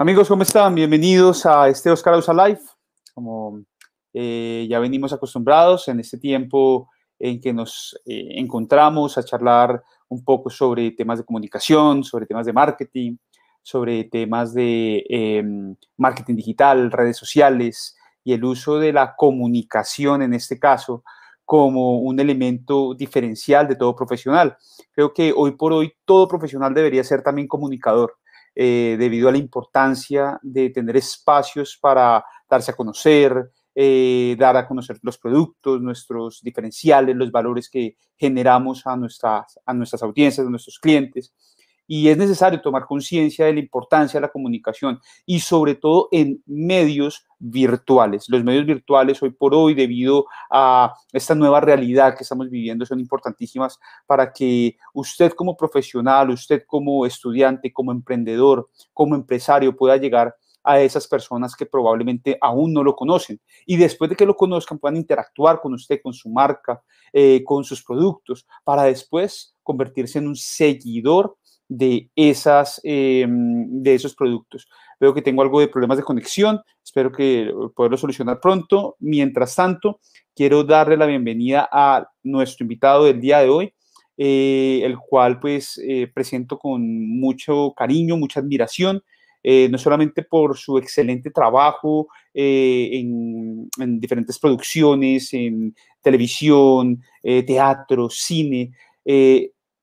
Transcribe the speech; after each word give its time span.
Amigos, 0.00 0.28
¿cómo 0.28 0.44
están? 0.44 0.76
Bienvenidos 0.76 1.44
a 1.44 1.68
este 1.68 1.90
Oscar 1.90 2.14
Ausa 2.14 2.32
Live. 2.32 2.60
Como 3.14 3.64
eh, 4.14 4.64
ya 4.70 4.78
venimos 4.78 5.12
acostumbrados 5.12 5.88
en 5.88 5.98
este 5.98 6.18
tiempo 6.18 6.88
en 7.18 7.40
que 7.40 7.52
nos 7.52 8.00
eh, 8.06 8.34
encontramos 8.36 9.18
a 9.18 9.24
charlar 9.24 9.82
un 10.08 10.22
poco 10.22 10.50
sobre 10.50 10.92
temas 10.92 11.18
de 11.18 11.24
comunicación, 11.24 12.04
sobre 12.04 12.26
temas 12.26 12.46
de 12.46 12.52
marketing, 12.52 13.16
sobre 13.60 14.04
temas 14.04 14.54
de 14.54 15.04
em, 15.08 15.74
marketing 15.96 16.36
digital, 16.36 16.92
redes 16.92 17.16
sociales 17.16 17.96
y 18.22 18.34
el 18.34 18.44
uso 18.44 18.78
de 18.78 18.92
la 18.92 19.16
comunicación 19.16 20.22
en 20.22 20.32
este 20.32 20.60
caso 20.60 21.02
como 21.44 21.98
un 21.98 22.20
elemento 22.20 22.94
diferencial 22.94 23.66
de 23.66 23.74
todo 23.74 23.96
profesional. 23.96 24.56
Creo 24.92 25.12
que 25.12 25.34
hoy 25.36 25.56
por 25.56 25.72
hoy 25.72 25.92
todo 26.04 26.28
profesional 26.28 26.72
debería 26.72 27.02
ser 27.02 27.20
también 27.20 27.48
comunicador 27.48 28.14
eh, 28.60 28.96
debido 28.98 29.28
a 29.28 29.32
la 29.32 29.38
importancia 29.38 30.36
de 30.42 30.70
tener 30.70 30.96
espacios 30.96 31.78
para 31.80 32.24
darse 32.50 32.72
a 32.72 32.74
conocer, 32.74 33.52
eh, 33.72 34.34
dar 34.36 34.56
a 34.56 34.66
conocer 34.66 34.98
los 35.02 35.16
productos, 35.16 35.80
nuestros 35.80 36.40
diferenciales, 36.42 37.14
los 37.14 37.30
valores 37.30 37.70
que 37.70 37.96
generamos 38.16 38.84
a 38.84 38.96
nuestras, 38.96 39.60
a 39.64 39.72
nuestras 39.72 40.02
audiencias, 40.02 40.44
a 40.44 40.50
nuestros 40.50 40.80
clientes 40.80 41.32
y 41.88 42.08
es 42.08 42.18
necesario 42.18 42.60
tomar 42.60 42.86
conciencia 42.86 43.46
de 43.46 43.54
la 43.54 43.60
importancia 43.60 44.20
de 44.20 44.26
la 44.26 44.30
comunicación 44.30 45.00
y 45.26 45.40
sobre 45.40 45.74
todo 45.74 46.08
en 46.12 46.42
medios 46.46 47.26
virtuales. 47.38 48.26
Los 48.28 48.44
medios 48.44 48.66
virtuales 48.66 49.22
hoy 49.22 49.30
por 49.30 49.54
hoy, 49.54 49.74
debido 49.74 50.26
a 50.50 50.94
esta 51.12 51.34
nueva 51.34 51.60
realidad 51.60 52.14
que 52.14 52.24
estamos 52.24 52.50
viviendo, 52.50 52.84
son 52.84 53.00
importantísimas 53.00 53.80
para 54.06 54.32
que 54.32 54.76
usted 54.92 55.32
como 55.32 55.56
profesional, 55.56 56.30
usted 56.30 56.62
como 56.66 57.06
estudiante, 57.06 57.72
como 57.72 57.90
emprendedor, 57.90 58.68
como 58.92 59.14
empresario 59.14 59.74
pueda 59.74 59.96
llegar 59.96 60.36
a 60.62 60.80
esas 60.82 61.08
personas 61.08 61.56
que 61.56 61.64
probablemente 61.64 62.36
aún 62.42 62.74
no 62.74 62.84
lo 62.84 62.94
conocen. 62.94 63.40
Y 63.64 63.76
después 63.76 64.10
de 64.10 64.16
que 64.16 64.26
lo 64.26 64.36
conozcan, 64.36 64.78
puedan 64.78 64.98
interactuar 64.98 65.60
con 65.62 65.72
usted, 65.72 66.00
con 66.02 66.12
su 66.12 66.28
marca, 66.28 66.82
eh, 67.14 67.42
con 67.44 67.64
sus 67.64 67.82
productos, 67.82 68.46
para 68.64 68.82
después 68.82 69.54
convertirse 69.62 70.18
en 70.18 70.28
un 70.28 70.36
seguidor 70.36 71.38
de, 71.68 72.10
esas, 72.16 72.80
em, 72.82 73.66
de 73.82 73.94
esos 73.94 74.14
productos. 74.14 74.68
Veo 74.98 75.14
que 75.14 75.22
tengo 75.22 75.42
algo 75.42 75.60
de 75.60 75.68
problemas 75.68 75.98
de 75.98 76.02
conexión, 76.02 76.60
espero 76.82 77.12
que 77.12 77.52
poderlo 77.76 77.96
solucionar 77.96 78.40
pronto. 78.40 78.96
Mientras 78.98 79.54
tanto, 79.54 80.00
quiero 80.34 80.64
darle 80.64 80.96
la 80.96 81.06
bienvenida 81.06 81.68
a 81.70 82.08
nuestro 82.22 82.64
invitado 82.64 83.04
del 83.04 83.20
día 83.20 83.40
de 83.40 83.48
hoy, 83.48 83.74
eh, 84.16 84.80
el 84.82 84.96
cual 84.98 85.38
pues 85.38 85.80
eh, 85.84 86.10
presento 86.12 86.58
con 86.58 86.82
mucho 87.20 87.72
cariño, 87.76 88.16
mucha 88.16 88.40
admiración. 88.40 89.02
Eh, 89.40 89.68
no 89.70 89.78
solamente 89.78 90.24
por 90.24 90.58
su 90.58 90.78
excelente 90.78 91.30
trabajo 91.30 92.08
en, 92.34 93.68
diferentes 94.00 94.36
producciones, 94.38 95.32
en 95.32 95.74
televisión, 96.02 97.00
teatro, 97.22 98.10
cine, 98.10 98.72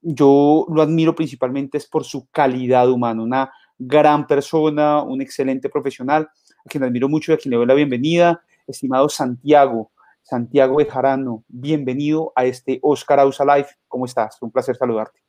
yo 0.05 0.67
lo 0.69 0.81
admiro 0.83 1.15
principalmente 1.15 1.79
es 1.79 1.87
por 1.87 2.03
su 2.03 2.27
calidad 2.29 2.89
humana, 2.89 3.23
una 3.23 3.51
gran 3.77 4.27
persona, 4.27 5.01
un 5.01 5.21
excelente 5.21 5.67
profesional, 5.67 6.29
a 6.63 6.69
quien 6.69 6.83
admiro 6.83 7.09
mucho 7.09 7.31
y 7.31 7.35
a 7.35 7.37
quien 7.37 7.51
le 7.51 7.57
doy 7.57 7.65
la 7.65 7.73
bienvenida, 7.73 8.43
estimado 8.67 9.09
Santiago, 9.09 9.91
Santiago 10.21 10.77
Jarano, 10.87 11.43
bienvenido 11.47 12.31
a 12.35 12.45
este 12.45 12.79
Oscar 12.83 13.19
Ausa 13.19 13.43
Live. 13.45 13.67
¿Cómo 13.87 14.05
estás? 14.05 14.37
Un 14.41 14.51
placer 14.51 14.75
saludarte. 14.75 15.19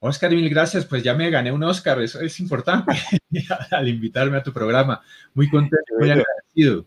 Oscar, 0.00 0.30
mil 0.30 0.48
gracias. 0.50 0.84
Pues 0.84 1.02
ya 1.02 1.14
me 1.14 1.30
gané 1.30 1.52
un 1.52 1.62
Oscar, 1.62 2.00
eso 2.00 2.20
es 2.20 2.40
importante 2.40 2.92
al 3.70 3.88
invitarme 3.88 4.38
a 4.38 4.42
tu 4.42 4.52
programa. 4.52 5.02
Muy 5.34 5.48
contento, 5.48 5.94
muy 5.98 6.10
agradecido. 6.10 6.86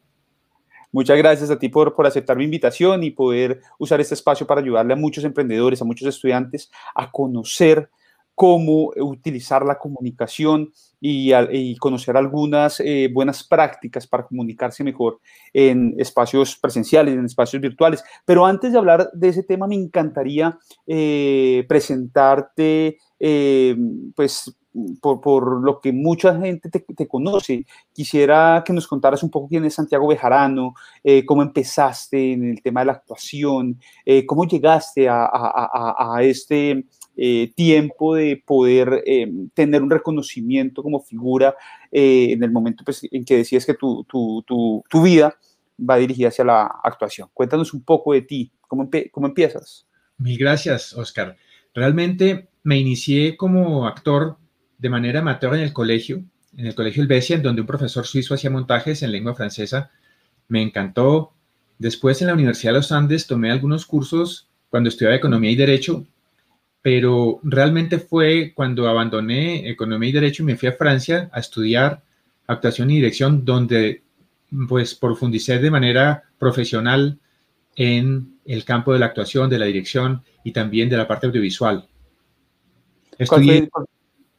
Muchas 0.91 1.17
gracias 1.17 1.49
a 1.49 1.59
ti 1.59 1.69
por, 1.69 1.93
por 1.93 2.07
aceptar 2.07 2.37
mi 2.37 2.45
invitación 2.45 3.03
y 3.03 3.11
poder 3.11 3.61
usar 3.77 3.99
este 3.99 4.13
espacio 4.13 4.47
para 4.47 4.61
ayudarle 4.61 4.93
a 4.93 4.97
muchos 4.97 5.23
emprendedores, 5.23 5.81
a 5.81 5.85
muchos 5.85 6.07
estudiantes 6.07 6.71
a 6.95 7.11
conocer 7.11 7.89
cómo 8.37 8.91
utilizar 8.97 9.65
la 9.65 9.79
comunicación 9.79 10.71
y, 11.01 11.75
conocer 11.77 12.15
algunas 12.15 12.79
eh, 12.81 13.09
buenas 13.11 13.43
prácticas 13.43 14.05
para 14.05 14.27
comunicarse 14.27 14.83
mejor 14.83 15.19
en 15.53 15.95
espacios 15.97 16.55
presenciales, 16.55 17.15
en 17.15 17.25
espacios 17.25 17.59
virtuales. 17.59 18.03
Pero 18.25 18.45
antes 18.45 18.71
de 18.71 18.77
hablar 18.77 19.09
de 19.11 19.29
ese 19.29 19.41
tema, 19.41 19.65
me 19.65 19.73
encantaría 19.73 20.55
eh, 20.85 21.65
presentarte, 21.67 22.99
eh, 23.19 23.75
pues 24.15 24.55
por, 25.01 25.63
lo 25.63 25.79
que 25.79 25.91
mucha 25.91 26.39
gente 26.39 26.69
te, 26.69 27.07
conoce. 27.07 27.65
Quisiera 27.93 28.63
que 28.65 28.73
nos 28.73 28.87
contaras 28.87 29.23
un 29.23 29.29
poco 29.29 29.47
quién 29.47 29.65
es 29.65 29.75
Santiago 29.75 30.07
Bejarano, 30.07 30.73
eh, 31.03 31.25
cómo 31.25 31.41
empezaste 31.41 32.33
en 32.33 32.51
el 32.51 32.61
tema 32.61 32.81
de 32.81 32.87
la 32.87 32.93
actuación, 32.93 33.79
eh, 34.05 34.25
cómo 34.25 34.45
llegaste 34.45 35.07
a, 35.09 36.17
este 36.21 36.85
eh, 37.15 37.51
tiempo 37.55 38.15
de 38.15 38.41
poder 38.45 39.03
tener 39.53 39.81
un 39.81 39.89
reconocimiento 39.89 40.83
como 40.83 40.99
figura 41.01 41.55
en 41.91 42.43
el 42.43 42.51
momento 42.51 42.83
pues, 42.83 43.07
en 43.11 43.23
que 43.25 43.37
decías 43.37 43.65
que 43.65 43.73
tu, 43.73 44.05
tu, 44.05 45.01
vida 45.01 45.37
va 45.77 45.97
dirigida 45.97 46.29
hacia 46.29 46.45
la 46.45 46.65
actuación. 46.83 47.29
Cuéntanos 47.33 47.73
un 47.73 47.83
poco 47.83 48.13
de 48.13 48.21
ti, 48.21 48.51
cómo, 48.67 48.89
cómo 49.11 49.27
empiezas. 49.27 49.87
Mil 50.17 50.37
gracias, 50.37 50.93
Oscar. 50.93 51.37
Realmente 51.73 52.49
me 52.63 52.77
inicié 52.77 53.37
como 53.37 53.85
actor 53.85 54.37
de 54.77 54.89
manera 54.89 55.19
amateur 55.19 55.55
en 55.55 55.61
el 55.61 55.73
colegio, 55.73 56.23
en 56.55 56.65
el 56.65 56.75
colegio 56.75 57.03
Helvecia, 57.03 57.35
en 57.35 57.43
donde 57.43 57.61
un 57.61 57.67
profesor 57.67 58.05
suizo 58.05 58.33
hacía 58.33 58.49
montajes 58.49 59.03
en 59.03 59.11
lengua 59.11 59.35
francesa. 59.35 59.91
Me 60.47 60.61
encantó. 60.61 61.33
Después 61.79 62.21
en 62.21 62.27
la 62.27 62.33
Universidad 62.33 62.73
de 62.73 62.79
los 62.79 62.91
Andes 62.91 63.27
tomé 63.27 63.51
algunos 63.51 63.85
cursos 63.85 64.47
cuando 64.69 64.89
estudiaba 64.89 65.15
Economía 65.15 65.51
y 65.51 65.55
Derecho, 65.55 66.05
pero 66.81 67.39
realmente 67.43 67.99
fue 67.99 68.53
cuando 68.55 68.87
abandoné 68.87 69.69
Economía 69.69 70.09
y 70.09 70.13
Derecho 70.13 70.43
y 70.43 70.47
me 70.47 70.55
fui 70.55 70.69
a 70.69 70.73
Francia 70.73 71.29
a 71.31 71.39
estudiar 71.39 72.01
actuación 72.47 72.89
y 72.89 72.95
dirección, 72.95 73.45
donde 73.45 74.03
pues 74.67 74.95
profundicé 74.95 75.59
de 75.59 75.69
manera 75.69 76.23
profesional 76.39 77.19
en 77.75 78.37
el 78.45 78.63
campo 78.63 78.93
de 78.93 78.99
la 78.99 79.07
actuación, 79.07 79.49
de 79.49 79.59
la 79.59 79.65
dirección 79.65 80.23
y 80.43 80.51
también 80.51 80.89
de 80.89 80.97
la 80.97 81.07
parte 81.07 81.27
audiovisual. 81.27 81.87
Estudié, 83.17 83.69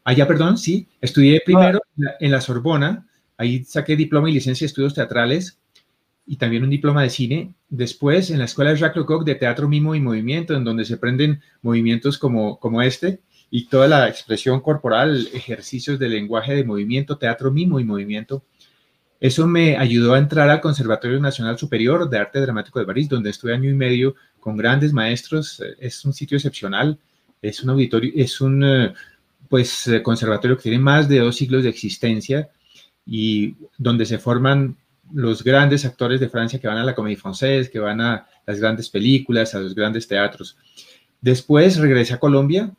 Allá, 0.08 0.26
perdón, 0.26 0.56
sí. 0.56 0.88
Estudié 1.02 1.42
primero 1.44 1.82
en 2.18 2.30
la, 2.30 2.40
Sorbona, 2.40 3.06
ahí 3.36 3.62
saqué 3.64 3.94
diploma 3.94 4.30
y 4.30 4.32
licencia 4.32 4.64
de 4.64 4.68
estudios 4.68 4.94
teatrales 4.94 5.58
y 6.24 6.38
también 6.38 6.64
un 6.64 6.70
diploma 6.70 7.02
de 7.02 7.10
cine. 7.10 7.54
Después 7.68 8.30
en 8.30 8.38
la 8.38 8.46
Escuela 8.46 8.72
Jacques 8.72 9.02
Lecoq 9.02 9.26
de 9.26 9.34
Teatro 9.34 9.68
Mimo 9.68 9.94
y 9.94 10.00
Movimiento, 10.00 10.56
en 10.56 10.64
donde 10.64 10.86
se 10.86 10.94
aprenden 10.94 11.42
movimientos 11.60 12.16
como, 12.16 12.58
como 12.58 12.80
este 12.80 13.20
y 13.50 13.66
toda 13.66 13.86
la 13.86 14.08
expresión 14.08 14.62
corporal, 14.62 15.28
ejercicios 15.34 15.98
de 15.98 16.08
lenguaje 16.08 16.54
de 16.54 16.64
movimiento, 16.64 17.18
teatro 17.18 17.50
mimo 17.50 17.78
y 17.78 17.84
movimiento. 17.84 18.46
Eso 19.20 19.46
me 19.46 19.76
ayudó 19.76 20.14
a 20.14 20.18
entrar 20.18 20.48
al 20.48 20.62
Conservatorio 20.62 21.20
Nacional 21.20 21.58
Superior 21.58 22.08
de 22.08 22.16
Arte 22.16 22.40
Dramático 22.40 22.78
de 22.78 22.86
París, 22.86 23.10
donde 23.10 23.28
estuve 23.28 23.52
año 23.52 23.68
y 23.68 23.74
medio 23.74 24.14
con 24.40 24.56
grandes 24.56 24.94
maestros. 24.94 25.62
Es 25.78 26.02
un 26.06 26.14
sitio 26.14 26.38
excepcional, 26.38 26.98
es 27.42 27.62
un 27.62 27.68
auditorio, 27.68 28.10
es 28.16 28.40
un, 28.40 28.64
eh, 28.64 28.94
pues 29.48 29.86
eh, 29.88 30.02
conservatorio 30.02 30.56
que 30.56 30.64
tiene 30.64 30.78
más 30.78 31.08
de 31.08 31.18
dos 31.20 31.36
siglos 31.36 31.62
de 31.62 31.70
existencia 31.70 32.50
y 33.06 33.54
donde 33.78 34.04
se 34.06 34.18
forman 34.18 34.76
los 35.12 35.42
grandes 35.42 35.84
actores 35.84 36.20
de 36.20 36.28
Francia 36.28 36.58
que 36.58 36.68
van 36.68 36.78
a 36.78 36.84
la 36.84 36.94
Comédie 36.94 37.18
Française, 37.18 37.70
que 37.70 37.78
van 37.78 38.00
a 38.00 38.26
las 38.46 38.60
grandes 38.60 38.90
películas, 38.90 39.54
a 39.54 39.60
los 39.60 39.74
grandes 39.74 40.06
teatros. 40.06 40.56
Después 41.20 41.78
regresé 41.78 42.14
a 42.14 42.20
Colombia, 42.20 42.74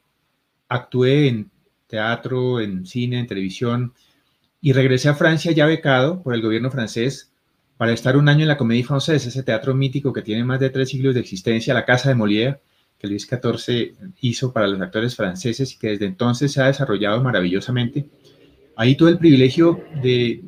actué 0.68 1.28
en 1.28 1.50
teatro, 1.88 2.62
en 2.62 2.86
cine, 2.86 3.20
en 3.20 3.28
televisión 3.28 3.94
y 4.62 4.74
regresé 4.74 5.10
a 5.10 5.16
Francia 5.16 5.52
ya 5.52 5.66
becado 5.66 6.22
por 6.22 6.36
el 6.36 6.42
gobierno 6.42 6.70
francés 6.70 7.32
para 7.78 7.94
estar 7.94 8.18
un 8.18 8.30
año 8.30 8.42
en 8.42 8.50
la 8.50 8.58
Comédie 8.58 8.86
Française, 8.86 9.26
ese 9.26 9.44
teatro 9.44 9.74
mítico 9.74 10.14
que 10.14 10.22
tiene 10.22 10.44
más 10.44 10.60
de 10.60 10.70
tres 10.70 10.90
siglos 10.90 11.16
de 11.16 11.22
existencia, 11.22 11.74
la 11.74 11.86
Casa 11.86 12.10
de 12.10 12.16
Molière, 12.16 12.60
que 13.00 13.08
Luis 13.08 13.28
XIV 13.28 13.96
hizo 14.22 14.52
para 14.52 14.68
los 14.68 14.80
actores 14.82 15.16
franceses 15.16 15.74
y 15.74 15.80
que 15.80 15.90
desde 15.90 16.06
entonces 16.06 16.52
se 16.52 16.62
ha 16.62 16.68
desarrollado 16.68 17.24
maravillosamente. 17.24 18.06
Ahí 18.76 18.96
tuve 18.96 19.12
el 19.12 19.18
privilegio 19.18 19.82
de 20.04 20.44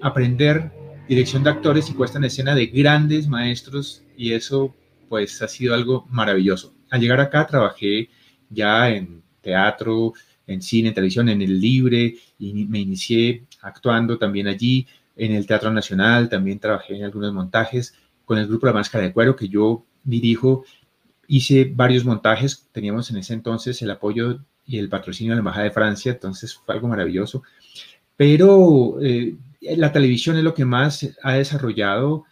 aprender 0.00 0.72
dirección 1.08 1.42
de 1.44 1.50
actores 1.50 1.90
y 1.90 1.92
puesta 1.92 2.18
en 2.18 2.24
escena 2.24 2.54
de 2.54 2.66
grandes 2.66 3.28
maestros 3.28 4.02
y 4.16 4.32
eso 4.32 4.74
pues 5.08 5.42
ha 5.42 5.48
sido 5.48 5.74
algo 5.74 6.06
maravilloso. 6.08 6.74
Al 6.90 7.00
llegar 7.00 7.20
acá 7.20 7.46
trabajé 7.46 8.08
ya 8.48 8.90
en 8.90 9.22
teatro, 9.40 10.14
en 10.46 10.62
cine, 10.62 10.88
en 10.88 10.94
televisión, 10.94 11.28
en 11.28 11.42
el 11.42 11.60
libre 11.60 12.14
y 12.38 12.64
me 12.66 12.80
inicié 12.80 13.44
actuando 13.60 14.18
también 14.18 14.46
allí, 14.46 14.86
en 15.16 15.32
el 15.32 15.46
Teatro 15.46 15.70
Nacional, 15.70 16.28
también 16.30 16.58
trabajé 16.58 16.96
en 16.96 17.04
algunos 17.04 17.32
montajes 17.34 17.94
con 18.24 18.38
el 18.38 18.46
grupo 18.46 18.66
La 18.66 18.72
Máscara 18.72 19.04
de 19.04 19.12
Cuero 19.12 19.36
que 19.36 19.48
yo 19.48 19.84
dirijo 20.02 20.64
hice 21.30 21.70
varios 21.72 22.04
montajes, 22.04 22.68
teníamos 22.72 23.08
en 23.10 23.18
ese 23.18 23.34
entonces 23.34 23.80
el 23.82 23.90
apoyo 23.92 24.40
y 24.66 24.78
el 24.78 24.88
patrocinio 24.88 25.32
de 25.32 25.36
la 25.36 25.40
Embajada 25.40 25.64
de 25.64 25.70
Francia, 25.70 26.10
entonces 26.10 26.54
fue 26.56 26.74
algo 26.74 26.88
maravilloso. 26.88 27.44
pero 28.16 29.00
eh, 29.00 29.36
la 29.60 29.92
televisión 29.92 30.36
es 30.36 30.44
lo 30.44 30.54
que 30.54 30.64
más 30.64 31.08
ha 31.22 31.34
desarrollado, 31.34 32.24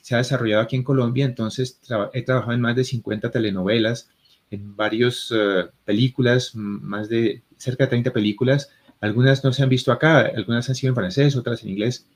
se 0.00 0.14
ha 0.14 0.18
desarrollado 0.18 0.62
aquí 0.62 0.76
en 0.76 0.84
Colombia, 0.84 1.24
entonces 1.24 1.80
he 2.12 2.22
trabajado 2.22 2.52
en 2.52 2.60
más 2.60 2.76
de 2.76 2.84
50 2.84 3.30
telenovelas, 3.30 4.10
en 4.50 4.76
varias 4.76 5.32
eh, 5.34 5.64
películas, 5.84 6.52
más 6.54 7.08
de 7.08 7.42
cerca 7.56 7.84
de 7.84 7.90
30 7.90 8.12
películas, 8.12 8.70
algunas 9.00 9.42
no 9.42 9.52
se 9.52 9.64
han 9.64 9.68
visto 9.68 9.90
acá, 9.90 10.20
algunas 10.36 10.68
han 10.68 10.76
sido 10.76 10.90
en 10.92 10.96
francés, 10.96 11.34
otras 11.34 11.64
en 11.64 11.70
inglés, 11.70 12.06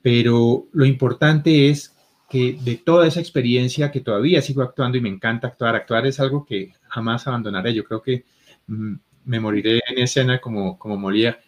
pero 0.00 0.68
lo 0.72 0.84
importante 0.84 1.70
es 1.70 1.95
que 2.28 2.58
de 2.60 2.76
toda 2.76 3.06
esa 3.06 3.20
experiencia 3.20 3.90
que 3.90 4.00
todavía 4.00 4.42
sigo 4.42 4.62
actuando 4.62 4.98
y 4.98 5.00
me 5.00 5.08
encanta 5.08 5.48
actuar, 5.48 5.76
actuar 5.76 6.06
es 6.06 6.18
algo 6.18 6.44
que 6.44 6.72
jamás 6.88 7.26
abandonaré. 7.26 7.72
Yo 7.72 7.84
creo 7.84 8.02
que 8.02 8.24
mm, 8.66 8.94
me 9.26 9.40
moriré 9.40 9.80
en 9.88 9.98
escena 9.98 10.40
como, 10.40 10.78
como 10.78 10.96
moría, 10.96 11.38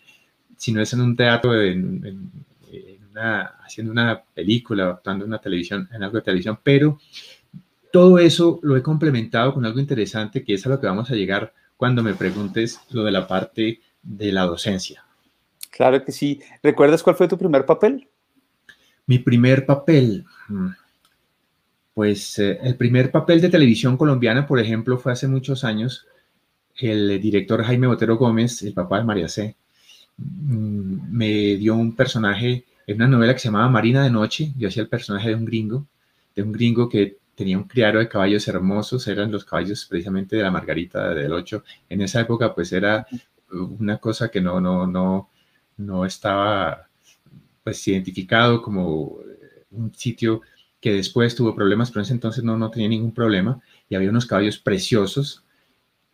si 0.56 0.72
no 0.72 0.80
es 0.80 0.92
en 0.92 1.00
un 1.00 1.16
teatro, 1.16 1.52
haciendo 3.64 3.92
una 3.92 4.22
película, 4.22 4.90
actuando 4.90 5.25
en 5.25 5.30
una 5.30 5.40
televisión, 5.40 5.88
en 5.92 6.02
algo 6.02 6.16
de 6.16 6.22
televisión, 6.22 6.58
pero 6.62 6.98
todo 7.92 8.19
eso 8.19 8.60
lo 8.62 8.76
he 8.76 8.82
complementado 8.82 9.54
con 9.54 9.64
algo 9.64 9.80
interesante 9.80 10.44
que 10.44 10.54
es 10.54 10.66
a 10.66 10.69
lo 10.69 10.80
que 10.80 10.86
vamos 10.86 11.10
a 11.10 11.14
llegar 11.14 11.52
cuando 11.76 12.02
me 12.02 12.14
preguntes 12.14 12.80
lo 12.90 13.04
de 13.04 13.12
la 13.12 13.26
parte 13.26 13.80
de 14.02 14.32
la 14.32 14.42
docencia. 14.42 15.04
Claro 15.70 16.04
que 16.04 16.12
sí. 16.12 16.40
¿Recuerdas 16.62 17.02
cuál 17.02 17.16
fue 17.16 17.28
tu 17.28 17.38
primer 17.38 17.64
papel? 17.64 18.08
Mi 19.08 19.19
primer 19.19 19.66
papel. 19.66 20.25
Pues 21.94 22.38
eh, 22.38 22.60
el 22.62 22.76
primer 22.76 23.10
papel 23.10 23.40
de 23.40 23.49
televisión 23.49 23.96
colombiana, 23.96 24.46
por 24.46 24.60
ejemplo, 24.60 24.99
fue 24.99 25.12
hace 25.12 25.26
muchos 25.26 25.64
años. 25.64 26.06
El 26.76 27.20
director 27.20 27.64
Jaime 27.64 27.88
Botero 27.88 28.16
Gómez, 28.16 28.62
el 28.62 28.75
papá 28.75 28.99
de 28.99 29.05
María 29.05 29.28
C., 29.28 29.56
mm, 30.19 31.10
me 31.10 31.56
dio 31.56 31.75
un 31.75 31.96
personaje 31.96 32.64
en 32.87 32.96
una 32.96 33.08
novela 33.08 33.32
que 33.32 33.40
se 33.40 33.49
llamaba 33.49 33.69
Marina 33.69 34.05
de 34.05 34.10
Noche. 34.10 34.52
Yo 34.56 34.69
hacía 34.69 34.82
el 34.82 34.88
personaje 34.88 35.31
de 35.31 35.34
un 35.34 35.44
gringo, 35.46 35.87
de 36.37 36.43
un 36.43 36.52
gringo 36.52 36.88
que 36.88 37.16
tenía 37.34 37.56
un 37.56 37.64
criado 37.64 37.99
de 38.00 38.08
caballos 38.08 38.46
hermosos, 38.46 39.08
eran 39.08 39.32
los 39.32 39.44
caballos 39.44 39.87
precisamente 39.87 40.37
de 40.37 40.43
la 40.43 40.50
Margarita 40.50 41.14
del 41.14 41.32
Ocho. 41.32 41.64
En 41.88 42.02
esa 42.02 42.20
época, 42.20 42.54
pues 42.54 42.72
era 42.72 43.06
una 43.50 43.96
cosa 43.99 44.31
que 44.31 44.40
no, 44.40 44.61
no, 44.61 44.87
no, 44.87 45.31
no 45.78 46.04
estaba 46.04 46.88
pues 47.68 47.86
identificado 47.86 48.62
como 48.62 49.18
un 49.72 49.94
sitio 49.94 50.40
que 50.80 50.90
después 50.90 51.34
tuvo 51.34 51.54
problemas, 51.54 51.90
pero 51.90 52.00
en 52.00 52.04
ese 52.04 52.14
entonces 52.14 52.42
no, 52.42 52.56
no 52.56 52.70
tenía 52.70 52.88
ningún 52.88 53.12
problema 53.12 53.60
y 53.90 53.94
había 53.94 54.08
unos 54.08 54.24
caballos 54.24 54.58
preciosos 54.58 55.44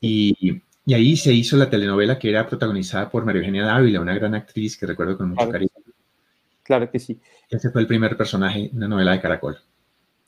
y, 0.00 0.62
y 0.84 0.94
ahí 0.94 1.16
se 1.16 1.32
hizo 1.32 1.56
la 1.56 1.70
telenovela 1.70 2.18
que 2.18 2.28
era 2.28 2.44
protagonizada 2.44 3.08
por 3.08 3.24
María 3.24 3.42
Eugenia 3.42 3.66
Dávila, 3.66 4.00
una 4.00 4.16
gran 4.16 4.34
actriz 4.34 4.76
que 4.76 4.84
recuerdo 4.84 5.16
con 5.16 5.28
mucho 5.28 5.48
cariño. 5.48 5.70
Claro 6.64 6.90
que 6.90 6.98
sí. 6.98 7.20
Ese 7.48 7.70
fue 7.70 7.82
el 7.82 7.86
primer 7.86 8.16
personaje 8.16 8.70
en 8.70 8.76
una 8.76 8.88
novela 8.88 9.12
de 9.12 9.20
Caracol. 9.20 9.56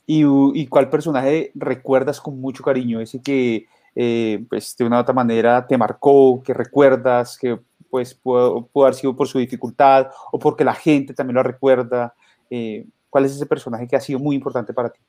¿Y, 0.05 0.23
¿Y, 0.53 0.67
cuál 0.67 0.89
personaje 0.89 1.51
recuerdas 1.55 2.21
con 2.21 2.39
mucho 2.39 2.63
cariño? 2.63 3.01
Ese 3.01 3.21
que 3.21 3.67
eh, 3.95 4.45
pues 4.49 4.77
de 4.77 4.85
una 4.85 4.99
u 4.99 5.01
otra 5.01 5.13
manera 5.13 5.67
te 5.67 5.77
marcó, 5.77 6.41
que 6.41 6.53
recuerdas, 6.53 7.37
que 7.37 7.59
pues 7.89 8.13
pudo, 8.13 8.69
haber 8.75 8.93
sido 8.93 9.15
por 9.15 9.27
su 9.27 9.39
dificultad 9.39 10.07
o 10.31 10.39
porque 10.39 10.63
la 10.63 10.73
gente 10.73 11.13
también 11.13 11.35
lo 11.35 11.43
recuerda. 11.43 12.13
Eh, 12.49 12.85
¿Cuál 13.09 13.25
es 13.25 13.33
ese 13.33 13.45
personaje 13.45 13.87
que 13.87 13.95
ha 13.95 14.01
sido 14.01 14.19
muy 14.19 14.35
importante 14.35 14.73
para 14.73 14.89
ti? 14.89 14.99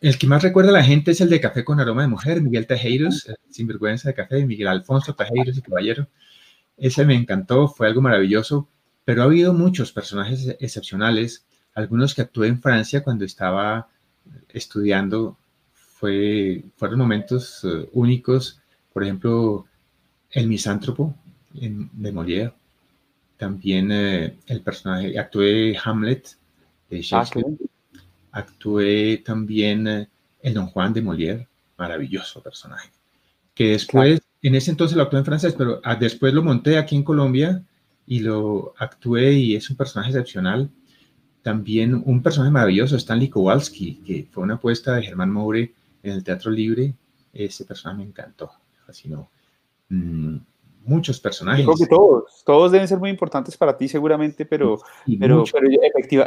El 0.00 0.18
que 0.18 0.26
más 0.26 0.42
recuerda 0.42 0.70
a 0.70 0.74
la 0.74 0.82
gente 0.82 1.12
es 1.12 1.20
el 1.20 1.30
de 1.30 1.40
Café 1.40 1.64
con 1.64 1.78
Aroma 1.78 2.02
de 2.02 2.08
Mujer, 2.08 2.42
Miguel 2.42 2.66
Tejeiros, 2.66 3.30
Sinvergüenza 3.50 4.08
de 4.08 4.14
Café, 4.14 4.44
Miguel 4.44 4.68
Alfonso 4.68 5.14
Tejeiros 5.14 5.56
y 5.56 5.62
Caballero. 5.62 6.08
Ese 6.76 7.04
me 7.04 7.14
encantó, 7.14 7.68
fue 7.68 7.86
algo 7.86 8.00
maravilloso, 8.00 8.68
pero 9.04 9.22
ha 9.22 9.26
habido 9.26 9.52
muchos 9.52 9.92
personajes 9.92 10.56
excepcionales, 10.58 11.46
algunos 11.74 12.14
que 12.14 12.22
actué 12.22 12.48
en 12.48 12.60
Francia 12.60 13.02
cuando 13.02 13.24
estaba 13.24 13.88
estudiando 14.48 15.38
fue, 15.72 16.64
fueron 16.76 16.98
momentos 16.98 17.64
eh, 17.64 17.88
únicos. 17.92 18.60
Por 18.92 19.04
ejemplo, 19.04 19.66
El 20.30 20.48
Misántropo 20.48 21.14
de 21.54 22.12
Molière. 22.12 22.52
También 23.36 23.90
eh, 23.90 24.36
el 24.46 24.60
personaje, 24.60 25.18
actué 25.18 25.76
Hamlet 25.82 26.36
de 26.88 26.98
ah, 26.98 27.02
Shakespeare. 27.02 27.56
Actué 28.30 29.22
también 29.24 29.86
eh, 29.86 30.08
el 30.42 30.54
Don 30.54 30.66
Juan 30.66 30.92
de 30.92 31.02
Molière, 31.02 31.48
maravilloso 31.76 32.42
personaje. 32.42 32.90
Que 33.54 33.72
después, 33.72 34.20
en 34.42 34.54
ese 34.54 34.70
entonces 34.70 34.96
lo 34.96 35.02
actué 35.02 35.18
en 35.18 35.24
francés, 35.24 35.54
pero 35.56 35.80
ah, 35.84 35.96
después 35.96 36.32
lo 36.32 36.42
monté 36.42 36.78
aquí 36.78 36.96
en 36.96 37.02
Colombia 37.02 37.62
y 38.06 38.20
lo 38.20 38.74
actué 38.78 39.32
y 39.34 39.56
es 39.56 39.68
un 39.70 39.76
personaje 39.76 40.10
excepcional. 40.10 40.70
También 41.42 42.00
un 42.06 42.22
personaje 42.22 42.52
maravilloso, 42.52 42.96
Stanley 42.96 43.28
Kowalski, 43.28 43.96
que 44.06 44.28
fue 44.30 44.44
una 44.44 44.54
apuesta 44.54 44.94
de 44.94 45.02
Germán 45.02 45.30
Moure 45.30 45.74
en 46.02 46.12
el 46.12 46.24
teatro 46.24 46.50
libre, 46.50 46.94
ese 47.32 47.64
personaje 47.64 47.98
me 48.02 48.08
encantó, 48.08 48.50
me 48.72 48.84
fascinó. 48.86 49.28
Mm, 49.88 50.36
muchos 50.84 51.20
personajes. 51.20 51.64
creo 51.64 51.76
que 51.76 51.86
todos, 51.86 52.42
todos 52.44 52.72
deben 52.72 52.88
ser 52.88 52.98
muy 52.98 53.10
importantes 53.10 53.56
para 53.56 53.76
ti 53.76 53.88
seguramente, 53.88 54.44
pero, 54.44 54.78
pero, 55.18 55.44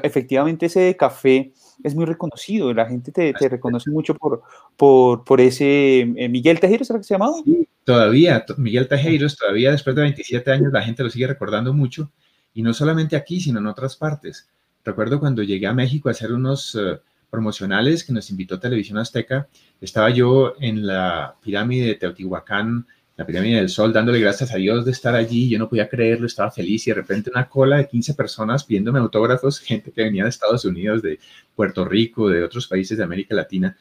efectivamente 0.03 0.67
ese 0.67 0.95
café 0.95 1.51
es 1.83 1.95
muy 1.95 2.05
reconocido, 2.05 2.73
la 2.73 2.85
gente 2.85 3.11
te, 3.11 3.33
te 3.33 3.49
reconoce 3.49 3.89
mucho 3.89 4.15
por, 4.15 4.41
por, 4.77 5.23
por 5.23 5.41
ese 5.41 6.01
eh, 6.01 6.29
Miguel 6.29 6.59
Tejeiros, 6.59 6.89
¿era 6.89 6.99
que 6.99 7.05
se 7.05 7.13
llamaba? 7.13 7.35
Sí, 7.43 7.67
todavía, 7.83 8.45
Miguel 8.57 8.87
Tejeiros, 8.87 9.35
todavía 9.35 9.71
después 9.71 9.95
de 9.95 10.03
27 10.03 10.51
años 10.51 10.71
la 10.71 10.81
gente 10.81 11.03
lo 11.03 11.09
sigue 11.09 11.27
recordando 11.27 11.73
mucho, 11.73 12.11
y 12.53 12.61
no 12.61 12.73
solamente 12.73 13.15
aquí, 13.15 13.39
sino 13.41 13.59
en 13.59 13.67
otras 13.67 13.95
partes. 13.97 14.49
Recuerdo 14.83 15.19
cuando 15.19 15.43
llegué 15.43 15.67
a 15.67 15.73
México 15.73 16.09
a 16.09 16.11
hacer 16.11 16.31
unos... 16.31 16.75
Eh, 16.75 16.99
promocionales 17.35 18.05
que 18.05 18.13
nos 18.13 18.29
invitó 18.29 18.59
Televisión 18.59 18.97
Azteca, 18.97 19.49
estaba 19.81 20.09
yo 20.09 20.53
en 20.61 20.87
la 20.87 21.35
pirámide 21.41 21.87
de 21.87 21.95
Teotihuacán, 21.95 22.87
la 23.17 23.25
pirámide 23.25 23.57
del 23.57 23.69
Sol, 23.69 23.93
dándole 23.93 24.19
gracias 24.19 24.53
a 24.53 24.57
Dios 24.57 24.85
de 24.85 24.91
estar 24.91 25.15
allí. 25.15 25.49
Yo 25.49 25.57
no 25.57 25.69
podía 25.69 25.87
creerlo, 25.87 26.27
estaba 26.27 26.51
feliz 26.51 26.85
y 26.87 26.91
de 26.91 26.95
repente 26.95 27.29
una 27.29 27.47
cola 27.47 27.77
de 27.77 27.87
15 27.87 28.13
personas 28.13 28.63
pidiéndome 28.63 28.99
autógrafos, 28.99 29.59
gente 29.59 29.91
que 29.91 30.03
venía 30.03 30.23
de 30.23 30.29
Estados 30.29 30.65
Unidos, 30.65 31.01
de 31.01 31.19
Puerto 31.55 31.85
Rico, 31.85 32.29
de 32.29 32.43
otros 32.43 32.67
países 32.67 32.97
de 32.97 33.03
América 33.03 33.33
Latina, 33.35 33.77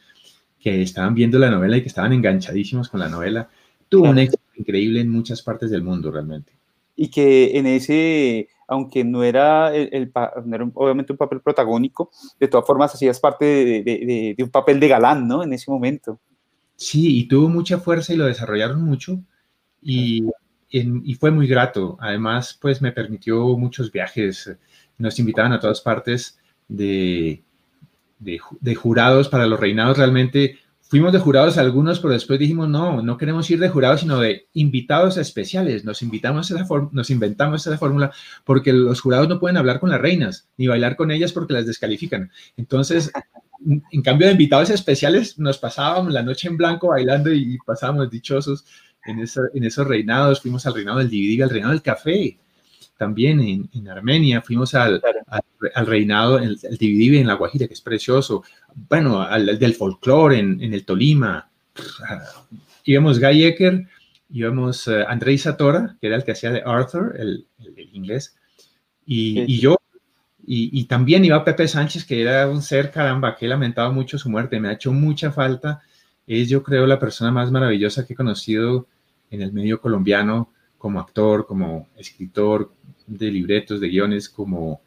que 0.59 0.81
estaban 0.81 1.13
viendo 1.13 1.37
la 1.37 1.49
novela 1.49 1.77
y 1.77 1.81
que 1.81 1.89
estaban 1.89 2.13
enganchadísimos 2.13 2.89
con 2.89 2.99
la 2.99 3.09
novela. 3.09 3.49
Tuvo 3.89 4.09
un 4.09 4.19
éxito 4.19 4.43
increíble 4.55 5.01
en 5.01 5.09
muchas 5.09 5.41
partes 5.41 5.69
del 5.69 5.83
mundo 5.83 6.11
realmente. 6.11 6.53
Y 6.95 7.09
que 7.09 7.57
en 7.57 7.67
ese 7.67 8.47
aunque 8.67 9.03
no 9.03 9.23
era, 9.23 9.75
el, 9.75 10.11
obviamente 10.73 11.11
un 11.13 11.17
papel 11.17 11.41
protagónico, 11.41 12.09
de 12.39 12.47
todas 12.47 12.65
formas 12.65 12.93
hacías 12.93 13.19
parte 13.19 13.45
de, 13.45 14.35
un 14.39 14.49
papel 14.49 14.79
de 14.79 14.87
galán, 14.87 15.27
¿no? 15.27 15.43
En 15.43 15.53
ese 15.53 15.69
momento. 15.69 16.19
Sí, 16.75 17.19
y 17.19 17.27
tuvo 17.27 17.49
mucha 17.49 17.79
fuerza 17.79 18.13
y 18.13 18.17
lo 18.17 18.25
desarrollaron 18.25 18.81
mucho 18.81 19.21
y, 19.81 20.23
y 20.69 21.15
fue 21.15 21.31
muy 21.31 21.47
grato. 21.47 21.97
Además, 22.01 22.57
pues 22.61 22.81
me 22.81 22.91
permitió 22.91 23.57
muchos 23.57 23.91
viajes. 23.91 24.55
Nos 24.97 25.19
invitaban 25.19 25.53
a 25.53 25.59
todas 25.59 25.81
partes 25.81 26.37
de, 26.67 27.43
de, 28.19 28.75
jurados 28.75 29.29
para 29.29 29.45
los 29.45 29.59
reinados. 29.59 29.97
Realmente 29.97 30.59
fuimos 30.81 31.13
de 31.13 31.19
jurados 31.19 31.57
algunos, 31.57 31.99
pero 31.99 32.13
después 32.13 32.39
dijimos, 32.39 32.69
no, 32.69 33.01
no 33.01 33.17
queremos 33.17 33.49
ir 33.49 33.59
de 33.59 33.69
jurados, 33.69 34.01
sino 34.01 34.19
de 34.19 34.47
invitados 34.53 35.17
especiales. 35.17 35.85
Nos, 35.85 36.01
invitamos 36.01 36.51
esa 36.51 36.65
nos 36.91 37.09
inventamos 37.09 37.65
esa 37.65 37.77
fórmula 37.77 38.11
porque 38.43 38.73
los 38.73 39.01
jurados 39.01 39.27
no 39.29 39.39
pueden 39.39 39.57
hablar 39.57 39.79
con 39.79 39.89
las 39.89 40.01
reinas, 40.01 40.47
ni 40.57 40.67
bailar 40.67 40.95
con 40.95 41.11
ellas 41.11 41.33
porque 41.33 41.53
las 41.53 41.65
descalifican. 41.65 42.31
Entonces, 42.57 43.11
en 43.91 44.01
cambio 44.01 44.27
de 44.27 44.33
invitados 44.33 44.69
especiales, 44.69 45.39
nos 45.39 45.57
pasábamos 45.57 46.11
la 46.11 46.23
noche 46.23 46.47
en 46.47 46.57
blanco 46.57 46.89
bailando 46.89 47.31
y 47.31 47.57
pasábamos 47.65 48.09
dichosos 48.09 48.65
en, 49.05 49.19
en 49.19 49.63
esos 49.63 49.87
reinados. 49.87 50.41
Fuimos 50.41 50.65
al 50.65 50.73
reinado 50.73 50.99
del 50.99 51.09
DVD, 51.09 51.43
al 51.43 51.49
reinado 51.49 51.73
del 51.73 51.81
café 51.81 52.37
también 52.97 53.69
en, 53.73 53.89
Armenia, 53.89 54.41
fuimos 54.41 54.73
al, 54.73 55.01
al, 55.75 55.85
reinado, 55.85 56.39
el, 56.39 56.57
el 56.63 57.15
en 57.15 57.27
La 57.27 57.33
Guajira, 57.33 57.67
que 57.67 57.73
es 57.73 57.81
precioso, 57.81 58.43
bueno, 58.73 59.21
al, 59.21 59.59
del 59.59 59.75
folclore 59.75 60.39
en, 60.39 60.61
el 60.61 60.85
Tolima, 60.85 61.49
íbamos 62.85 63.19
Guy 63.19 63.45
Ecker, 63.45 63.87
íbamos 64.29 64.87
uh, 64.87 65.03
Andrei 65.07 65.37
Satora, 65.37 65.97
que 65.99 66.07
era 66.07 66.15
el 66.15 66.23
que 66.23 66.31
hacía 66.31 66.51
de 66.51 66.63
Arthur, 66.65 67.15
el, 67.19 67.47
inglés, 67.93 68.37
y, 69.05 69.41
y 69.41 69.59
yo, 69.59 69.77
y, 70.47 70.85
también 70.85 71.25
iba 71.25 71.43
Pepe 71.43 71.67
Sánchez, 71.67 72.05
que 72.05 72.21
era 72.21 72.47
un 72.47 72.61
ser, 72.61 72.91
caramba, 72.91 73.35
que 73.35 73.45
he 73.45 73.49
lamentado 73.49 73.91
mucho 73.91 74.17
su 74.17 74.29
muerte, 74.29 74.59
me 74.59 74.69
ha 74.69 74.73
hecho 74.73 74.93
mucha 74.93 75.31
falta, 75.31 75.81
es 76.27 76.49
yo 76.49 76.61
creo 76.61 76.85
la 76.85 76.99
persona 76.99 77.31
más 77.31 77.51
maravillosa 77.51 78.05
que 78.05 78.13
he 78.13 78.15
conocido 78.15 78.87
en 79.31 79.41
el 79.41 79.51
medio 79.51 79.81
colombiano, 79.81 80.51
como 80.77 80.99
actor, 80.99 81.47
como 81.47 81.87
escritor 81.97 82.71
de 83.07 83.31
libretos, 83.31 83.79
de 83.79 83.89
guiones, 83.89 84.29
como, 84.29 84.81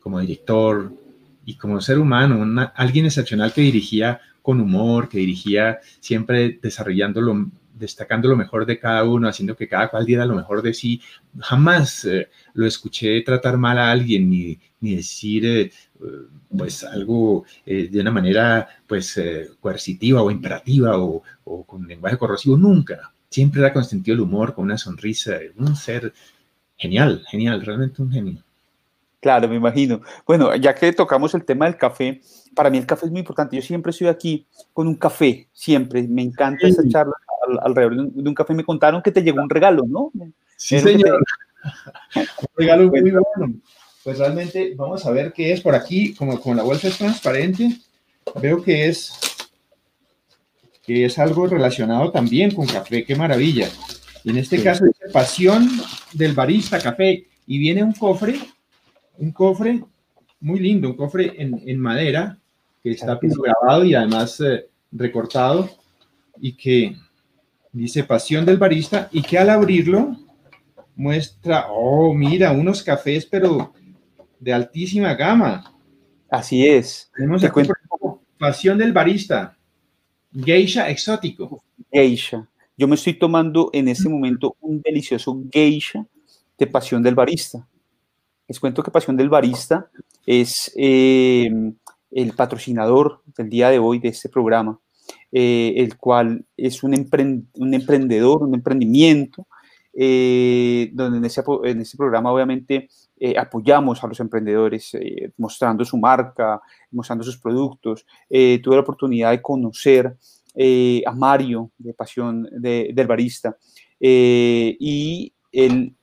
como 0.00 0.18
director 0.20 0.92
y 1.44 1.54
como 1.54 1.80
ser 1.80 1.98
humano, 1.98 2.70
alguien 2.74 3.06
excepcional 3.06 3.52
que 3.52 3.60
dirigía 3.60 4.20
con 4.42 4.60
humor, 4.60 5.08
que 5.08 5.18
dirigía 5.18 5.78
siempre 6.00 6.58
desarrollando 6.60 7.20
lo, 7.20 7.46
destacando 7.78 8.28
lo 8.28 8.36
mejor 8.36 8.66
de 8.66 8.78
cada 8.78 9.04
uno, 9.04 9.28
haciendo 9.28 9.56
que 9.56 9.68
cada 9.68 9.88
cual 9.88 10.06
diera 10.06 10.26
lo 10.26 10.34
mejor 10.34 10.62
de 10.62 10.74
sí. 10.74 11.00
Jamás 11.38 12.04
eh, 12.04 12.28
lo 12.54 12.66
escuché 12.66 13.20
tratar 13.22 13.56
mal 13.56 13.78
a 13.78 13.90
alguien 13.90 14.28
ni, 14.28 14.58
ni 14.80 14.96
decir 14.96 15.46
eh, 15.46 15.70
pues 16.56 16.84
algo 16.84 17.44
de 17.66 18.00
una 18.00 18.10
manera 18.10 18.68
pues 18.86 19.20
coercitiva 19.60 20.22
o 20.22 20.30
imperativa 20.30 20.98
o, 20.98 21.22
o, 21.44 21.64
con 21.64 21.86
lenguaje 21.86 22.16
corrosivo, 22.16 22.56
nunca. 22.56 23.12
Siempre 23.28 23.60
era 23.60 23.72
con 23.72 23.84
sentido 23.84 24.16
del 24.16 24.22
humor, 24.22 24.54
con 24.54 24.64
una 24.64 24.78
sonrisa, 24.78 25.36
un 25.56 25.76
ser 25.76 26.12
genial, 26.76 27.22
genial, 27.28 27.60
realmente 27.60 28.00
un 28.00 28.10
genio. 28.10 28.42
Claro, 29.20 29.48
me 29.48 29.56
imagino. 29.56 30.00
Bueno, 30.26 30.54
ya 30.54 30.74
que 30.74 30.92
tocamos 30.92 31.34
el 31.34 31.44
tema 31.44 31.64
del 31.64 31.76
café, 31.76 32.20
para 32.54 32.70
mí 32.70 32.78
el 32.78 32.86
café 32.86 33.06
es 33.06 33.12
muy 33.12 33.20
importante. 33.20 33.56
Yo 33.56 33.62
siempre 33.62 33.90
estoy 33.90 34.06
aquí 34.06 34.46
con 34.72 34.86
un 34.86 34.94
café, 34.94 35.48
siempre. 35.52 36.02
Me 36.06 36.22
encanta 36.22 36.68
esa 36.68 36.86
charla 36.88 37.14
alrededor 37.60 38.12
de 38.12 38.28
un 38.28 38.34
café. 38.34 38.54
Me 38.54 38.64
contaron 38.64 39.02
que 39.02 39.12
te 39.12 39.22
llegó 39.22 39.42
un 39.42 39.50
regalo, 39.50 39.84
¿no? 39.86 40.12
Sí, 40.56 40.78
señor. 40.78 41.22
un 42.16 42.48
regalo 42.56 42.88
muy 42.88 43.00
bueno. 43.00 43.54
Pues 44.04 44.18
realmente 44.18 44.74
vamos 44.76 45.04
a 45.04 45.10
ver 45.10 45.32
qué 45.32 45.52
es 45.52 45.60
por 45.60 45.74
aquí. 45.74 46.14
Como, 46.14 46.40
como 46.40 46.54
la 46.54 46.62
bolsa 46.62 46.88
es 46.88 46.98
transparente, 46.98 47.78
veo 48.40 48.62
que 48.62 48.88
es, 48.88 49.12
que 50.82 51.04
es 51.04 51.18
algo 51.18 51.46
relacionado 51.46 52.10
también 52.10 52.54
con 52.54 52.66
café. 52.66 53.04
¡Qué 53.04 53.16
maravilla! 53.16 53.68
Y 54.24 54.30
en 54.30 54.38
este 54.38 54.62
caso 54.62 54.84
es 54.84 55.12
Pasión 55.12 55.68
del 56.12 56.34
Barista 56.34 56.78
Café. 56.78 57.26
Y 57.46 57.58
viene 57.58 57.82
un 57.82 57.92
cofre 57.92 58.38
un 59.18 59.32
cofre 59.32 59.82
muy 60.40 60.60
lindo, 60.60 60.88
un 60.88 60.96
cofre 60.96 61.34
en, 61.36 61.80
madera 61.80 62.38
que 62.82 62.90
está 62.90 63.18
grabado 63.20 63.84
y 63.84 63.94
además 63.94 64.40
eh, 64.40 64.68
recortado 64.92 65.68
y 66.40 66.52
que 66.52 66.96
dice 67.72 68.04
Pasión 68.04 68.44
del 68.44 68.58
Barista 68.58 69.08
y 69.12 69.22
que 69.22 69.38
al 69.38 69.50
abrirlo 69.50 70.16
muestra, 70.96 71.66
oh, 71.70 72.12
mira, 72.14 72.52
unos 72.52 72.82
cafés 72.82 73.26
pero 73.26 73.72
de 74.40 74.52
altísima 74.52 75.14
gama. 75.14 75.74
Así 76.30 76.66
es. 76.66 77.10
Tenemos 77.14 77.42
aquí, 77.44 77.60
Pasión 78.38 78.78
del 78.78 78.92
Barista, 78.92 79.56
geisha 80.32 80.88
exótico. 80.88 81.62
Geisha. 81.92 82.48
Yo 82.76 82.86
me 82.86 82.94
estoy 82.94 83.14
tomando 83.14 83.70
en 83.72 83.88
este 83.88 84.08
momento 84.08 84.56
un 84.60 84.80
delicioso 84.80 85.42
geisha 85.50 86.06
de 86.56 86.66
Pasión 86.66 87.02
del 87.02 87.16
Barista. 87.16 87.66
Les 88.46 88.60
cuento 88.60 88.82
que 88.82 88.90
Pasión 88.90 89.16
del 89.16 89.28
Barista 89.28 89.90
es 90.24 90.72
eh, 90.76 91.50
el 92.10 92.32
patrocinador 92.32 93.22
del 93.36 93.48
día 93.48 93.70
de 93.70 93.78
hoy 93.78 93.98
de 93.98 94.08
este 94.08 94.28
programa, 94.28 94.78
eh, 95.32 95.74
el 95.76 95.96
cual 95.96 96.44
es 96.56 96.82
un, 96.82 96.94
emprendedor, 96.94 98.42
un 98.42 98.54
emprendimiento, 98.54 99.46
eh, 99.92 100.90
donde 100.92 101.18
en 101.18 101.24
ese, 101.24 101.42
en 101.64 101.80
ese, 101.80 101.96
programa 101.96 102.32
obviamente 102.32 102.88
apoyamos 103.36 104.02
a 104.04 104.06
los 104.06 104.20
emprendedores 104.20 104.96
mostrando 105.36 105.84
su 105.84 105.98
marca, 105.98 106.60
mostrando 106.92 107.24
sus 107.24 107.38
productos. 107.38 108.06
tuve 108.28 108.76
la 108.76 108.82
oportunidad 108.82 109.32
de 109.32 109.42
conocer 109.42 110.16
a 111.04 111.12
Mario 111.12 111.72
de 111.78 111.94
Pasión 111.94 112.48
del 112.52 113.06
Barista 113.08 113.56
y 113.98 115.32
él 115.50 115.96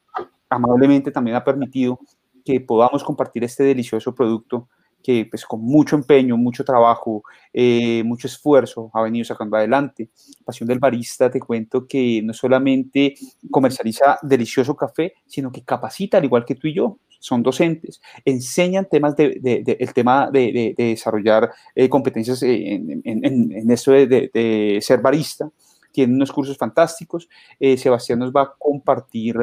amablemente 0.50 1.12
también 1.12 1.38
ha 1.38 1.44
permitido 1.44 2.00
que 2.44 2.60
podamos 2.62 3.04
compartir 3.04 3.44
este 3.44 3.64
delicioso 3.64 4.14
producto 4.14 4.70
que 5.06 5.28
pues 5.30 5.46
con 5.46 5.62
mucho 5.62 5.96
empeño, 5.96 6.36
mucho 6.36 6.66
trabajo, 6.66 7.24
eh, 7.54 8.02
mucho 8.04 8.26
esfuerzo 8.26 8.90
ha 8.92 9.04
venido 9.04 9.24
sacando 9.24 9.56
adelante. 9.56 10.10
Pasión 10.44 10.68
del 10.68 10.80
Barista, 10.80 11.30
te 11.30 11.40
cuento 11.40 11.86
que 11.86 12.24
no 12.24 12.34
solamente 12.34 13.14
comercializa 13.52 14.18
delicioso 14.24 14.76
café, 14.76 15.14
sino 15.28 15.52
que 15.52 15.64
capacita, 15.64 16.18
al 16.18 16.26
igual 16.26 16.44
que 16.44 16.56
tú 16.56 16.68
y 16.68 16.74
yo, 16.74 16.98
son 17.20 17.44
docentes, 17.44 18.02
enseñan 18.24 18.88
temas 18.90 19.16
de, 19.16 19.64
el 19.80 19.94
tema 19.94 20.32
de, 20.32 20.74
desarrollar 20.76 21.52
eh, 21.76 21.88
competencias 21.88 22.42
en, 22.42 23.02
en, 23.04 23.72
esto 23.72 23.92
de, 23.92 24.80
ser 24.82 25.02
barista, 25.02 25.52
tienen 25.92 26.16
unos 26.16 26.32
cursos 26.32 26.58
fantásticos. 26.58 27.30
Eh, 27.60 27.78
Sebastián 27.78 28.18
nos 28.20 28.32
va 28.32 28.42
a 28.42 28.54
compartir 28.58 29.38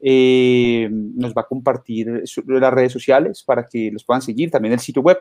eh, 0.00 0.88
nos 0.90 1.34
va 1.34 1.42
a 1.42 1.46
compartir 1.46 2.22
las 2.46 2.72
redes 2.72 2.92
sociales 2.92 3.42
para 3.42 3.66
que 3.66 3.90
los 3.90 4.04
puedan 4.04 4.22
seguir, 4.22 4.50
también 4.50 4.74
el 4.74 4.80
sitio 4.80 5.02
web 5.02 5.18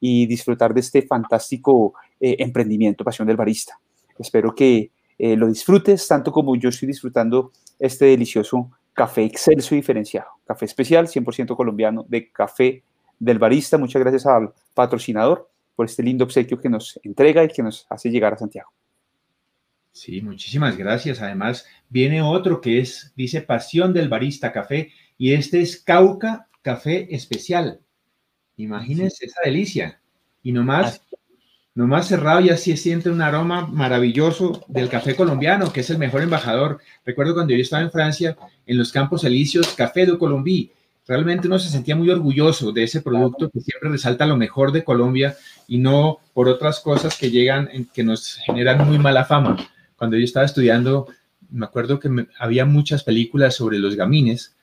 y 0.00 0.26
disfrutar 0.26 0.74
de 0.74 0.80
este 0.80 1.02
fantástico 1.02 1.94
eh, 2.20 2.36
emprendimiento, 2.38 3.04
Pasión 3.04 3.26
del 3.26 3.36
Barista. 3.36 3.78
Espero 4.18 4.54
que 4.54 4.90
eh, 5.18 5.36
lo 5.36 5.46
disfrutes 5.46 6.06
tanto 6.08 6.32
como 6.32 6.56
yo 6.56 6.68
estoy 6.68 6.88
disfrutando 6.88 7.52
este 7.78 8.06
delicioso 8.06 8.70
café 8.92 9.24
excelso 9.24 9.74
y 9.74 9.78
diferenciado. 9.78 10.28
Café 10.46 10.64
especial, 10.64 11.08
100% 11.08 11.56
colombiano, 11.56 12.04
de 12.08 12.30
café 12.30 12.82
del 13.18 13.38
barista. 13.38 13.78
Muchas 13.78 14.00
gracias 14.00 14.26
al 14.26 14.52
patrocinador 14.72 15.48
por 15.74 15.86
este 15.86 16.02
lindo 16.02 16.24
obsequio 16.24 16.60
que 16.60 16.68
nos 16.68 16.98
entrega 17.02 17.42
y 17.44 17.48
que 17.48 17.62
nos 17.62 17.86
hace 17.90 18.10
llegar 18.10 18.34
a 18.34 18.38
Santiago. 18.38 18.70
Sí, 19.94 20.20
muchísimas 20.20 20.76
gracias. 20.76 21.22
Además, 21.22 21.66
viene 21.88 22.20
otro 22.20 22.60
que 22.60 22.80
es, 22.80 23.12
dice 23.14 23.42
Pasión 23.42 23.92
del 23.92 24.08
Barista 24.08 24.50
Café, 24.50 24.90
y 25.16 25.34
este 25.34 25.60
es 25.60 25.80
Cauca 25.80 26.48
Café 26.62 27.14
Especial. 27.14 27.78
Imagínense 28.56 29.26
esa 29.26 29.40
delicia. 29.44 30.00
Y 30.42 30.50
nomás, 30.50 31.00
nomás 31.76 32.08
cerrado 32.08 32.40
ya 32.40 32.56
se 32.56 32.76
siente 32.76 33.08
un 33.08 33.22
aroma 33.22 33.68
maravilloso 33.68 34.64
del 34.66 34.88
café 34.88 35.14
colombiano, 35.14 35.72
que 35.72 35.80
es 35.80 35.90
el 35.90 35.98
mejor 35.98 36.22
embajador. 36.22 36.80
Recuerdo 37.06 37.34
cuando 37.34 37.54
yo 37.54 37.62
estaba 37.62 37.84
en 37.84 37.92
Francia, 37.92 38.36
en 38.66 38.76
los 38.76 38.90
campos 38.90 39.22
elíseos, 39.22 39.74
Café 39.74 40.06
de 40.06 40.18
Colombie. 40.18 40.72
Realmente 41.06 41.46
uno 41.46 41.60
se 41.60 41.68
sentía 41.68 41.94
muy 41.94 42.10
orgulloso 42.10 42.72
de 42.72 42.82
ese 42.82 43.00
producto 43.00 43.48
que 43.48 43.60
siempre 43.60 43.90
resalta 43.90 44.26
lo 44.26 44.36
mejor 44.36 44.72
de 44.72 44.82
Colombia 44.82 45.36
y 45.68 45.78
no 45.78 46.18
por 46.32 46.48
otras 46.48 46.80
cosas 46.80 47.16
que 47.16 47.30
llegan, 47.30 47.68
que 47.94 48.02
nos 48.02 48.38
generan 48.44 48.88
muy 48.88 48.98
mala 48.98 49.24
fama 49.24 49.56
cuando 50.04 50.18
yo 50.18 50.24
estaba 50.24 50.44
estudiando, 50.44 51.06
me 51.50 51.64
acuerdo 51.64 51.98
que 51.98 52.10
había 52.38 52.66
muchas 52.66 53.02
películas 53.04 53.54
sobre 53.54 53.78
los 53.78 53.96
gamines 53.96 54.54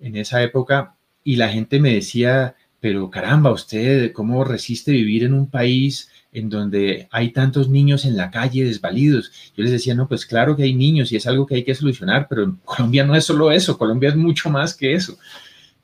en 0.00 0.16
esa 0.16 0.42
época 0.42 0.96
y 1.22 1.36
la 1.36 1.50
gente 1.50 1.80
me 1.80 1.92
decía, 1.92 2.54
pero 2.80 3.10
caramba, 3.10 3.52
usted, 3.52 4.12
¿cómo 4.12 4.42
resiste 4.42 4.92
vivir 4.92 5.24
en 5.24 5.34
un 5.34 5.50
país 5.50 6.10
en 6.32 6.48
donde 6.48 7.08
hay 7.10 7.30
tantos 7.32 7.68
niños 7.68 8.06
en 8.06 8.16
la 8.16 8.30
calle 8.30 8.64
desvalidos? 8.64 9.52
Yo 9.54 9.64
les 9.64 9.72
decía, 9.72 9.94
no, 9.94 10.08
pues 10.08 10.24
claro 10.24 10.56
que 10.56 10.62
hay 10.62 10.74
niños 10.74 11.12
y 11.12 11.16
es 11.16 11.26
algo 11.26 11.44
que 11.44 11.56
hay 11.56 11.64
que 11.64 11.74
solucionar, 11.74 12.26
pero 12.26 12.56
Colombia 12.64 13.04
no 13.04 13.14
es 13.14 13.24
solo 13.24 13.52
eso, 13.52 13.76
Colombia 13.76 14.08
es 14.08 14.16
mucho 14.16 14.48
más 14.48 14.74
que 14.74 14.94
eso. 14.94 15.18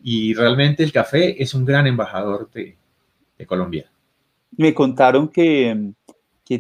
Y 0.02 0.33
realmente 0.33 0.83
el 0.83 0.90
café 0.90 1.42
es 1.42 1.52
un 1.52 1.66
gran 1.66 1.87
embajador 1.87 2.50
de 2.50 2.78
Colombia. 3.47 3.90
Me 4.57 4.73
contaron 4.73 5.28
que 5.28 5.92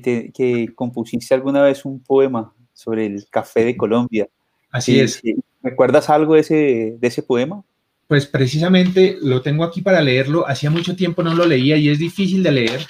que, 0.00 0.32
que 0.32 0.72
compusiste 0.74 1.34
alguna 1.34 1.62
vez 1.62 1.84
un 1.84 2.02
poema 2.02 2.54
sobre 2.72 3.06
el 3.06 3.26
café 3.28 3.64
de 3.64 3.76
Colombia. 3.76 4.28
Así 4.70 4.98
es. 4.98 5.20
¿Recuerdas 5.62 6.08
algo 6.08 6.34
de 6.34 6.40
ese, 6.40 6.96
de 6.98 7.08
ese 7.08 7.22
poema? 7.22 7.62
Pues 8.08 8.26
precisamente 8.26 9.18
lo 9.20 9.42
tengo 9.42 9.64
aquí 9.64 9.80
para 9.80 10.00
leerlo. 10.00 10.48
Hacía 10.48 10.70
mucho 10.70 10.96
tiempo 10.96 11.22
no 11.22 11.34
lo 11.34 11.46
leía 11.46 11.76
y 11.76 11.88
es 11.88 11.98
difícil 11.98 12.42
de 12.42 12.52
leer 12.52 12.80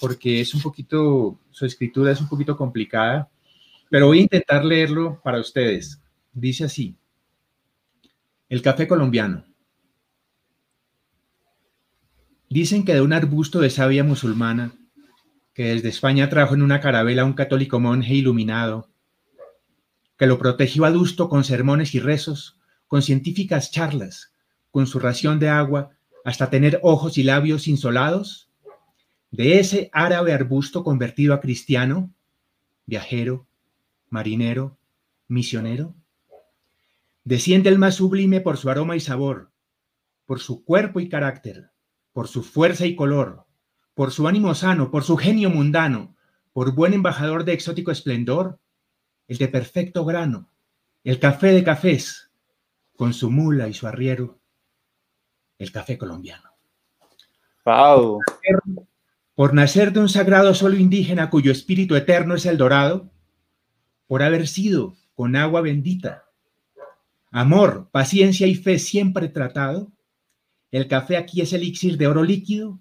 porque 0.00 0.40
es 0.40 0.54
un 0.54 0.62
poquito, 0.62 1.38
su 1.50 1.66
escritura 1.66 2.12
es 2.12 2.20
un 2.20 2.28
poquito 2.28 2.56
complicada, 2.56 3.28
pero 3.90 4.06
voy 4.06 4.20
a 4.20 4.22
intentar 4.22 4.64
leerlo 4.64 5.20
para 5.22 5.40
ustedes. 5.40 6.00
Dice 6.32 6.64
así, 6.64 6.96
el 8.48 8.62
café 8.62 8.86
colombiano. 8.86 9.44
Dicen 12.48 12.84
que 12.84 12.94
de 12.94 13.02
un 13.02 13.12
arbusto 13.12 13.60
de 13.60 13.70
savia 13.70 14.04
musulmana 14.04 14.72
que 15.58 15.74
desde 15.74 15.88
España 15.88 16.28
trajo 16.28 16.54
en 16.54 16.62
una 16.62 16.80
carabela 16.80 17.24
un 17.24 17.32
católico 17.32 17.80
monje 17.80 18.14
iluminado, 18.14 18.92
que 20.16 20.28
lo 20.28 20.38
protegió 20.38 20.84
adusto 20.84 21.28
con 21.28 21.42
sermones 21.42 21.96
y 21.96 21.98
rezos, 21.98 22.60
con 22.86 23.02
científicas 23.02 23.72
charlas, 23.72 24.32
con 24.70 24.86
su 24.86 25.00
ración 25.00 25.40
de 25.40 25.48
agua, 25.48 25.90
hasta 26.24 26.48
tener 26.48 26.78
ojos 26.84 27.18
y 27.18 27.24
labios 27.24 27.66
insolados, 27.66 28.52
de 29.32 29.58
ese 29.58 29.90
árabe 29.92 30.32
arbusto 30.32 30.84
convertido 30.84 31.34
a 31.34 31.40
cristiano, 31.40 32.14
viajero, 32.86 33.48
marinero, 34.10 34.78
misionero, 35.26 35.96
desciende 37.24 37.68
el 37.68 37.80
más 37.80 37.96
sublime 37.96 38.40
por 38.40 38.58
su 38.58 38.70
aroma 38.70 38.94
y 38.94 39.00
sabor, 39.00 39.50
por 40.24 40.38
su 40.38 40.62
cuerpo 40.62 41.00
y 41.00 41.08
carácter, 41.08 41.72
por 42.12 42.28
su 42.28 42.44
fuerza 42.44 42.86
y 42.86 42.94
color, 42.94 43.47
por 43.98 44.12
su 44.12 44.28
ánimo 44.28 44.54
sano, 44.54 44.92
por 44.92 45.02
su 45.02 45.16
genio 45.16 45.50
mundano, 45.50 46.14
por 46.52 46.72
buen 46.72 46.94
embajador 46.94 47.42
de 47.42 47.52
exótico 47.52 47.90
esplendor, 47.90 48.60
el 49.26 49.38
de 49.38 49.48
perfecto 49.48 50.04
grano, 50.04 50.48
el 51.02 51.18
café 51.18 51.48
de 51.48 51.64
cafés, 51.64 52.30
con 52.94 53.12
su 53.12 53.28
mula 53.28 53.66
y 53.66 53.74
su 53.74 53.88
arriero, 53.88 54.38
el 55.58 55.72
café 55.72 55.98
colombiano. 55.98 56.48
Wow. 57.64 58.20
Por 59.34 59.52
nacer 59.52 59.92
de 59.92 59.98
un 59.98 60.08
sagrado 60.08 60.54
suelo 60.54 60.76
indígena 60.76 61.28
cuyo 61.28 61.50
espíritu 61.50 61.96
eterno 61.96 62.36
es 62.36 62.46
el 62.46 62.56
dorado, 62.56 63.10
por 64.06 64.22
haber 64.22 64.46
sido 64.46 64.94
con 65.16 65.34
agua 65.34 65.60
bendita. 65.60 66.28
Amor, 67.32 67.88
paciencia 67.90 68.46
y 68.46 68.54
fe 68.54 68.78
siempre 68.78 69.28
tratado. 69.28 69.90
El 70.70 70.86
café 70.86 71.16
aquí 71.16 71.40
es 71.40 71.52
elixir 71.52 71.98
de 71.98 72.06
oro 72.06 72.22
líquido, 72.22 72.78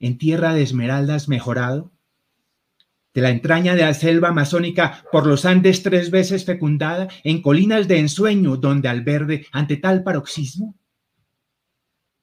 en 0.00 0.18
tierra 0.18 0.54
de 0.54 0.62
esmeraldas 0.62 1.28
mejorado. 1.28 1.92
De 3.14 3.20
la 3.20 3.30
entraña 3.30 3.74
de 3.74 3.82
la 3.82 3.94
selva 3.94 4.28
amazónica, 4.28 5.04
por 5.12 5.26
los 5.26 5.44
Andes 5.44 5.82
tres 5.82 6.10
veces 6.10 6.44
fecundada, 6.44 7.08
en 7.22 7.42
colinas 7.42 7.86
de 7.86 7.98
ensueño, 7.98 8.56
donde 8.56 8.88
al 8.88 9.02
verde, 9.02 9.46
ante 9.52 9.76
tal 9.76 10.02
paroxismo, 10.02 10.76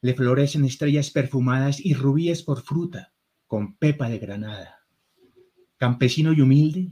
le 0.02 0.14
florecen 0.14 0.66
estrellas 0.66 1.12
perfumadas 1.12 1.84
y 1.84 1.94
rubíes 1.94 2.44
por 2.44 2.62
fruta, 2.62 3.14
con 3.48 3.76
pepa 3.76 4.10
de 4.10 4.20
granada. 4.20 4.86
Campesino 5.78 6.34
y 6.34 6.42
humilde, 6.42 6.92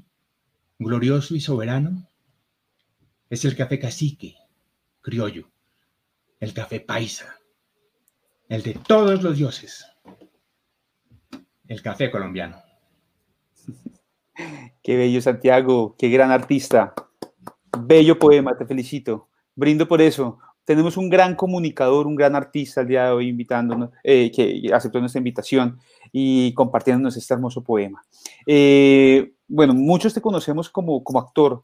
glorioso 0.78 1.36
y 1.36 1.40
soberano, 1.40 2.10
es 3.30 3.46
el 3.46 3.56
café 3.56 3.80
cacique, 3.80 4.36
criollo, 5.02 5.50
el 6.40 6.54
café 6.54 6.80
paisa, 6.80 7.40
el 8.50 8.62
de 8.62 8.74
todos 8.74 9.24
los 9.24 9.38
dioses, 9.38 9.86
el 11.68 11.82
café 11.82 12.12
colombiano. 12.12 12.58
Qué 14.84 14.98
bello, 14.98 15.22
Santiago, 15.22 15.96
qué 15.98 16.10
gran 16.10 16.32
artista. 16.32 16.94
Bello 17.80 18.20
poema, 18.20 18.58
te 18.58 18.66
felicito. 18.66 19.30
Brindo 19.56 19.88
por 19.88 20.02
eso. 20.02 20.40
Tenemos 20.66 20.98
un 20.98 21.10
gran 21.10 21.36
comunicador, 21.36 22.08
un 22.08 22.16
gran 22.16 22.36
artista 22.36 22.82
el 22.82 22.88
día 22.88 23.06
de 23.06 23.12
hoy 23.12 23.28
invitándonos, 23.30 23.92
eh, 24.04 24.32
que 24.32 24.74
aceptó 24.74 25.00
nuestra 25.00 25.20
invitación 25.20 25.80
y 26.12 26.54
compartiéndonos 26.54 27.16
este 27.16 27.34
hermoso 27.36 27.64
poema. 27.64 28.04
Eh, 28.48 29.34
bueno, 29.48 29.76
muchos 29.76 30.14
te 30.14 30.22
conocemos 30.22 30.70
como, 30.70 31.04
como 31.04 31.20
actor, 31.20 31.64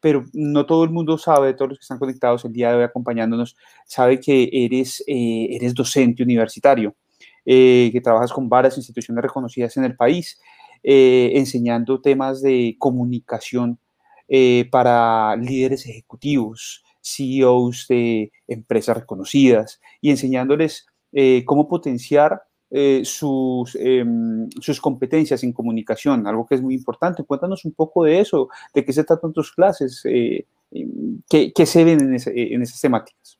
pero 0.00 0.24
no 0.34 0.66
todo 0.66 0.84
el 0.84 0.90
mundo 0.90 1.16
sabe, 1.16 1.54
todos 1.54 1.70
los 1.70 1.78
que 1.78 1.82
están 1.84 1.98
conectados 1.98 2.44
el 2.44 2.52
día 2.52 2.70
de 2.70 2.76
hoy 2.76 2.82
acompañándonos, 2.82 3.56
sabe 3.86 4.20
que 4.20 4.50
eres, 4.52 5.02
eh, 5.06 5.48
eres 5.50 5.74
docente 5.74 6.22
universitario, 6.22 6.94
que 7.44 8.00
trabajas 8.02 8.32
con 8.32 8.48
varias 8.48 8.76
instituciones 8.76 9.22
reconocidas 9.22 9.76
en 9.76 9.84
el 9.84 9.96
país 9.96 10.38
eh, 10.84 11.32
enseñando 11.36 12.00
temas 12.00 12.42
de 12.42 12.74
comunicación 12.76 13.78
eh, 14.26 14.68
para 14.68 15.36
líderes 15.36 15.86
ejecutivos, 15.86 16.82
CEOs 17.00 17.86
de 17.88 18.32
empresas 18.48 18.96
reconocidas 18.96 19.80
y 20.00 20.10
enseñándoles 20.10 20.86
eh, 21.12 21.44
cómo 21.44 21.68
potenciar 21.68 22.42
sus, 23.04 23.76
em, 23.78 24.48
sus 24.58 24.80
competencias 24.80 25.44
en 25.44 25.52
comunicación, 25.52 26.26
algo 26.26 26.46
que 26.46 26.54
es 26.54 26.62
muy 26.62 26.74
importante. 26.74 27.22
Cuéntanos 27.22 27.66
un 27.66 27.72
poco 27.72 28.04
de 28.04 28.18
eso, 28.18 28.48
de 28.72 28.82
qué 28.82 28.94
se 28.94 29.04
tratan 29.04 29.34
tus 29.34 29.52
clases, 29.52 30.00
em, 30.06 31.20
qué, 31.28 31.66
se 31.66 31.84
ven 31.84 32.00
en, 32.00 32.16
en 32.24 32.62
esas 32.62 32.80
temáticas. 32.80 33.38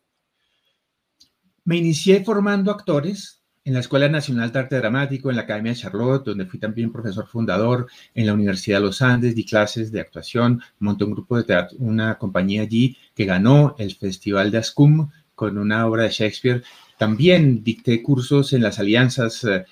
Me 1.65 1.79
inicié 1.79 2.23
formando 2.23 2.71
actores 2.71 3.42
en 3.65 3.75
la 3.75 3.81
Escuela 3.81 4.09
Nacional 4.09 4.51
de 4.51 4.59
Arte 4.59 4.77
Dramático, 4.77 5.31
en 5.31 5.37
la 5.37 5.43
Academia 5.43 5.73
de 5.73 5.79
Charlotte, 5.79 6.25
donde 6.25 6.47
fui 6.47 6.59
también 6.59 6.93
profesor 6.93 7.27
fundador, 7.29 7.87
en 8.15 8.27
la 8.27 8.35
Universidad 8.35 8.79
de 8.79 8.87
los 8.87 9.03
Andes, 9.03 9.37
di 9.37 9.45
clases 9.45 9.93
de 9.93 10.01
actuación, 10.01 10.61
monté 10.81 11.05
un 11.05 11.13
grupo 11.13 11.37
de 11.37 11.45
teatro, 11.45 11.77
una 11.81 12.19
compañía 12.19 12.63
allí 12.63 12.97
que 13.15 13.25
ganó 13.25 13.77
el 13.79 13.95
Festival 13.95 14.51
de 14.51 14.59
Ascum 14.59 15.11
con 15.35 15.59
una 15.59 15.87
obra 15.87 16.05
de 16.05 16.11
Shakespeare. 16.11 16.63
También 16.99 17.63
dicté 17.63 18.03
cursos 18.03 18.53
en 18.53 18.63
las 18.63 18.79
alianzas 18.79 19.45
eh, 19.45 19.65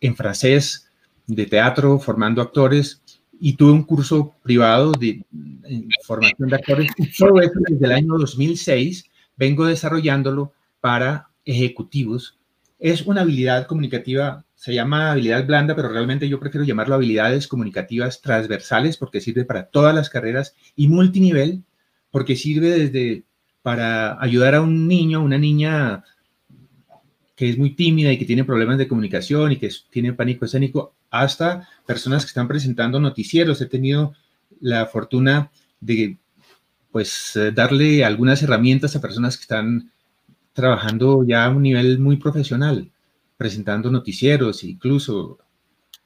en 0.00 0.14
francés 0.14 0.90
de 1.26 1.46
teatro, 1.46 1.98
formando 1.98 2.42
actores, 2.42 3.02
y 3.40 3.54
tuve 3.54 3.72
un 3.72 3.84
curso 3.84 4.34
privado 4.42 4.92
de, 4.92 5.24
formación 6.04 6.48
de 6.48 6.56
actores. 6.56 6.90
todo 7.16 7.40
eso 7.40 7.52
desde 7.68 7.86
el 7.86 7.92
año 7.92 8.18
2006 8.18 9.04
vengo 9.36 9.64
desarrollándolo 9.64 10.52
para 10.80 11.28
ejecutivos 11.44 12.37
es 12.78 13.02
una 13.02 13.22
habilidad 13.22 13.66
comunicativa, 13.66 14.44
se 14.54 14.74
llama 14.74 15.12
habilidad 15.12 15.46
blanda, 15.46 15.74
pero 15.74 15.88
realmente 15.88 16.28
yo 16.28 16.40
prefiero 16.40 16.64
llamarlo 16.64 16.94
habilidades 16.94 17.48
comunicativas 17.48 18.20
transversales 18.20 18.96
porque 18.96 19.20
sirve 19.20 19.44
para 19.44 19.66
todas 19.66 19.94
las 19.94 20.10
carreras 20.10 20.54
y 20.76 20.88
multinivel 20.88 21.64
porque 22.10 22.36
sirve 22.36 22.70
desde 22.70 23.24
para 23.62 24.20
ayudar 24.22 24.54
a 24.54 24.62
un 24.62 24.88
niño, 24.88 25.22
una 25.22 25.38
niña 25.38 26.04
que 27.36 27.50
es 27.50 27.58
muy 27.58 27.74
tímida 27.74 28.12
y 28.12 28.18
que 28.18 28.24
tiene 28.24 28.44
problemas 28.44 28.78
de 28.78 28.88
comunicación 28.88 29.52
y 29.52 29.56
que 29.58 29.70
tiene 29.90 30.12
pánico 30.12 30.44
escénico, 30.44 30.94
hasta 31.10 31.68
personas 31.86 32.24
que 32.24 32.30
están 32.30 32.48
presentando 32.48 32.98
noticieros. 32.98 33.60
He 33.60 33.66
tenido 33.66 34.14
la 34.60 34.86
fortuna 34.86 35.50
de 35.80 36.18
pues 36.90 37.36
eh, 37.36 37.52
darle 37.52 38.04
algunas 38.04 38.42
herramientas 38.42 38.96
a 38.96 39.00
personas 39.00 39.36
que 39.36 39.42
están 39.42 39.92
trabajando 40.58 41.24
ya 41.24 41.44
a 41.44 41.50
un 41.50 41.62
nivel 41.62 42.00
muy 42.00 42.16
profesional, 42.16 42.90
presentando 43.36 43.92
noticieros, 43.92 44.64
incluso, 44.64 45.38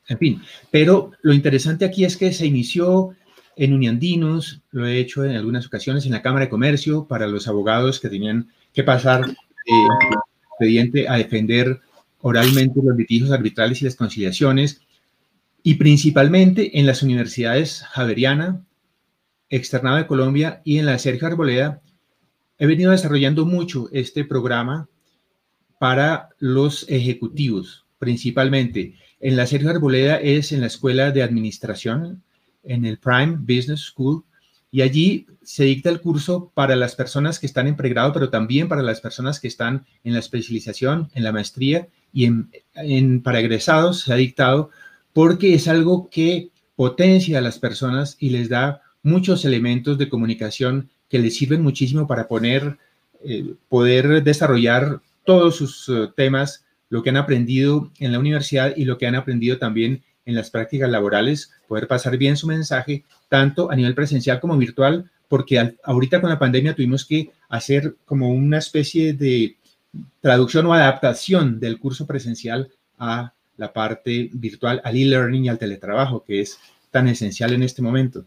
en 0.07 0.19
fin. 0.19 0.43
Pero 0.71 1.13
lo 1.23 1.33
interesante 1.33 1.87
aquí 1.87 2.05
es 2.05 2.19
que 2.19 2.35
se 2.35 2.47
inició 2.47 3.17
en 3.57 3.73
Uniandinos, 3.73 4.61
lo 4.71 4.87
he 4.87 4.99
hecho 4.99 5.25
en 5.25 5.37
algunas 5.37 5.67
ocasiones 5.67 6.05
en 6.05 6.13
la 6.13 6.21
Cámara 6.21 6.45
de 6.45 6.51
Comercio 6.51 7.07
para 7.07 7.27
los 7.27 7.49
abogados 7.49 7.99
que 7.99 8.11
tenían 8.11 8.51
que 8.75 8.85
pasar 8.85 9.25
eh, 9.25 10.09
expediente 10.51 11.09
a 11.09 11.17
defender 11.17 11.81
oralmente 12.21 12.81
los 12.85 12.95
litigios 12.95 13.31
arbitrales 13.31 13.81
y 13.81 13.87
las 13.87 13.97
conciliaciones, 13.97 14.83
y 15.63 15.77
principalmente 15.77 16.79
en 16.79 16.85
las 16.85 17.03
universidades 17.03 17.85
Javeriana, 17.91 18.63
Externado 19.49 19.97
de 19.97 20.07
Colombia 20.07 20.61
y 20.63 20.79
en 20.79 20.87
la 20.87 20.99
Sergio 20.99 21.27
Arboleda, 21.27 21.81
He 22.63 22.67
venido 22.69 22.93
desarrollando 22.93 23.45
mucho 23.45 23.89
este 23.91 24.25
programa 24.25 24.89
para 25.81 26.29
los 26.39 26.89
ejecutivos, 26.89 27.87
principalmente. 27.99 28.95
En 29.19 29.35
la 29.35 29.49
Sergio 29.49 29.69
Arboleda 29.69 30.21
es 30.21 30.53
en 30.53 30.61
la 30.61 30.69
Escuela 30.69 31.11
de 31.11 31.25
Administración, 31.25 32.23
en 32.63 32.85
el 32.85 32.99
Prime 32.99 33.39
Business 33.41 33.81
School, 33.81 34.23
y 34.71 34.83
allí 34.83 35.27
se 35.43 35.65
dicta 35.65 35.91
el 35.91 36.01
curso 36.01 36.53
para 36.55 36.77
las 36.77 36.95
personas 36.95 37.41
que 37.41 37.47
están 37.47 37.67
en 37.67 37.75
pregrado, 37.75 38.13
pero 38.13 38.31
también 38.31 38.69
para 38.69 38.83
las 38.83 39.01
personas 39.01 39.41
que 39.41 39.49
están 39.49 39.85
en 40.05 40.13
la 40.13 40.21
especialización, 40.21 41.11
en 41.15 41.25
la 41.25 41.33
maestría 41.33 41.89
y 42.13 42.27
en, 42.27 43.23
para 43.23 43.41
egresados 43.41 44.03
se 44.03 44.13
ha 44.13 44.17
dictado 44.17 44.71
porque 45.13 45.55
es 45.55 45.67
algo 45.67 46.09
que 46.11 46.51
potencia 46.77 47.39
a 47.39 47.43
las 47.43 47.59
personas 47.59 48.17
y 48.21 48.31
les 48.31 48.49
da 48.49 48.83
muchos 49.03 49.45
elementos 49.45 49.99
de 49.99 50.09
comunicación 50.09 50.91
que 51.13 51.19
les 51.19 51.37
sirven 51.37 51.61
muchísimo 51.61 52.07
para 52.07 52.27
poner, 52.27 52.79
eh, 53.23 53.53
poder 53.69 54.23
desarrollar 54.25 55.03
todos 55.27 55.57
sus 55.57 55.87
eh, 55.91 56.09
temas, 56.17 56.65
lo 56.89 57.03
que 57.03 57.11
han 57.11 57.19
aprendido 57.19 57.91
en 57.99 58.13
la 58.13 58.19
universidad 58.19 58.73
y 58.75 58.87
lo 58.87 58.97
que 58.97 59.07
han 59.07 59.15
aprendido 59.15 59.59
también 59.59 60.03
en 60.25 60.35
las 60.35 60.49
prácticas 60.49 60.89
laborales, 60.89 61.53
poder 61.69 61.87
pasar 61.87 62.17
bien 62.17 62.39
su 62.39 62.47
mensaje, 62.47 63.05
tanto 63.29 63.71
a 63.71 63.77
nivel 63.77 63.95
presencial 63.95 64.41
como 64.41 64.57
virtual, 64.57 65.11
porque 65.29 65.77
ahorita 65.85 66.23
con 66.23 66.31
la 66.31 66.39
pandemia 66.39 66.75
tuvimos 66.75 67.05
que 67.05 67.31
hacer 67.51 67.95
como 68.07 68.31
una 68.31 68.57
especie 68.57 69.13
de 69.13 69.59
traducción 70.23 70.65
o 70.65 70.73
adaptación 70.73 71.61
del 71.61 71.79
curso 71.79 72.07
presencial 72.07 72.71
a 72.99 73.35
la 73.59 73.71
parte 73.71 74.31
virtual, 74.33 74.81
al 74.83 74.97
e-learning 74.97 75.45
y 75.45 75.49
al 75.51 75.59
teletrabajo, 75.59 76.25
que 76.25 76.41
es 76.41 76.59
tan 76.91 77.07
esencial 77.09 77.53
en 77.53 77.65
este 77.65 77.83
momento. 77.83 78.25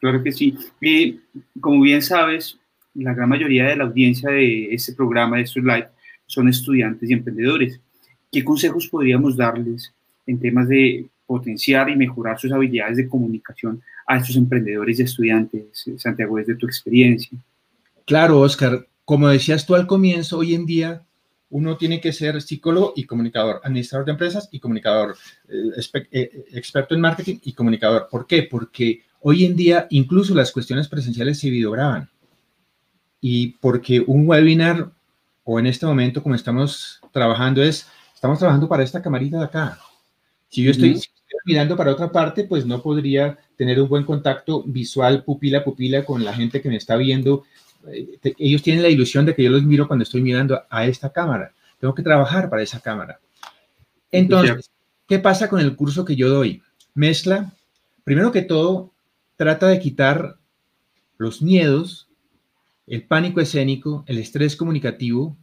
Claro 0.00 0.22
que 0.22 0.32
sí. 0.32 0.56
Y 0.80 1.20
como 1.60 1.80
bien 1.80 2.02
sabes, 2.02 2.58
la 2.94 3.14
gran 3.14 3.28
mayoría 3.28 3.66
de 3.66 3.76
la 3.76 3.84
audiencia 3.84 4.30
de 4.30 4.74
este 4.74 4.92
programa 4.92 5.36
de 5.36 5.42
estos 5.42 5.62
live 5.62 5.88
son 6.26 6.48
estudiantes 6.48 7.08
y 7.08 7.12
emprendedores. 7.12 7.80
¿Qué 8.30 8.44
consejos 8.44 8.88
podríamos 8.88 9.36
darles 9.36 9.92
en 10.26 10.40
temas 10.40 10.68
de 10.68 11.06
potenciar 11.26 11.88
y 11.90 11.96
mejorar 11.96 12.38
sus 12.38 12.52
habilidades 12.52 12.96
de 12.96 13.08
comunicación 13.08 13.82
a 14.06 14.18
estos 14.18 14.36
emprendedores 14.36 14.98
y 14.98 15.02
estudiantes, 15.02 15.84
Santiago, 15.96 16.36
desde 16.36 16.54
tu 16.54 16.66
experiencia? 16.66 17.36
Claro, 18.04 18.40
Oscar. 18.40 18.86
Como 19.04 19.28
decías 19.28 19.66
tú 19.66 19.74
al 19.74 19.86
comienzo, 19.86 20.38
hoy 20.38 20.54
en 20.54 20.66
día 20.66 21.02
uno 21.50 21.76
tiene 21.76 22.00
que 22.00 22.12
ser 22.12 22.42
psicólogo 22.42 22.92
y 22.96 23.04
comunicador, 23.04 23.60
administrador 23.62 24.04
de 24.04 24.12
empresas 24.12 24.48
y 24.50 24.58
comunicador, 24.58 25.16
eh, 25.48 26.04
eh, 26.10 26.44
experto 26.52 26.94
en 26.94 27.00
marketing 27.00 27.38
y 27.42 27.52
comunicador. 27.52 28.08
¿Por 28.10 28.26
qué? 28.26 28.44
Porque 28.50 29.02
Hoy 29.20 29.44
en 29.44 29.56
día, 29.56 29.86
incluso 29.90 30.34
las 30.34 30.52
cuestiones 30.52 30.88
presenciales 30.88 31.38
se 31.38 31.50
videograban. 31.50 32.08
Y 33.20 33.48
porque 33.58 34.02
un 34.06 34.28
webinar, 34.28 34.90
o 35.44 35.58
en 35.58 35.66
este 35.66 35.86
momento, 35.86 36.22
como 36.22 36.34
estamos 36.34 37.00
trabajando, 37.12 37.62
es, 37.62 37.86
estamos 38.14 38.38
trabajando 38.38 38.68
para 38.68 38.84
esta 38.84 39.02
camarita 39.02 39.38
de 39.38 39.44
acá. 39.44 39.78
Si 40.48 40.62
yo 40.62 40.70
estoy, 40.70 41.00
mirando 41.44 41.76
para 41.76 41.92
otra 41.92 42.10
parte, 42.10 42.44
pues 42.44 42.66
no 42.66 42.82
podría 42.82 43.38
tener 43.56 43.80
un 43.80 43.88
buen 43.88 44.04
contacto 44.04 44.62
visual, 44.64 45.24
pupila 45.24 45.58
a 45.58 45.64
pupila, 45.64 46.04
con 46.04 46.24
la 46.24 46.32
gente 46.32 46.60
que 46.60 46.68
me 46.68 46.76
está 46.76 46.96
viendo. 46.96 47.44
Eh, 47.88 48.18
ellos 48.38 48.62
tienen 48.62 48.82
la 48.82 48.88
ilusión 48.88 49.26
de 49.26 49.34
que 49.34 49.42
yo 49.42 49.50
los 49.50 49.62
miro 49.62 49.86
cuando 49.86 50.02
estoy 50.02 50.22
mirando 50.22 50.62
a 50.68 50.86
esta 50.86 51.12
cámara. 51.12 51.52
Tengo 51.78 51.94
que 51.94 52.02
trabajar 52.02 52.48
para 52.48 52.62
esa 52.62 52.80
cámara. 52.80 53.20
Entonces, 54.10 54.70
¿qué 55.06 55.18
pasa 55.18 55.48
con 55.48 55.60
el 55.60 55.76
curso 55.76 56.04
que 56.04 56.16
yo 56.16 56.28
doy? 56.28 56.62
Mezcla, 56.94 57.52
primero 58.04 58.32
que 58.32 58.42
todo, 58.42 58.92
trata 59.36 59.68
de 59.68 59.78
quitar 59.78 60.38
los 61.18 61.42
miedos, 61.42 62.08
el 62.86 63.04
pánico 63.04 63.40
escénico, 63.40 64.04
el 64.06 64.18
estrés 64.18 64.56
comunicativo, 64.56 65.36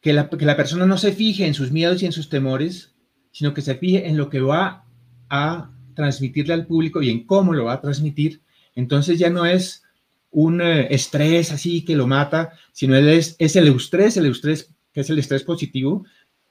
que 0.00 0.12
la, 0.12 0.28
que 0.28 0.44
la 0.44 0.56
persona 0.56 0.86
no 0.86 0.98
se 0.98 1.12
fije 1.12 1.46
en 1.46 1.54
sus 1.54 1.70
miedos 1.70 2.02
y 2.02 2.06
en 2.06 2.12
sus 2.12 2.28
temores, 2.28 2.94
sino 3.30 3.54
que 3.54 3.62
se 3.62 3.74
fije 3.76 4.06
en 4.06 4.16
lo 4.16 4.28
que 4.28 4.40
va 4.40 4.84
a 5.28 5.70
transmitirle 5.94 6.54
al 6.54 6.66
público 6.66 7.00
y 7.02 7.10
en 7.10 7.26
cómo 7.26 7.52
lo 7.52 7.64
va 7.64 7.74
a 7.74 7.80
transmitir. 7.80 8.42
Entonces 8.74 9.18
ya 9.18 9.30
no 9.30 9.46
es 9.46 9.82
un 10.30 10.60
eh, 10.60 10.88
estrés 10.90 11.52
así 11.52 11.84
que 11.84 11.96
lo 11.96 12.06
mata, 12.06 12.52
sino 12.72 12.96
es, 12.96 13.36
es 13.38 13.56
el 13.56 13.68
eustrés, 13.68 14.16
el 14.16 14.26
eustrés 14.26 14.74
que 14.92 15.00
es 15.00 15.10
el 15.10 15.18
estrés 15.18 15.42
positivo, 15.42 16.04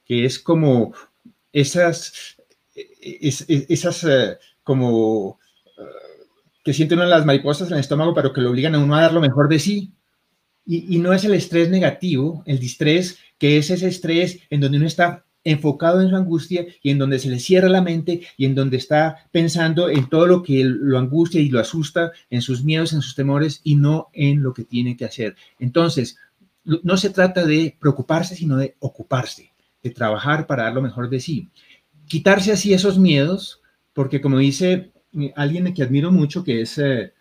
que 0.04 0.24
es 0.24 0.38
como 0.38 0.94
esas, 1.52 2.36
esas 3.00 4.04
eh, 4.04 4.36
como 4.64 5.38
eh, 5.78 5.82
que 6.64 6.74
sienten 6.74 6.98
uno 6.98 7.08
las 7.08 7.24
mariposas 7.24 7.68
en 7.68 7.74
el 7.74 7.80
estómago, 7.80 8.14
pero 8.14 8.32
que 8.32 8.40
lo 8.40 8.50
obligan 8.50 8.74
a 8.74 8.78
uno 8.78 8.96
a 8.96 9.02
dar 9.02 9.12
lo 9.12 9.20
mejor 9.20 9.48
de 9.48 9.58
sí. 9.60 9.92
Y, 10.66 10.96
y 10.96 10.98
no 10.98 11.12
es 11.12 11.24
el 11.24 11.34
estrés 11.34 11.68
negativo, 11.68 12.42
el 12.46 12.58
distrés, 12.58 13.18
que 13.38 13.58
es 13.58 13.70
ese 13.70 13.86
estrés 13.86 14.40
en 14.50 14.60
donde 14.60 14.78
uno 14.78 14.86
está 14.86 15.24
enfocado 15.44 16.00
en 16.00 16.08
su 16.08 16.16
angustia 16.16 16.66
y 16.82 16.90
en 16.90 16.98
donde 16.98 17.18
se 17.18 17.28
le 17.28 17.38
cierra 17.38 17.68
la 17.68 17.82
mente 17.82 18.22
y 18.36 18.46
en 18.46 18.54
donde 18.54 18.78
está 18.78 19.28
pensando 19.30 19.90
en 19.90 20.08
todo 20.08 20.26
lo 20.26 20.42
que 20.42 20.64
lo 20.64 20.98
angustia 20.98 21.40
y 21.40 21.50
lo 21.50 21.60
asusta, 21.60 22.12
en 22.30 22.40
sus 22.42 22.64
miedos, 22.64 22.92
en 22.92 23.02
sus 23.02 23.14
temores 23.14 23.60
y 23.62 23.76
no 23.76 24.08
en 24.14 24.42
lo 24.42 24.54
que 24.54 24.64
tiene 24.64 24.96
que 24.96 25.04
hacer. 25.04 25.36
Entonces, 25.58 26.16
no 26.64 26.96
se 26.96 27.10
trata 27.10 27.44
de 27.44 27.76
preocuparse, 27.78 28.34
sino 28.34 28.56
de 28.56 28.74
ocuparse, 28.78 29.52
de 29.82 29.90
trabajar 29.90 30.46
para 30.46 30.64
dar 30.64 30.72
lo 30.72 30.82
mejor 30.82 31.10
de 31.10 31.20
sí. 31.20 31.50
Quitarse 32.06 32.52
así 32.52 32.72
esos 32.72 32.98
miedos, 32.98 33.60
porque 33.94 34.20
como 34.20 34.38
dice 34.38 34.92
eh, 35.18 35.32
alguien 35.36 35.72
que 35.72 35.82
admiro 35.82 36.12
mucho, 36.12 36.44
que 36.44 36.60
es 36.60 36.76
eh, 36.78 37.14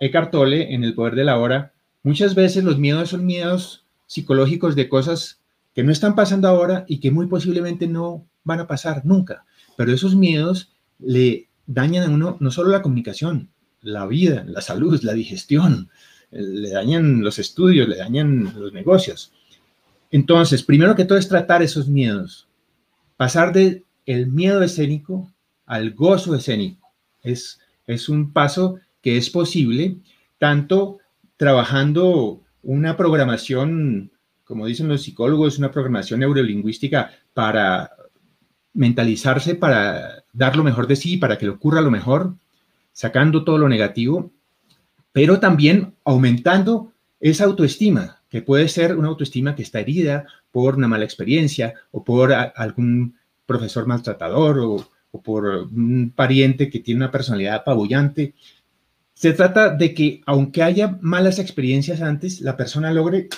Eckhart 0.00 0.30
Tolle 0.30 0.72
en 0.74 0.84
El 0.84 0.94
Poder 0.94 1.14
de 1.14 1.24
la 1.24 1.38
Hora, 1.38 1.72
muchas 2.02 2.34
veces 2.34 2.62
los 2.62 2.78
miedos 2.78 3.10
son 3.10 3.26
miedos 3.26 3.84
psicológicos 4.06 4.76
de 4.76 4.88
cosas 4.88 5.40
que 5.74 5.82
no 5.82 5.90
están 5.90 6.14
pasando 6.14 6.48
ahora 6.48 6.84
y 6.86 7.00
que 7.00 7.10
muy 7.10 7.26
posiblemente 7.26 7.88
no 7.88 8.26
van 8.44 8.60
a 8.60 8.66
pasar 8.66 9.04
nunca. 9.04 9.44
Pero 9.76 9.92
esos 9.92 10.14
miedos 10.14 10.72
le 10.98 11.48
dañan 11.66 12.10
a 12.10 12.14
uno 12.14 12.36
no 12.40 12.50
solo 12.50 12.70
la 12.70 12.82
comunicación, 12.82 13.48
la 13.80 14.06
vida, 14.06 14.44
la 14.46 14.60
salud, 14.60 15.00
la 15.02 15.14
digestión, 15.14 15.88
le 16.30 16.70
dañan 16.70 17.22
los 17.22 17.38
estudios, 17.38 17.88
le 17.88 17.96
dañan 17.96 18.52
los 18.58 18.72
negocios. 18.72 19.32
Entonces, 20.10 20.62
primero 20.62 20.94
que 20.94 21.04
todo 21.04 21.18
es 21.18 21.28
tratar 21.28 21.62
esos 21.62 21.88
miedos, 21.88 22.48
pasar 23.16 23.52
de 23.52 23.84
el 24.04 24.26
miedo 24.26 24.62
escénico 24.62 25.32
al 25.72 25.92
gozo 25.92 26.34
escénico. 26.34 26.92
Es, 27.22 27.58
es 27.86 28.10
un 28.10 28.32
paso 28.32 28.78
que 29.00 29.16
es 29.16 29.30
posible 29.30 29.96
tanto 30.38 30.98
trabajando 31.38 32.42
una 32.62 32.96
programación 32.96 34.10
como 34.44 34.66
dicen 34.66 34.88
los 34.88 35.02
psicólogos, 35.02 35.58
una 35.58 35.70
programación 35.70 36.20
neurolingüística 36.20 37.10
para 37.32 37.90
mentalizarse, 38.74 39.54
para 39.54 40.24
dar 40.34 40.56
lo 40.56 40.62
mejor 40.62 40.86
de 40.86 40.96
sí, 40.96 41.16
para 41.16 41.38
que 41.38 41.46
le 41.46 41.52
ocurra 41.52 41.80
lo 41.80 41.90
mejor, 41.90 42.34
sacando 42.92 43.44
todo 43.44 43.56
lo 43.56 43.70
negativo, 43.70 44.30
pero 45.10 45.40
también 45.40 45.94
aumentando 46.04 46.92
esa 47.18 47.44
autoestima, 47.44 48.20
que 48.28 48.42
puede 48.42 48.68
ser 48.68 48.94
una 48.94 49.08
autoestima 49.08 49.54
que 49.54 49.62
está 49.62 49.80
herida 49.80 50.26
por 50.50 50.76
una 50.76 50.88
mala 50.88 51.04
experiencia 51.04 51.72
o 51.90 52.04
por 52.04 52.34
algún 52.34 53.16
profesor 53.46 53.86
maltratador 53.86 54.58
o, 54.58 54.86
o 55.12 55.22
por 55.22 55.44
un 55.44 56.12
pariente 56.14 56.68
que 56.68 56.80
tiene 56.80 56.98
una 56.98 57.10
personalidad 57.10 57.56
apabullante. 57.56 58.34
Se 59.14 59.32
trata 59.32 59.68
de 59.68 59.94
que 59.94 60.22
aunque 60.26 60.62
haya 60.62 60.98
malas 61.00 61.38
experiencias 61.38 62.00
antes, 62.00 62.40
la 62.40 62.56
persona 62.56 62.92
logre 62.92 63.28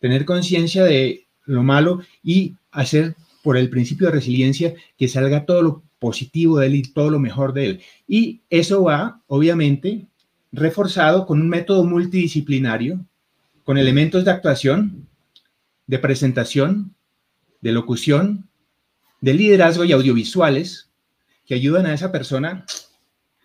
tener 0.00 0.24
conciencia 0.24 0.84
de 0.84 1.26
lo 1.44 1.62
malo 1.62 2.00
y 2.22 2.56
hacer 2.72 3.14
por 3.42 3.56
el 3.56 3.70
principio 3.70 4.08
de 4.08 4.14
resiliencia 4.14 4.74
que 4.98 5.06
salga 5.06 5.44
todo 5.44 5.62
lo 5.62 5.82
positivo 5.98 6.58
de 6.58 6.66
él 6.66 6.74
y 6.74 6.82
todo 6.82 7.10
lo 7.10 7.20
mejor 7.20 7.52
de 7.52 7.66
él. 7.66 7.80
Y 8.08 8.40
eso 8.50 8.82
va, 8.82 9.20
obviamente, 9.28 10.06
reforzado 10.50 11.26
con 11.26 11.40
un 11.40 11.48
método 11.48 11.84
multidisciplinario, 11.84 13.04
con 13.64 13.78
elementos 13.78 14.24
de 14.24 14.30
actuación, 14.30 15.06
de 15.86 15.98
presentación, 15.98 16.94
de 17.60 17.72
locución, 17.72 18.48
de 19.20 19.34
liderazgo 19.34 19.84
y 19.84 19.92
audiovisuales 19.92 20.85
que 21.46 21.54
ayudan 21.54 21.86
a 21.86 21.94
esa 21.94 22.12
persona 22.12 22.64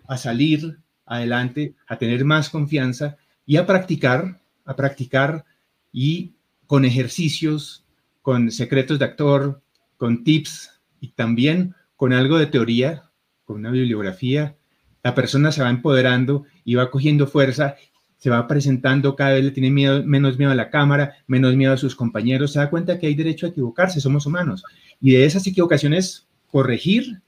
a 0.08 0.18
salir 0.18 0.80
adelante, 1.06 1.76
a 1.88 1.98
tener 1.98 2.26
más 2.26 2.50
confianza 2.50 3.18
y 3.46 3.58
a 3.58 3.66
practicar, 3.66 4.42
a 4.66 4.76
practicar 4.76 5.46
y 5.92 6.34
con 6.68 6.86
ejercicios, 6.86 7.86
con 8.22 8.52
secretos 8.52 9.00
de 9.00 9.06
actor, 9.06 9.62
con 9.98 10.24
tips 10.24 10.82
y 11.00 11.10
también 11.10 11.76
con 11.96 12.14
algo 12.14 12.38
de 12.38 12.48
teoría, 12.48 13.10
con 13.46 13.58
una 13.58 13.72
bibliografía, 13.72 14.56
la 15.04 15.16
persona 15.16 15.52
se 15.52 15.62
va 15.62 15.70
empoderando 15.70 16.46
y 16.64 16.76
va 16.76 16.92
cogiendo 16.92 17.28
fuerza, 17.28 17.76
se 18.18 18.30
va 18.30 18.48
presentando, 18.48 19.16
cada 19.16 19.34
vez 19.34 19.44
le 19.44 19.52
tiene 19.52 19.72
menos 19.72 20.38
miedo 20.38 20.52
a 20.52 20.56
la 20.56 20.70
cámara, 20.70 21.16
menos 21.28 21.56
miedo 21.56 21.74
a 21.74 21.78
sus 21.78 21.96
compañeros, 21.96 22.54
se 22.54 22.60
da 22.60 22.70
cuenta 22.70 23.00
que 23.00 23.08
hay 23.08 23.16
derecho 23.16 23.46
a 23.46 23.50
equivocarse, 23.50 24.00
somos 24.00 24.26
humanos. 24.26 24.64
Y 25.00 25.12
de 25.12 25.26
esas 25.26 25.46
equivocaciones, 25.48 26.28
corregir 26.48 27.22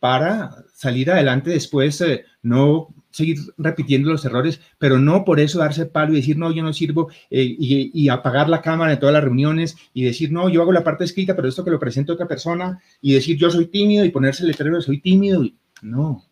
para 0.00 0.64
salir 0.74 1.10
adelante 1.10 1.50
después, 1.50 2.00
eh, 2.00 2.24
no 2.42 2.88
seguir 3.10 3.38
repitiendo 3.56 4.10
los 4.10 4.24
errores, 4.24 4.60
pero 4.78 4.98
no 4.98 5.24
por 5.24 5.40
eso 5.40 5.58
darse 5.58 5.86
palo 5.86 6.12
y 6.12 6.16
decir, 6.16 6.38
no, 6.38 6.52
yo 6.52 6.62
no 6.62 6.72
sirvo, 6.72 7.08
eh, 7.30 7.56
y, 7.58 8.08
apagar 8.08 8.48
la 8.48 8.62
cámara 8.62 8.92
en 8.92 9.00
todas 9.00 9.12
las 9.12 9.24
reuniones 9.24 9.76
y 9.92 10.04
decir, 10.04 10.30
no, 10.30 10.48
yo 10.48 10.62
hago 10.62 10.72
la 10.72 10.84
parte 10.84 11.04
escrita, 11.04 11.34
pero 11.34 11.48
esto 11.48 11.64
que 11.64 11.70
lo 11.70 11.80
presento 11.80 12.12
a 12.12 12.14
otra 12.14 12.28
persona, 12.28 12.80
y 13.00 13.14
decir, 13.14 13.36
yo 13.36 13.50
soy 13.50 13.66
tímido 13.66 14.04
y 14.04 14.10
ponerse 14.10 14.42
el 14.42 14.50
letrero 14.50 14.76
de 14.76 14.82
soy 14.82 15.00
tímido. 15.00 15.42
No, 15.82 16.24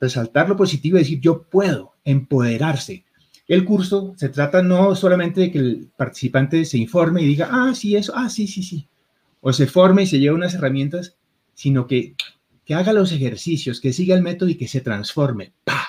resaltar 0.00 0.48
lo 0.48 0.56
positivo 0.56 0.96
y 0.96 1.00
decir, 1.00 1.20
yo 1.20 1.42
puedo, 1.42 1.94
empoderarse. 2.04 3.04
El 3.48 3.64
curso 3.64 4.14
se 4.16 4.28
trata 4.28 4.62
no 4.62 4.94
solamente 4.94 5.40
de 5.40 5.52
que 5.52 5.58
el 5.58 5.88
participante 5.96 6.64
se 6.64 6.78
informe 6.78 7.22
y 7.22 7.26
diga, 7.26 7.48
ah, 7.50 7.74
sí, 7.74 7.96
eso, 7.96 8.12
ah, 8.14 8.28
sí, 8.28 8.46
sí, 8.46 8.62
sí, 8.62 8.88
o 9.40 9.52
se 9.52 9.66
forme 9.66 10.02
y 10.02 10.06
se 10.06 10.18
lleve 10.18 10.34
unas 10.34 10.54
herramientas, 10.54 11.16
sino 11.54 11.86
que 11.86 12.14
que 12.66 12.74
haga 12.74 12.92
los 12.92 13.12
ejercicios, 13.12 13.80
que 13.80 13.92
siga 13.92 14.16
el 14.16 14.22
método 14.22 14.50
y 14.50 14.56
que 14.56 14.66
se 14.66 14.80
transforme. 14.80 15.52
¡Pah! 15.64 15.86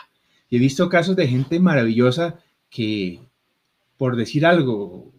he 0.50 0.60
visto 0.60 0.88
casos 0.88 1.16
de 1.16 1.28
gente 1.28 1.60
maravillosa 1.60 2.40
que, 2.70 3.20
por 3.98 4.16
decir 4.16 4.46
algo, 4.46 5.12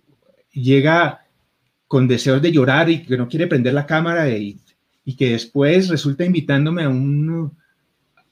llega 0.52 1.26
con 1.88 2.06
deseos 2.06 2.40
de 2.40 2.52
llorar 2.52 2.88
y 2.88 3.02
que 3.02 3.16
no 3.16 3.28
quiere 3.28 3.48
prender 3.48 3.74
la 3.74 3.86
cámara 3.86 4.30
y, 4.30 4.58
que 5.16 5.32
después 5.32 5.88
resulta 5.88 6.24
invitándome 6.24 6.84
a 6.84 6.88
un, 6.90 7.52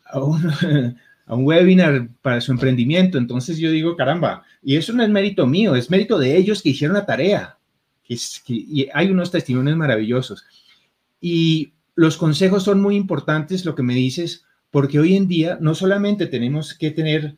a 0.04 0.20
un, 0.20 0.50
a 1.26 1.34
un 1.34 1.44
webinar 1.44 2.08
para 2.22 2.40
su 2.40 2.52
emprendimiento. 2.52 3.18
Entonces 3.18 3.58
yo 3.58 3.70
digo, 3.72 3.96
caramba, 3.96 4.44
y 4.62 4.76
eso 4.76 4.92
no 4.92 5.02
es 5.02 5.08
mérito 5.08 5.46
mío, 5.46 5.74
es 5.74 5.90
mérito 5.90 6.18
de 6.18 6.36
ellos 6.36 6.62
que 6.62 6.68
hicieron 6.68 6.96
la 6.96 7.06
tarea. 7.06 7.58
y 8.06 8.88
hay 8.94 9.10
unos 9.10 9.32
testimonios 9.32 9.76
maravillosos. 9.76 10.44
Y 11.20 11.72
los 11.96 12.18
consejos 12.18 12.62
son 12.62 12.80
muy 12.80 12.94
importantes, 12.94 13.64
lo 13.64 13.74
que 13.74 13.82
me 13.82 13.94
dices, 13.94 14.44
porque 14.70 15.00
hoy 15.00 15.16
en 15.16 15.26
día 15.26 15.58
no 15.60 15.74
solamente 15.74 16.26
tenemos 16.26 16.74
que 16.74 16.90
tener 16.90 17.36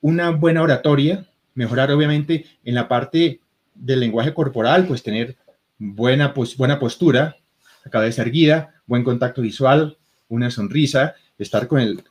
una 0.00 0.30
buena 0.30 0.62
oratoria, 0.62 1.26
mejorar 1.54 1.92
obviamente 1.92 2.46
en 2.64 2.74
la 2.74 2.88
parte 2.88 3.40
del 3.74 4.00
lenguaje 4.00 4.34
corporal, 4.34 4.86
pues 4.86 5.02
tener 5.02 5.36
buena, 5.78 6.34
pues, 6.34 6.56
buena 6.56 6.80
postura, 6.80 7.36
la 7.84 7.90
cabeza 7.90 8.22
erguida, 8.22 8.74
buen 8.86 9.04
contacto 9.04 9.40
visual, 9.40 9.96
una 10.28 10.50
sonrisa, 10.50 11.14
estar 11.38 11.68
con 11.68 11.80
el, 11.80 12.02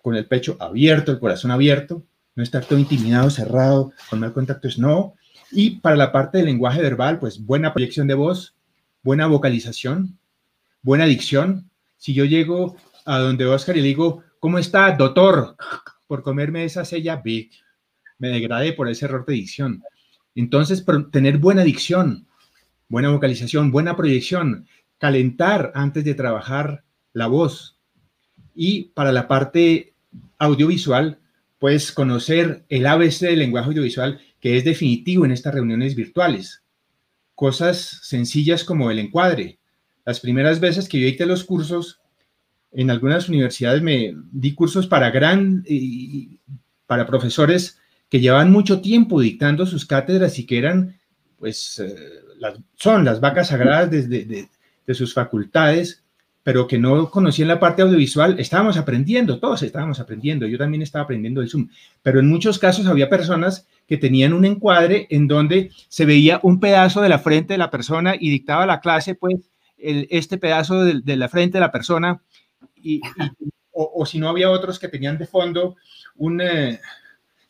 con 0.00 0.16
el 0.16 0.24
pecho 0.26 0.56
abierto, 0.58 1.12
el 1.12 1.18
corazón 1.18 1.50
abierto, 1.50 2.02
no 2.34 2.42
estar 2.42 2.64
todo 2.64 2.78
intimidado, 2.78 3.28
cerrado, 3.28 3.92
con 4.08 4.20
mal 4.20 4.32
contacto 4.32 4.68
es 4.68 4.78
no. 4.78 5.14
Y 5.52 5.80
para 5.80 5.96
la 5.96 6.12
parte 6.12 6.38
del 6.38 6.46
lenguaje 6.46 6.80
verbal, 6.80 7.18
pues 7.18 7.44
buena 7.44 7.74
proyección 7.74 8.06
de 8.06 8.14
voz, 8.14 8.54
buena 9.02 9.26
vocalización, 9.26 10.18
buena 10.82 11.06
dicción. 11.06 11.70
Si 11.96 12.14
yo 12.14 12.24
llego 12.24 12.76
a 13.04 13.18
donde 13.18 13.46
Oscar 13.46 13.76
y 13.76 13.80
le 13.80 13.88
digo, 13.88 14.22
¿cómo 14.38 14.58
está, 14.58 14.90
doctor? 14.92 15.56
Por 16.06 16.22
comerme 16.22 16.64
esa 16.64 16.84
sella 16.84 17.16
big, 17.16 17.50
me 18.18 18.28
degradé 18.28 18.72
por 18.72 18.88
ese 18.88 19.04
error 19.04 19.24
de 19.26 19.34
dicción. 19.34 19.82
Entonces, 20.34 20.84
tener 21.10 21.38
buena 21.38 21.62
dicción, 21.62 22.26
buena 22.88 23.10
vocalización, 23.10 23.70
buena 23.70 23.96
proyección, 23.96 24.66
calentar 24.98 25.72
antes 25.74 26.04
de 26.04 26.14
trabajar 26.14 26.84
la 27.12 27.26
voz. 27.26 27.78
Y 28.54 28.84
para 28.94 29.12
la 29.12 29.28
parte 29.28 29.94
audiovisual, 30.38 31.18
pues 31.58 31.92
conocer 31.92 32.64
el 32.68 32.86
ABC 32.86 33.20
del 33.20 33.38
lenguaje 33.38 33.68
audiovisual, 33.68 34.20
que 34.40 34.56
es 34.56 34.64
definitivo 34.64 35.24
en 35.24 35.32
estas 35.32 35.54
reuniones 35.54 35.94
virtuales. 35.94 36.62
Cosas 37.34 38.00
sencillas 38.02 38.64
como 38.64 38.90
el 38.90 38.98
encuadre, 38.98 39.59
las 40.10 40.18
primeras 40.18 40.58
veces 40.58 40.88
que 40.88 40.98
yo 40.98 41.06
dicté 41.06 41.24
los 41.24 41.44
cursos, 41.44 42.00
en 42.72 42.90
algunas 42.90 43.28
universidades 43.28 43.80
me 43.80 44.12
di 44.32 44.54
cursos 44.54 44.88
para 44.88 45.12
gran, 45.12 45.64
para 46.88 47.06
profesores 47.06 47.78
que 48.08 48.18
llevan 48.18 48.50
mucho 48.50 48.80
tiempo 48.80 49.20
dictando 49.20 49.66
sus 49.66 49.86
cátedras 49.86 50.36
y 50.40 50.46
que 50.46 50.58
eran, 50.58 50.98
pues, 51.38 51.78
eh, 51.78 51.94
las, 52.40 52.58
son 52.74 53.04
las 53.04 53.20
vacas 53.20 53.50
sagradas 53.50 53.88
desde 53.88 54.24
de, 54.24 54.48
de 54.84 54.94
sus 54.94 55.14
facultades, 55.14 56.02
pero 56.42 56.66
que 56.66 56.76
no 56.76 57.08
conocían 57.08 57.46
la 57.46 57.60
parte 57.60 57.82
audiovisual, 57.82 58.40
estábamos 58.40 58.76
aprendiendo, 58.76 59.38
todos 59.38 59.62
estábamos 59.62 60.00
aprendiendo, 60.00 60.44
yo 60.48 60.58
también 60.58 60.82
estaba 60.82 61.04
aprendiendo 61.04 61.40
el 61.40 61.48
Zoom, 61.48 61.68
pero 62.02 62.18
en 62.18 62.28
muchos 62.28 62.58
casos 62.58 62.88
había 62.88 63.08
personas 63.08 63.64
que 63.86 63.96
tenían 63.96 64.32
un 64.32 64.44
encuadre 64.44 65.06
en 65.10 65.28
donde 65.28 65.70
se 65.88 66.04
veía 66.04 66.40
un 66.42 66.58
pedazo 66.58 67.00
de 67.00 67.10
la 67.10 67.20
frente 67.20 67.54
de 67.54 67.58
la 67.58 67.70
persona 67.70 68.16
y 68.18 68.28
dictaba 68.28 68.66
la 68.66 68.80
clase, 68.80 69.14
pues, 69.14 69.50
este 69.80 70.38
pedazo 70.38 70.84
de, 70.84 71.16
la 71.16 71.28
frente 71.28 71.58
de 71.58 71.60
la 71.60 71.72
persona, 71.72 72.22
y, 72.76 73.00
o, 73.72 74.04
si 74.06 74.18
no 74.18 74.28
había 74.28 74.50
otros 74.50 74.78
que 74.78 74.88
tenían 74.88 75.18
de 75.18 75.26
fondo 75.26 75.76
un... 76.16 76.40
Eh, 76.40 76.80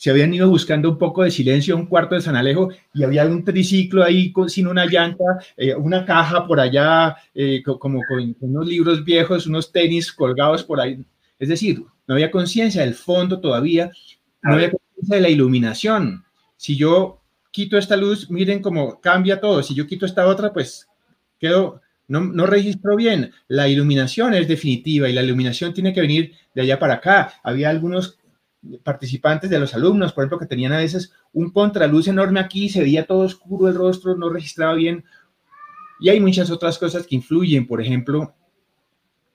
se 0.01 0.09
habían 0.09 0.33
ido 0.33 0.49
buscando 0.49 0.89
un 0.89 0.97
poco 0.97 1.23
de 1.23 1.31
silencio 1.31 1.77
un 1.77 1.85
cuarto 1.85 2.15
de 2.15 2.23
San 2.23 2.35
Alejo 2.35 2.71
y 2.95 3.05
había 3.05 3.27
un 3.27 3.45
triciclo 3.45 4.03
ahí 4.03 4.33
sin 4.49 4.67
una 4.67 4.87
llanta, 4.87 5.25
eh, 5.59 5.75
una 5.75 6.07
caja 6.07 6.47
por 6.47 6.59
allá, 6.59 7.17
eh, 7.35 7.63
como 7.63 8.01
con 8.09 8.35
unos 8.41 8.67
libros 8.67 9.05
viejos, 9.05 9.47
unos 9.47 9.71
tenis 9.71 10.11
colgados 10.11 10.65
por 10.65 10.81
ahí. 10.81 11.05
Es 11.39 11.51
decir, 11.51 11.85
no 12.07 12.15
había 12.15 12.31
conciencia 12.31 12.81
del 12.81 12.95
fondo 12.95 13.41
todavía, 13.41 13.91
no 14.43 14.55
había 14.55 14.71
conciencia 14.71 15.17
de 15.17 15.21
la 15.21 15.29
iluminación. 15.29 16.25
Si 16.57 16.77
yo 16.77 17.21
quito 17.51 17.77
esta 17.77 17.97
luz, 17.97 18.31
miren 18.31 18.63
cómo 18.63 19.03
cambia 19.03 19.39
todo. 19.39 19.63
Si 19.63 19.75
yo 19.75 19.87
quito 19.87 20.07
esta 20.07 20.27
otra, 20.27 20.51
pues 20.51 20.89
quedo, 21.39 21.83
no, 22.11 22.21
no 22.21 22.45
registro 22.45 22.97
bien. 22.97 23.31
La 23.47 23.69
iluminación 23.69 24.35
es 24.35 24.49
definitiva 24.49 25.09
y 25.09 25.13
la 25.13 25.23
iluminación 25.23 25.73
tiene 25.73 25.95
que 25.95 26.01
venir 26.01 26.33
de 26.57 26.63
allá 26.63 26.77
para 26.81 26.95
acá. 26.95 27.35
Había 27.45 27.71
algunos 27.71 28.19
participantes 28.83 29.49
de 29.49 29.61
los 29.61 29.75
alumnos, 29.75 30.13
por 30.13 30.23
ejemplo, 30.25 30.41
que 30.41 30.47
tenían 30.47 30.73
a 30.73 30.79
veces 30.79 31.13
un 31.33 31.53
contraluz 31.53 32.09
enorme 32.09 32.41
aquí, 32.41 32.69
se 32.69 32.83
veía 32.83 33.07
todo 33.07 33.21
oscuro 33.21 33.69
el 33.69 33.77
rostro, 33.77 34.17
no 34.17 34.29
registraba 34.29 34.75
bien. 34.75 35.05
Y 36.01 36.09
hay 36.09 36.19
muchas 36.19 36.51
otras 36.51 36.79
cosas 36.79 37.07
que 37.07 37.15
influyen, 37.15 37.69
por 37.69 37.81
ejemplo, 37.81 38.35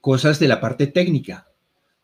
cosas 0.01 0.38
de 0.38 0.49
la 0.49 0.59
parte 0.59 0.85
técnica, 0.88 1.47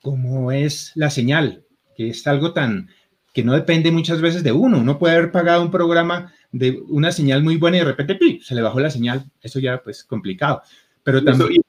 como 0.02 0.54
es 0.54 0.94
la 0.96 1.10
señal, 1.10 1.66
que 1.98 2.12
es 2.12 2.26
algo 2.28 2.54
tan 2.54 2.90
que 3.34 3.44
no 3.44 3.54
depende 3.54 3.92
muchas 3.92 4.22
veces 4.22 4.42
de 4.42 4.54
uno. 4.54 4.78
Uno 4.78 4.98
puede 4.98 5.16
haber 5.16 5.32
pagado 5.34 5.64
un 5.64 5.72
programa 5.72 6.34
de 6.52 6.82
una 6.88 7.12
señal 7.12 7.44
muy 7.44 7.58
buena 7.58 7.78
y 7.78 7.80
de 7.82 7.86
repente 7.86 8.40
se 8.42 8.56
le 8.56 8.62
bajó 8.62 8.80
la 8.80 8.90
señal. 8.90 9.24
Eso 9.42 9.60
ya 9.60 9.82
pues 9.82 10.04
complicado. 10.04 10.62
Pero 11.04 11.24
también... 11.24 11.62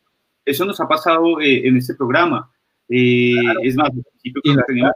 Eso, 0.44 0.64
nos 0.64 0.80
ha 0.80 0.88
pasado 0.88 1.40
eh, 1.40 1.68
en 1.68 1.76
este 1.76 1.94
programa. 1.94 2.50
Eh, 2.88 3.32
es 3.62 3.76
más, 3.76 3.90
teníamos 4.66 4.92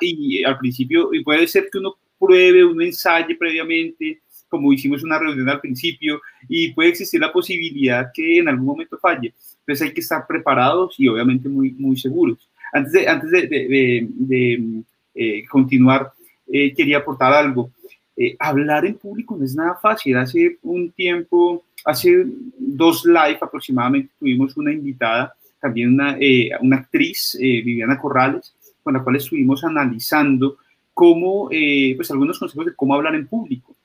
y 0.00 0.44
al 0.44 0.58
principio, 0.58 1.12
y 1.12 1.22
puede 1.22 1.46
ser 1.46 1.68
que 1.70 1.78
uno 1.78 1.96
pruebe, 2.18 2.64
un 2.64 2.82
ensaye 2.82 3.34
previamente, 3.36 4.20
como 4.48 4.72
hicimos 4.72 5.02
una 5.02 5.18
reunión 5.18 5.48
al 5.48 5.60
principio, 5.60 6.20
y 6.48 6.72
puede 6.72 6.90
existir 6.90 7.20
la 7.20 7.32
posibilidad 7.32 8.10
que 8.12 8.38
en 8.38 8.48
algún 8.48 8.66
momento 8.66 8.98
falle. 8.98 9.34
Entonces 9.60 9.88
hay 9.88 9.94
que 9.94 10.00
estar 10.00 10.26
preparados 10.26 10.94
y 10.98 11.08
obviamente 11.08 11.48
muy, 11.48 11.72
muy 11.72 11.96
seguros. 11.96 12.48
Antes 12.72 12.92
de, 12.92 13.08
antes 13.08 13.30
de, 13.30 13.46
de, 13.46 14.82
eh, 15.14 15.44
continuar, 15.48 16.12
eh, 16.50 16.74
quería 16.74 16.98
aportar 16.98 17.32
algo. 17.32 17.70
Eh, 18.18 18.36
hablar 18.38 18.84
en 18.84 18.96
público 18.96 19.36
no 19.36 19.44
es 19.44 19.54
nada 19.54 19.76
fácil. 19.80 20.16
Hace 20.16 20.58
un 20.62 20.90
tiempo, 20.90 21.64
hace 21.84 22.24
dos 22.58 23.04
live 23.04 23.38
aproximadamente, 23.40 24.12
tuvimos 24.18 24.56
una 24.56 24.72
invitada, 24.72 25.34
también 25.60 25.94
una, 25.94 26.18
una 26.60 26.76
actriz, 26.76 27.36
Viviana 27.38 27.98
Corrales, 27.98 28.54
con 28.82 28.94
la 28.94 29.02
cual 29.02 29.16
estuvimos 29.16 29.64
analizando 29.64 30.56
cómo, 30.98 31.48
eh, 31.52 31.92
pues 31.94 32.10
algunos 32.10 32.40
consejos 32.40 32.66
de 32.66 32.74
cómo 32.74 32.92
hablar 32.92 33.14
en 33.14 33.28
público. 33.28 33.76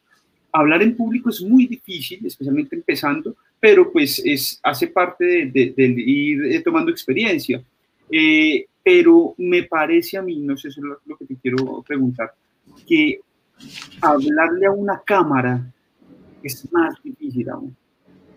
Hablar 0.51 0.81
en 0.81 0.95
público 0.95 1.29
es 1.29 1.43
muy 1.43 1.67
difícil, 1.67 2.25
especialmente 2.25 2.75
empezando, 2.75 3.35
pero 3.59 3.91
pues 3.91 4.19
es, 4.25 4.59
hace 4.63 4.87
parte 4.87 5.45
de, 5.45 5.73
ir 5.77 6.43
eh, 6.45 6.61
tomando 6.61 6.89
experiencia. 6.89 7.63
Eh, 8.09 8.65
pero 8.83 9.35
me 9.37 9.61
parece 9.61 10.17
a 10.17 10.23
mí, 10.23 10.37
no 10.37 10.57
sé 10.57 10.71
si 10.71 10.79
es 10.79 10.85
lo, 11.05 11.15
que 11.15 11.25
te 11.25 11.35
quiero 11.35 11.83
preguntar, 11.85 12.33
que 12.87 13.19
hablarle 14.01 14.65
a 14.65 14.71
una 14.71 15.01
cámara 15.05 15.61
es 16.41 16.71
más 16.71 17.01
difícil 17.03 17.49
aún. 17.49 17.75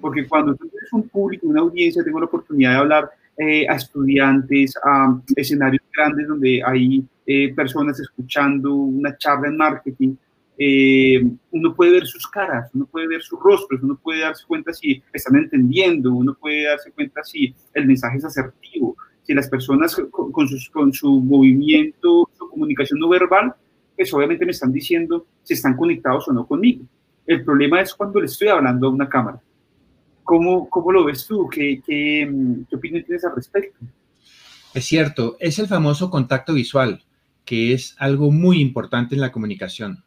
Porque 0.00 0.26
cuando 0.26 0.54
tú 0.54 0.68
tienes 0.68 0.92
un 0.92 1.08
público, 1.08 1.46
una 1.46 1.62
audiencia, 1.62 2.04
tengo 2.04 2.20
la 2.20 2.26
oportunidad 2.26 2.72
de 2.72 2.76
hablar 2.76 3.10
a 3.38 3.74
estudiantes, 3.74 4.74
a 4.82 5.20
escenarios 5.34 5.82
grandes 5.94 6.26
donde 6.26 6.62
hay 6.64 7.04
eh, 7.26 7.52
personas 7.54 7.98
escuchando 8.00 8.74
una 8.74 9.16
charla 9.18 9.48
en 9.48 9.56
marketing, 9.56 10.14
eh, 10.58 11.22
uno 11.50 11.74
puede 11.74 11.92
ver 11.92 12.06
sus 12.06 12.26
caras, 12.26 12.70
uno 12.72 12.86
puede 12.86 13.08
ver 13.08 13.22
sus 13.22 13.38
rostros, 13.38 13.82
uno 13.82 13.98
puede 14.02 14.20
darse 14.20 14.44
cuenta 14.46 14.72
si 14.72 15.02
están 15.12 15.36
entendiendo, 15.36 16.12
uno 16.12 16.34
puede 16.34 16.64
darse 16.64 16.90
cuenta 16.92 17.22
si 17.24 17.54
el 17.74 17.86
mensaje 17.86 18.16
es 18.16 18.24
asertivo, 18.24 18.96
si 19.22 19.34
las 19.34 19.50
personas 19.50 19.94
con, 20.10 20.32
con 20.32 20.92
su 20.92 21.20
movimiento, 21.20 22.30
su 22.38 22.48
comunicación 22.48 23.00
no 23.00 23.08
verbal, 23.08 23.54
pues 23.96 24.12
obviamente 24.12 24.44
me 24.44 24.52
están 24.52 24.72
diciendo 24.72 25.26
si 25.42 25.54
están 25.54 25.76
conectados 25.76 26.28
o 26.28 26.32
no 26.32 26.46
conmigo. 26.46 26.84
El 27.26 27.44
problema 27.44 27.80
es 27.80 27.94
cuando 27.94 28.20
le 28.20 28.26
estoy 28.26 28.48
hablando 28.48 28.86
a 28.86 28.90
una 28.90 29.08
cámara. 29.08 29.40
¿Cómo, 30.22 30.68
cómo 30.68 30.92
lo 30.92 31.04
ves 31.04 31.26
tú? 31.26 31.48
¿Qué, 31.48 31.82
qué, 31.84 32.30
qué 32.68 32.76
opinión 32.76 33.04
tienes 33.04 33.24
al 33.24 33.34
respecto? 33.34 33.78
Es 34.74 34.84
cierto, 34.84 35.36
es 35.40 35.58
el 35.58 35.66
famoso 35.66 36.10
contacto 36.10 36.52
visual, 36.52 37.02
que 37.44 37.72
es 37.72 37.94
algo 37.98 38.30
muy 38.30 38.60
importante 38.60 39.14
en 39.14 39.20
la 39.20 39.32
comunicación. 39.32 40.04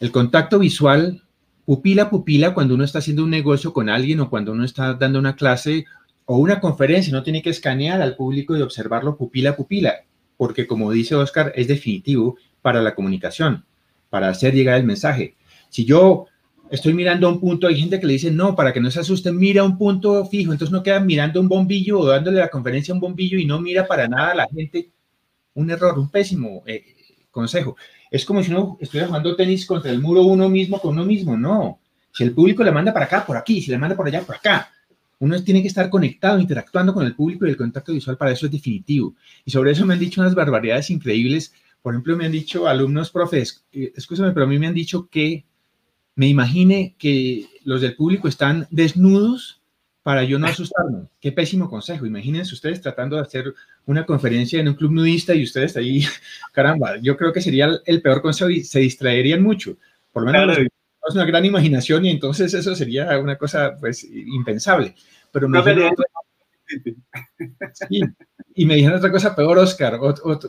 El 0.00 0.10
contacto 0.10 0.58
visual, 0.58 1.22
pupila 1.64 2.04
a 2.04 2.10
pupila, 2.10 2.54
cuando 2.54 2.74
uno 2.74 2.84
está 2.84 2.98
haciendo 2.98 3.22
un 3.22 3.30
negocio 3.30 3.72
con 3.72 3.88
alguien 3.88 4.20
o 4.20 4.30
cuando 4.30 4.52
uno 4.52 4.64
está 4.64 4.94
dando 4.94 5.18
una 5.18 5.36
clase 5.36 5.84
o 6.24 6.38
una 6.38 6.60
conferencia, 6.60 7.12
no 7.12 7.22
tiene 7.22 7.42
que 7.42 7.50
escanear 7.50 8.02
al 8.02 8.16
público 8.16 8.56
y 8.56 8.62
observarlo 8.62 9.16
pupila 9.16 9.50
a 9.50 9.56
pupila, 9.56 10.04
porque 10.36 10.66
como 10.66 10.90
dice 10.90 11.14
Oscar, 11.14 11.52
es 11.54 11.68
definitivo 11.68 12.36
para 12.64 12.80
la 12.80 12.94
comunicación, 12.94 13.62
para 14.08 14.30
hacer 14.30 14.54
llegar 14.54 14.78
el 14.78 14.86
mensaje. 14.86 15.34
Si 15.68 15.84
yo 15.84 16.28
estoy 16.70 16.94
mirando 16.94 17.28
un 17.28 17.38
punto, 17.38 17.66
hay 17.66 17.78
gente 17.78 18.00
que 18.00 18.06
le 18.06 18.14
dice, 18.14 18.30
no, 18.30 18.56
para 18.56 18.72
que 18.72 18.80
no 18.80 18.90
se 18.90 19.00
asusten, 19.00 19.36
mira 19.36 19.62
un 19.62 19.76
punto 19.76 20.24
fijo, 20.24 20.50
entonces 20.50 20.72
no 20.72 20.82
queda 20.82 20.98
mirando 20.98 21.42
un 21.42 21.48
bombillo 21.48 22.00
o 22.00 22.06
dándole 22.06 22.38
la 22.38 22.48
conferencia 22.48 22.92
a 22.92 22.94
un 22.94 23.02
bombillo 23.02 23.36
y 23.36 23.44
no 23.44 23.60
mira 23.60 23.86
para 23.86 24.08
nada 24.08 24.32
a 24.32 24.34
la 24.34 24.48
gente. 24.48 24.88
Un 25.52 25.70
error, 25.70 25.98
un 25.98 26.08
pésimo 26.08 26.62
eh, 26.64 26.82
consejo. 27.30 27.76
Es 28.10 28.24
como 28.24 28.42
si 28.42 28.50
uno 28.50 28.78
estuviera 28.80 29.08
jugando 29.08 29.36
tenis 29.36 29.66
contra 29.66 29.90
el 29.90 30.00
muro 30.00 30.22
uno 30.22 30.48
mismo 30.48 30.80
con 30.80 30.92
uno 30.94 31.04
mismo, 31.04 31.36
no. 31.36 31.80
Si 32.12 32.24
el 32.24 32.32
público 32.32 32.64
le 32.64 32.72
manda 32.72 32.94
para 32.94 33.04
acá, 33.04 33.26
por 33.26 33.36
aquí, 33.36 33.60
si 33.60 33.70
le 33.70 33.76
manda 33.76 33.94
por 33.94 34.06
allá, 34.06 34.22
por 34.22 34.36
acá. 34.36 34.70
Uno 35.18 35.42
tiene 35.44 35.60
que 35.60 35.68
estar 35.68 35.90
conectado, 35.90 36.38
interactuando 36.38 36.94
con 36.94 37.04
el 37.04 37.14
público 37.14 37.44
y 37.44 37.50
el 37.50 37.58
contacto 37.58 37.92
visual 37.92 38.16
para 38.16 38.30
eso 38.32 38.46
es 38.46 38.52
definitivo. 38.52 39.14
Y 39.44 39.50
sobre 39.50 39.72
eso 39.72 39.84
me 39.84 39.92
han 39.92 40.00
dicho 40.00 40.22
unas 40.22 40.34
barbaridades 40.34 40.88
increíbles. 40.88 41.52
Por 41.84 41.92
ejemplo, 41.92 42.16
me 42.16 42.24
han 42.24 42.32
dicho 42.32 42.66
alumnos, 42.66 43.10
profes, 43.10 43.62
eh, 43.70 43.92
escúchame, 43.94 44.32
pero 44.32 44.46
a 44.46 44.48
mí 44.48 44.58
me 44.58 44.66
han 44.66 44.72
dicho 44.72 45.06
que 45.10 45.44
me 46.14 46.26
imagine 46.26 46.96
que 46.98 47.46
los 47.64 47.82
del 47.82 47.94
público 47.94 48.26
están 48.26 48.66
desnudos 48.70 49.60
para 50.02 50.24
yo 50.24 50.38
no 50.38 50.46
asustarme. 50.46 51.08
Qué 51.20 51.30
pésimo 51.30 51.68
consejo. 51.68 52.06
Imagínense 52.06 52.54
ustedes 52.54 52.80
tratando 52.80 53.16
de 53.16 53.22
hacer 53.22 53.52
una 53.84 54.06
conferencia 54.06 54.58
en 54.58 54.68
un 54.68 54.76
club 54.76 54.92
nudista 54.92 55.34
y 55.34 55.42
ustedes 55.42 55.76
ahí, 55.76 56.06
caramba, 56.54 56.96
yo 57.02 57.18
creo 57.18 57.34
que 57.34 57.42
sería 57.42 57.68
el 57.84 58.00
peor 58.00 58.22
consejo 58.22 58.48
y 58.48 58.64
se 58.64 58.80
distraerían 58.80 59.42
mucho. 59.42 59.76
Por 60.10 60.24
lo 60.24 60.32
menos 60.32 60.56
es 60.56 61.14
una 61.14 61.26
gran 61.26 61.44
imaginación 61.44 62.06
y 62.06 62.10
entonces 62.12 62.54
eso 62.54 62.74
sería 62.74 63.18
una 63.18 63.36
cosa 63.36 63.76
pues 63.78 64.04
impensable. 64.04 64.94
Pero 65.30 65.50
me 65.50 65.58
y 68.54 68.66
me 68.66 68.76
dijeron 68.76 68.98
otra 68.98 69.10
cosa 69.10 69.34
peor, 69.34 69.58
Oscar. 69.58 69.98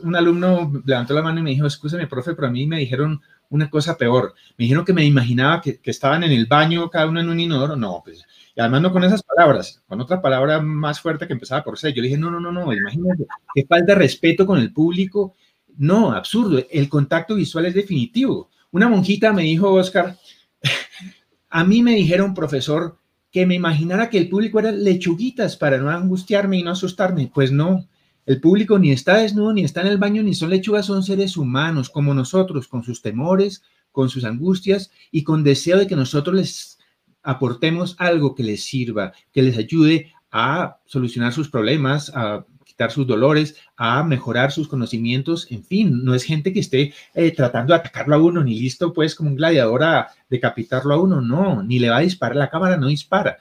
un 0.02 0.16
alumno 0.16 0.72
levantó 0.84 1.14
la 1.14 1.22
mano 1.22 1.40
y 1.40 1.42
me 1.42 1.50
dijo, 1.50 1.66
escúchame, 1.66 2.06
profe, 2.06 2.34
pero 2.34 2.48
a 2.48 2.50
mí 2.50 2.66
me 2.66 2.78
dijeron 2.78 3.20
una 3.50 3.70
cosa 3.70 3.96
peor. 3.96 4.34
Me 4.56 4.64
dijeron 4.64 4.84
que 4.84 4.92
me 4.92 5.04
imaginaba 5.04 5.60
que, 5.60 5.80
estaban 5.84 6.24
en 6.24 6.32
el 6.32 6.46
baño, 6.46 6.90
cada 6.90 7.06
uno 7.06 7.20
en 7.20 7.28
un 7.28 7.40
inodoro. 7.40 7.76
No, 7.76 8.02
pues, 8.04 8.24
y 8.54 8.60
además 8.60 8.82
no 8.82 8.92
con 8.92 9.04
esas 9.04 9.22
palabras, 9.22 9.82
con 9.86 10.00
otra 10.00 10.20
palabra 10.20 10.60
más 10.60 11.00
fuerte 11.00 11.26
que 11.26 11.32
empezaba 11.32 11.64
por 11.64 11.78
C. 11.78 11.92
Yo 11.92 12.02
le 12.02 12.08
dije, 12.08 12.18
no, 12.18 12.30
no, 12.30 12.40
no, 12.40 12.52
no, 12.52 12.72
imagínate, 12.72 13.26
qué 13.54 13.66
falta 13.66 13.92
de 13.92 13.98
respeto 13.98 14.46
con 14.46 14.58
el 14.58 14.72
público. 14.72 15.34
No, 15.76 16.12
absurdo, 16.12 16.62
el 16.70 16.88
contacto 16.88 17.34
visual 17.34 17.66
es 17.66 17.74
definitivo. 17.74 18.50
Una 18.70 18.88
monjita 18.88 19.32
me 19.32 19.42
dijo, 19.42 19.72
Oscar, 19.72 20.16
a 21.50 21.64
mí 21.64 21.82
me 21.82 21.94
dijeron, 21.94 22.34
profesor, 22.34 22.98
que 23.36 23.44
me 23.44 23.54
imaginara 23.54 24.08
que 24.08 24.16
el 24.16 24.30
público 24.30 24.60
era 24.60 24.72
lechuguitas 24.72 25.58
para 25.58 25.76
no 25.76 25.90
angustiarme 25.90 26.56
y 26.56 26.62
no 26.62 26.70
asustarme. 26.70 27.30
Pues 27.34 27.52
no, 27.52 27.86
el 28.24 28.40
público 28.40 28.78
ni 28.78 28.92
está 28.92 29.18
desnudo, 29.18 29.52
ni 29.52 29.62
está 29.62 29.82
en 29.82 29.88
el 29.88 29.98
baño, 29.98 30.22
ni 30.22 30.32
son 30.32 30.48
lechugas, 30.48 30.86
son 30.86 31.02
seres 31.02 31.36
humanos 31.36 31.90
como 31.90 32.14
nosotros, 32.14 32.66
con 32.66 32.82
sus 32.82 33.02
temores, 33.02 33.62
con 33.92 34.08
sus 34.08 34.24
angustias 34.24 34.90
y 35.10 35.22
con 35.22 35.44
deseo 35.44 35.76
de 35.76 35.86
que 35.86 35.96
nosotros 35.96 36.34
les 36.34 36.78
aportemos 37.22 37.94
algo 37.98 38.34
que 38.34 38.42
les 38.42 38.64
sirva, 38.64 39.12
que 39.32 39.42
les 39.42 39.58
ayude 39.58 40.14
a 40.30 40.78
solucionar 40.86 41.34
sus 41.34 41.50
problemas, 41.50 42.10
a 42.14 42.46
sus 42.90 43.06
dolores, 43.06 43.56
a 43.76 44.02
mejorar 44.04 44.52
sus 44.52 44.68
conocimientos, 44.68 45.50
en 45.50 45.64
fin, 45.64 46.04
no 46.04 46.14
es 46.14 46.24
gente 46.24 46.52
que 46.52 46.60
esté 46.60 46.92
eh, 47.14 47.30
tratando 47.30 47.72
de 47.72 47.80
atacarlo 47.80 48.16
a 48.16 48.22
uno, 48.22 48.44
ni 48.44 48.58
listo 48.58 48.92
pues 48.92 49.14
como 49.14 49.30
un 49.30 49.36
gladiador 49.36 49.82
a 49.82 50.08
decapitarlo 50.28 50.94
a 50.94 51.00
uno, 51.00 51.20
no, 51.20 51.62
ni 51.62 51.78
le 51.78 51.88
va 51.88 51.98
a 51.98 52.00
disparar, 52.00 52.36
la 52.36 52.50
cámara 52.50 52.76
no 52.76 52.86
dispara. 52.86 53.38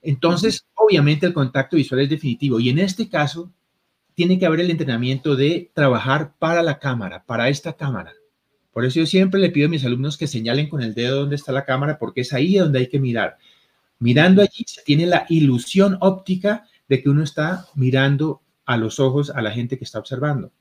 Entonces, 0.00 0.66
obviamente 0.74 1.26
el 1.26 1.32
contacto 1.32 1.76
visual 1.76 2.00
es 2.00 2.10
definitivo 2.10 2.58
y 2.58 2.70
en 2.70 2.78
este 2.78 3.08
caso 3.08 3.52
tiene 4.14 4.38
que 4.38 4.46
haber 4.46 4.60
el 4.60 4.70
entrenamiento 4.70 5.36
de 5.36 5.70
trabajar 5.74 6.34
para 6.38 6.62
la 6.62 6.78
cámara, 6.78 7.24
para 7.24 7.48
esta 7.48 7.74
cámara. 7.74 8.12
Por 8.72 8.84
eso 8.84 9.00
yo 9.00 9.06
siempre 9.06 9.40
le 9.40 9.50
pido 9.50 9.66
a 9.66 9.70
mis 9.70 9.84
alumnos 9.84 10.16
que 10.16 10.26
señalen 10.26 10.68
con 10.68 10.82
el 10.82 10.94
dedo 10.94 11.20
dónde 11.20 11.36
está 11.36 11.52
la 11.52 11.64
cámara, 11.64 11.98
porque 11.98 12.22
es 12.22 12.32
ahí 12.32 12.56
donde 12.56 12.80
hay 12.80 12.88
que 12.88 12.98
mirar. 12.98 13.36
Mirando 13.98 14.42
allí 14.42 14.64
se 14.66 14.82
tiene 14.82 15.06
la 15.06 15.26
ilusión 15.28 15.96
óptica 16.00 16.66
de 16.88 17.02
que 17.02 17.08
uno 17.08 17.22
está 17.22 17.66
mirando 17.74 18.41
a 18.64 18.76
los 18.76 19.00
ojos 19.00 19.30
a 19.30 19.42
la 19.42 19.50
gente 19.50 19.78
que 19.78 19.84
está 19.84 19.98
observando. 19.98 20.52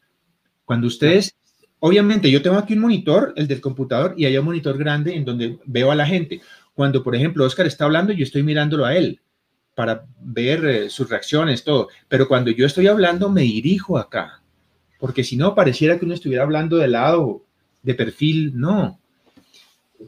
Cuando 0.66 0.88
ustedes, 0.88 1.36
obviamente 1.80 2.32
yo 2.32 2.42
tengo 2.42 2.58
aquí 2.58 2.74
un 2.74 2.80
monitor, 2.80 3.34
el 3.36 3.48
del 3.48 3.62
computador, 3.62 4.14
y 4.18 4.26
hay 4.26 4.38
un 4.38 4.46
monitor 4.46 4.78
grande 4.78 5.16
en 5.16 5.26
donde 5.26 5.60
veo 5.66 5.92
a 5.92 5.96
la 5.96 6.06
gente. 6.06 6.42
Cuando, 6.74 7.04
por 7.04 7.16
ejemplo, 7.16 7.46
Oscar 7.46 7.68
está 7.68 7.86
hablando, 7.86 8.14
yo 8.14 8.24
estoy 8.24 8.44
mirándolo 8.44 8.86
a 8.86 8.96
él 8.96 9.20
para 9.76 10.06
ver 10.20 10.66
eh, 10.66 10.90
sus 10.90 11.10
reacciones, 11.10 11.64
todo. 11.64 11.90
Pero 12.08 12.28
cuando 12.28 12.52
yo 12.52 12.66
estoy 12.66 12.88
hablando, 12.88 13.30
me 13.30 13.42
dirijo 13.42 13.98
acá, 13.98 14.42
porque 15.00 15.24
si 15.24 15.38
no, 15.38 15.56
pareciera 15.56 15.98
que 15.98 16.06
uno 16.06 16.14
estuviera 16.14 16.44
hablando 16.44 16.78
de 16.78 16.88
lado, 16.88 17.44
de 17.82 17.96
perfil, 17.96 18.52
no. 18.56 19.00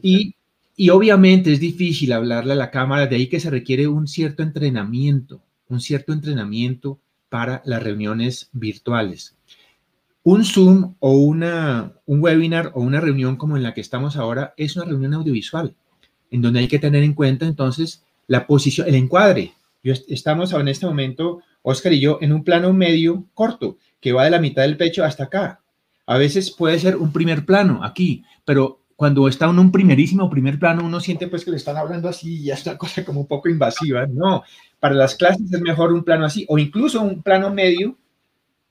Y, 0.02 0.34
y 0.76 0.90
obviamente 0.90 1.52
es 1.52 1.60
difícil 1.60 2.12
hablarle 2.12 2.52
a 2.52 2.56
la 2.56 2.70
cámara, 2.70 3.06
de 3.06 3.16
ahí 3.16 3.28
que 3.28 3.40
se 3.40 3.50
requiere 3.50 3.88
un 3.88 4.06
cierto 4.06 4.42
entrenamiento, 4.42 5.42
un 5.68 5.80
cierto 5.80 6.12
entrenamiento 6.12 7.00
para 7.34 7.62
las 7.64 7.82
reuniones 7.82 8.48
virtuales. 8.52 9.34
Un 10.22 10.44
Zoom 10.44 10.94
o 11.00 11.16
una, 11.16 11.92
un 12.06 12.22
webinar 12.22 12.70
o 12.76 12.80
una 12.80 13.00
reunión 13.00 13.34
como 13.34 13.56
en 13.56 13.64
la 13.64 13.74
que 13.74 13.80
estamos 13.80 14.14
ahora 14.14 14.54
es 14.56 14.76
una 14.76 14.84
reunión 14.84 15.14
audiovisual, 15.14 15.74
en 16.30 16.42
donde 16.42 16.60
hay 16.60 16.68
que 16.68 16.78
tener 16.78 17.02
en 17.02 17.12
cuenta 17.12 17.44
entonces 17.44 18.04
la 18.28 18.46
posición, 18.46 18.86
el 18.86 18.94
encuadre. 18.94 19.52
Yo, 19.82 19.94
estamos 20.06 20.52
en 20.52 20.68
este 20.68 20.86
momento, 20.86 21.40
Oscar 21.62 21.92
y 21.92 21.98
yo, 21.98 22.18
en 22.20 22.32
un 22.32 22.44
plano 22.44 22.72
medio 22.72 23.24
corto, 23.34 23.78
que 24.00 24.12
va 24.12 24.22
de 24.22 24.30
la 24.30 24.38
mitad 24.38 24.62
del 24.62 24.76
pecho 24.76 25.02
hasta 25.02 25.24
acá. 25.24 25.60
A 26.06 26.16
veces 26.18 26.52
puede 26.52 26.78
ser 26.78 26.94
un 26.94 27.12
primer 27.12 27.44
plano 27.44 27.82
aquí, 27.82 28.22
pero 28.44 28.78
cuando 28.96 29.26
está 29.28 29.46
en 29.46 29.58
un 29.58 29.72
primerísimo 29.72 30.30
primer 30.30 30.58
plano, 30.58 30.84
uno 30.84 31.00
siente 31.00 31.28
pues 31.28 31.44
que 31.44 31.50
le 31.50 31.56
están 31.56 31.76
hablando 31.76 32.08
así 32.08 32.40
y 32.40 32.44
ya 32.44 32.54
está 32.54 32.78
cosa 32.78 33.04
como 33.04 33.20
un 33.20 33.26
poco 33.26 33.48
invasiva. 33.48 34.06
No, 34.06 34.44
para 34.80 34.94
las 34.94 35.14
clases 35.14 35.52
es 35.52 35.60
mejor 35.60 35.92
un 35.92 36.04
plano 36.04 36.26
así, 36.26 36.44
o 36.48 36.58
incluso 36.58 37.02
un 37.02 37.22
plano 37.22 37.52
medio 37.52 37.98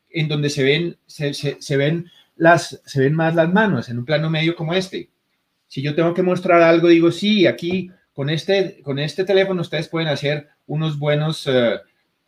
en 0.10 0.28
donde 0.28 0.50
se 0.50 0.64
ven, 0.64 0.98
se, 1.08 1.34
se 1.34 1.78
ven, 1.78 2.10
las, 2.36 2.82
se 2.86 3.00
ven 3.02 3.16
más 3.16 3.34
las 3.34 3.52
manos, 3.52 3.90
en 3.90 3.98
un 3.98 4.06
plano 4.06 4.30
medio 4.30 4.56
como 4.56 4.74
este. 4.74 5.10
Si 5.68 5.82
yo 5.82 5.96
tengo 5.96 6.14
que 6.14 6.22
mostrar 6.22 6.62
algo, 6.62 6.88
digo, 6.88 7.12
sí, 7.12 7.48
aquí 7.48 7.90
con 8.14 8.30
este, 8.30 8.82
con 8.84 9.00
este 9.00 9.26
teléfono 9.26 9.62
ustedes 9.62 9.88
pueden 9.88 10.08
hacer 10.08 10.50
unos 10.68 11.00
buenos 11.00 11.48
uh, 11.48 11.80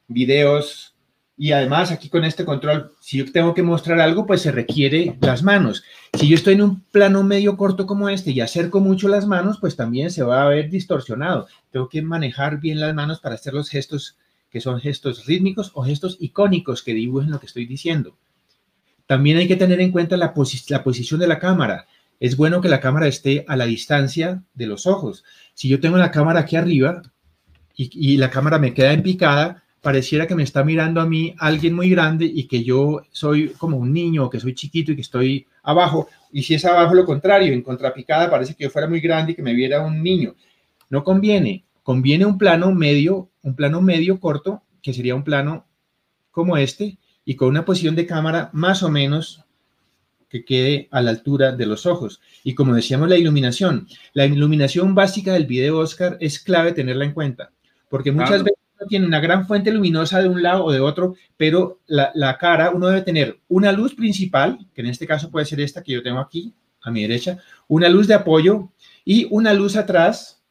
videos 0.07 0.94
y 1.37 1.51
además 1.51 1.91
aquí 1.91 2.09
con 2.09 2.23
este 2.23 2.45
control, 2.45 2.91
si 2.99 3.17
yo 3.17 3.31
tengo 3.31 3.53
que 3.53 3.63
mostrar 3.63 3.99
algo, 3.99 4.25
pues 4.25 4.41
se 4.41 4.51
requiere 4.51 5.17
las 5.21 5.43
manos. 5.43 5.83
Si 6.13 6.27
yo 6.27 6.35
estoy 6.35 6.53
en 6.53 6.61
un 6.61 6.81
plano 6.81 7.23
medio 7.23 7.57
corto 7.57 7.85
como 7.85 8.09
este 8.09 8.31
y 8.31 8.41
acerco 8.41 8.79
mucho 8.79 9.07
las 9.07 9.27
manos, 9.27 9.57
pues 9.59 9.75
también 9.75 10.11
se 10.11 10.23
va 10.23 10.43
a 10.43 10.49
ver 10.49 10.69
distorsionado. 10.69 11.47
Tengo 11.71 11.89
que 11.89 12.01
manejar 12.01 12.59
bien 12.59 12.79
las 12.79 12.93
manos 12.93 13.19
para 13.19 13.35
hacer 13.35 13.53
los 13.53 13.69
gestos 13.69 14.17
que 14.49 14.61
son 14.61 14.79
gestos 14.79 15.25
rítmicos 15.25 15.71
o 15.73 15.83
gestos 15.83 16.15
icónicos 16.21 16.81
que 16.81 16.93
dibujen 16.93 17.31
lo 17.31 17.39
que 17.39 17.47
estoy 17.47 17.65
diciendo. 17.65 18.15
También 19.05 19.37
hay 19.37 19.47
que 19.47 19.57
tener 19.57 19.81
en 19.81 19.91
cuenta 19.91 20.15
la, 20.15 20.33
posi 20.33 20.59
la 20.69 20.83
posición 20.83 21.19
de 21.19 21.27
la 21.27 21.39
cámara 21.39 21.85
es 22.19 22.37
bueno 22.37 22.61
que 22.61 22.69
la 22.69 22.79
cámara 22.79 23.07
esté 23.07 23.45
a 23.47 23.55
la 23.55 23.65
distancia 23.65 24.43
de 24.53 24.67
los 24.67 24.87
ojos. 24.87 25.23
Si 25.53 25.67
yo 25.67 25.79
tengo 25.79 25.97
la 25.97 26.11
cámara 26.11 26.41
aquí 26.41 26.55
arriba 26.55 27.01
y, 27.75 28.17
la 28.17 28.29
cámara 28.29 28.57
me 28.57 28.73
queda 28.73 28.93
en 28.93 29.03
picada, 29.03 29.64
pareciera 29.85 30.25
que 30.25 30.33
me 30.33 30.41
está 30.41 30.63
mirando 30.63 30.99
a 30.99 31.05
mí 31.05 31.35
alguien 31.37 31.75
muy 31.75 31.91
grande 31.91 32.25
y 32.25 32.47
que 32.47 32.63
yo 32.63 33.03
soy 33.11 33.49
como 33.49 33.77
un 33.77 33.93
niño, 33.93 34.31
que 34.31 34.39
soy 34.39 34.55
chiquito 34.55 34.91
y 34.91 34.95
que 34.95 35.03
estoy 35.03 35.45
abajo. 35.61 36.07
Y 36.31 36.41
si 36.41 36.55
es 36.55 36.65
abajo 36.65 36.95
lo 36.95 37.05
contrario, 37.05 37.53
en 37.53 37.61
contrapicada, 37.61 38.27
parece 38.31 38.55
que 38.55 38.63
yo 38.63 38.71
fuera 38.71 38.87
muy 38.87 38.99
grande 38.99 39.33
y 39.33 39.35
que 39.35 39.43
me 39.43 39.53
viera 39.53 39.85
un 39.85 40.01
niño. 40.01 40.33
No 40.89 41.03
conviene. 41.03 41.65
Conviene 41.83 42.25
un 42.25 42.39
plano 42.39 42.71
medio, 42.71 43.29
un 43.43 43.55
plano 43.55 43.79
medio 43.79 44.19
corto, 44.19 44.63
que 44.81 44.91
sería 44.91 45.13
un 45.13 45.23
plano 45.23 45.67
como 46.31 46.57
este, 46.57 46.97
y 47.23 47.35
con 47.35 47.49
una 47.49 47.63
posición 47.63 47.95
de 47.95 48.07
cámara 48.07 48.49
más 48.53 48.81
o 48.81 48.89
menos 48.89 49.45
que 50.29 50.45
quede 50.45 50.87
a 50.89 51.03
la 51.03 51.11
altura 51.11 51.51
de 51.51 51.67
los 51.67 51.85
ojos. 51.85 52.21
Y 52.43 52.55
como 52.55 52.73
decíamos, 52.73 53.07
la 53.07 53.19
iluminación. 53.19 53.87
La 54.13 54.25
iluminación 54.25 54.95
básica 54.95 55.33
del 55.33 55.45
video 55.45 55.77
Oscar 55.77 56.17
es 56.21 56.39
clave 56.39 56.71
tenerla 56.71 57.05
en 57.05 57.13
cuenta, 57.13 57.51
porque 57.87 58.11
muchas 58.11 58.41
veces 58.41 58.64
tiene 58.87 59.05
una 59.05 59.19
gran 59.19 59.47
fuente 59.47 59.71
luminosa 59.71 60.21
de 60.21 60.29
un 60.29 60.43
lado 60.43 60.65
o 60.65 60.71
de 60.71 60.79
otro, 60.79 61.15
pero 61.37 61.79
la, 61.87 62.11
la, 62.15 62.37
cara, 62.37 62.71
uno 62.71 62.87
debe 62.87 63.01
tener 63.01 63.39
una 63.47 63.71
luz 63.71 63.95
principal, 63.95 64.59
que 64.73 64.81
en 64.81 64.87
este 64.87 65.07
caso 65.07 65.31
puede 65.31 65.45
ser 65.45 65.61
esta 65.61 65.83
que 65.83 65.93
yo 65.93 66.03
tengo 66.03 66.19
aquí 66.19 66.53
a 66.81 66.91
mi 66.91 67.01
derecha, 67.01 67.39
una 67.67 67.89
luz 67.89 68.07
de 68.07 68.13
apoyo 68.13 68.69
y 69.03 69.27
una 69.31 69.53
luz 69.53 69.75
atrás 69.75 70.43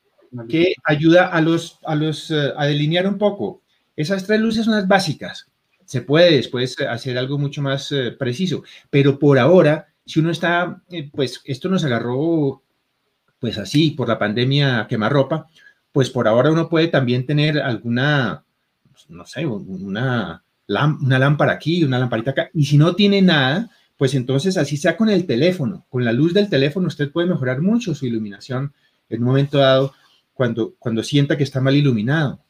que 0.49 0.75
ayuda 0.85 1.29
a 1.29 1.41
los, 1.41 1.79
a 1.85 1.95
los, 1.95 2.31
uh, 2.31 2.53
a 2.57 2.67
delinear 2.67 3.07
un 3.07 3.19
poco. 3.19 3.63
Esas 3.97 4.27
tres 4.27 4.41
luces 4.41 4.65
son 4.65 4.75
las 4.75 4.89
básicas. 4.89 5.51
Se 5.85 6.01
puede 6.01 6.33
después 6.33 6.77
hacer 6.81 7.19
algo 7.19 7.39
mucho 7.39 7.63
más 7.63 7.93
eh, 7.93 8.11
preciso, 8.19 8.65
pero 8.91 9.19
por 9.19 9.39
ahora, 9.39 9.87
si 10.05 10.21
uno 10.21 10.31
está, 10.31 10.83
eh, 10.91 11.09
pues 11.13 11.41
esto 11.45 11.69
nos 11.69 11.85
agarró 11.85 12.63
pues 13.39 13.59
así 13.59 13.91
por 13.91 14.09
la 14.09 14.19
pandemia 14.19 14.87
quemarropa, 14.89 15.47
pues 15.95 16.11
por 16.11 16.27
ahora 16.27 16.51
uno 16.51 16.69
puede 16.69 16.89
también 16.89 17.25
tener 17.25 17.61
alguna, 17.61 18.43
pues, 18.91 19.09
no 19.09 19.25
sé, 19.27 19.47
una, 19.47 20.43
una 20.67 21.19
lámpara 21.21 21.53
aquí, 21.53 21.85
una 21.85 22.01
lamparita 22.01 22.33
acá, 22.33 22.51
y 22.53 22.65
si 22.65 22.77
no 22.77 22.97
tiene 22.97 23.23
nada, 23.23 23.71
pues 23.97 24.17
entonces 24.17 24.57
así 24.57 24.77
sea 24.77 24.97
con 24.97 25.09
el 25.09 25.25
teléfono, 25.25 25.87
con 25.89 26.05
la 26.05 26.11
luz 26.11 26.35
del 26.35 26.51
teléfono 26.51 26.89
usted 26.89 27.13
puede 27.13 27.29
mejorar 27.29 27.61
mucho 27.61 27.95
su 27.95 28.07
iluminación 28.07 28.73
en 29.09 29.21
un 29.21 29.29
momento 29.29 29.59
dado 29.59 29.95
cuando, 30.33 30.75
cuando 30.81 31.05
sienta 31.05 31.37
que 31.37 31.45
está 31.45 31.61
mal 31.61 31.77
iluminado. 31.77 32.41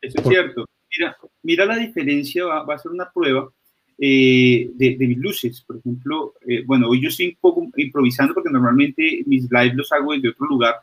Eso 0.00 0.20
es 0.20 0.28
cierto. 0.28 0.64
Mira, 0.96 1.16
mira 1.42 1.66
la 1.66 1.76
diferencia, 1.78 2.44
va, 2.44 2.62
va 2.62 2.76
a 2.76 2.78
ser 2.78 2.92
una 2.92 3.10
prueba 3.12 3.50
eh, 3.98 4.70
de, 4.72 4.96
de, 4.96 5.08
mis 5.08 5.18
luces. 5.18 5.62
Por 5.62 5.78
ejemplo, 5.78 6.34
eh, 6.46 6.62
bueno, 6.64 6.88
hoy 6.88 7.02
yo 7.02 7.08
estoy 7.08 7.26
un 7.26 7.38
poco 7.40 7.68
improvisando 7.76 8.34
porque 8.34 8.50
normalmente 8.50 9.24
mis 9.26 9.50
lives 9.50 9.74
los 9.74 9.90
hago 9.90 10.12
desde 10.12 10.28
otro 10.28 10.46
lugar. 10.46 10.76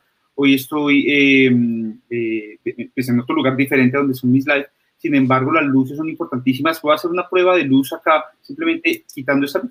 Hoy 0.44 0.54
estoy 0.54 1.04
em, 1.06 2.00
eh, 2.10 2.58
pues 2.92 3.08
en 3.08 3.20
otro 3.20 3.32
lugar 3.32 3.56
diferente 3.56 3.96
a 3.96 4.00
donde 4.00 4.14
son 4.14 4.32
mis 4.32 4.44
lives. 4.44 4.66
Sin 4.98 5.14
embargo, 5.14 5.52
las 5.52 5.64
luces 5.66 5.96
son 5.96 6.08
importantísimas. 6.08 6.82
Voy 6.82 6.90
a 6.90 6.94
hacer 6.96 7.12
una 7.12 7.28
prueba 7.28 7.56
de 7.56 7.62
luz 7.62 7.92
acá, 7.92 8.24
simplemente 8.40 9.04
quitando 9.14 9.46
esa 9.46 9.60
luz. 9.60 9.70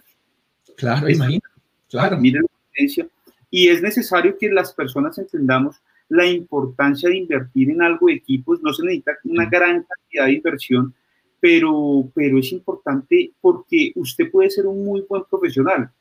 Claro, 0.78 1.10
imagina. 1.10 1.44
Claro. 1.90 2.18
Miren 2.18 2.44
la 2.44 2.48
diferencia. 2.70 3.06
Y 3.50 3.68
es 3.68 3.82
necesario 3.82 4.38
que 4.38 4.48
las 4.50 4.72
personas 4.72 5.18
entendamos 5.18 5.76
la 6.08 6.26
importancia 6.26 7.10
de 7.10 7.18
invertir 7.18 7.70
en 7.72 7.82
algo 7.82 8.08
de 8.08 8.14
equipos. 8.14 8.62
No 8.62 8.72
se 8.72 8.86
necesita 8.86 9.12
una 9.26 9.50
gran 9.50 9.84
cantidad 9.84 10.28
de 10.28 10.32
inversión, 10.36 10.94
pero, 11.42 12.10
pero 12.16 12.40
es 12.40 12.50
importante 12.54 13.34
porque 13.42 13.92
usted 13.96 14.32
puede 14.32 14.50
ser 14.50 14.68
un 14.68 14.86
muy 14.86 15.02
buen 15.02 15.24
profesional, 15.30 15.92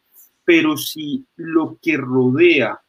pero 0.44 0.76
si 0.76 1.24
lo 1.34 1.76
que 1.82 1.96
rodea 1.96 2.80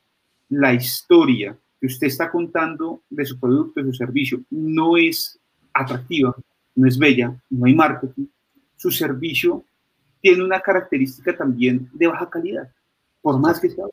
la 0.50 0.76
historia 0.76 1.58
que 1.82 1.88
usted 1.88 2.08
está 2.08 2.32
contando 2.32 3.02
de 3.10 3.26
su 3.26 3.38
producto, 3.38 3.82
de 3.82 3.88
su 3.88 3.94
servicio, 3.94 4.42
no 4.50 4.96
es 4.96 5.38
atractiva, 5.74 6.34
no 6.76 6.88
es 6.88 6.98
bella, 6.98 7.36
no 7.50 7.66
hay 7.66 7.76
marketing, 7.76 8.28
su 8.78 8.92
servicio 8.92 9.66
tiene 10.22 10.44
una 10.44 10.62
característica 10.62 11.36
también 11.36 11.90
de 11.92 12.08
baja 12.08 12.30
calidad, 12.30 12.72
por 13.22 13.40
más 13.40 13.60
que 13.60 13.70
sea 13.70 13.86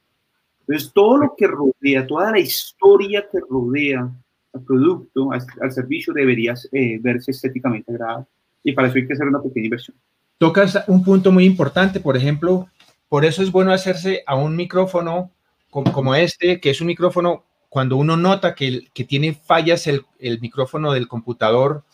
entonces, 0.68 0.92
todo 0.92 1.16
lo 1.16 1.34
que 1.34 1.46
rodea, 1.46 2.06
toda 2.06 2.30
la 2.30 2.38
historia 2.38 3.26
que 3.32 3.38
rodea 3.48 4.06
al 4.52 4.60
producto, 4.62 5.30
al, 5.32 5.72
servicio, 5.72 6.12
debería 6.12 6.54
eh, 6.72 6.98
verse 7.00 7.30
estéticamente 7.30 7.90
agradable. 7.90 8.26
Y 8.62 8.72
para 8.72 8.88
eso 8.88 8.98
hay 8.98 9.06
que 9.06 9.14
hacer 9.14 9.28
una 9.28 9.40
pequeña 9.40 9.64
inversión. 9.64 9.96
Tocas 10.36 10.84
un 10.86 11.02
punto 11.02 11.32
muy 11.32 11.46
importante, 11.46 12.00
por 12.00 12.18
ejemplo, 12.18 12.68
por 13.08 13.24
eso 13.24 13.42
es 13.42 13.50
bueno 13.50 13.72
hacerse 13.72 14.22
a 14.26 14.36
un 14.36 14.56
micrófono 14.56 15.30
como, 15.70 15.90
como 15.90 16.14
este, 16.14 16.60
que 16.60 16.70
es 16.70 16.80
un 16.82 16.88
micrófono, 16.88 17.44
cuando 17.68 17.96
uno 17.96 18.16
nota 18.16 18.54
que, 18.54 18.88
que 18.92 19.04
tiene 19.04 19.34
fallas 19.34 19.86
el, 19.86 20.04
el 20.18 20.40
micrófono 20.40 20.92
del 20.92 21.08
computador 21.08 21.84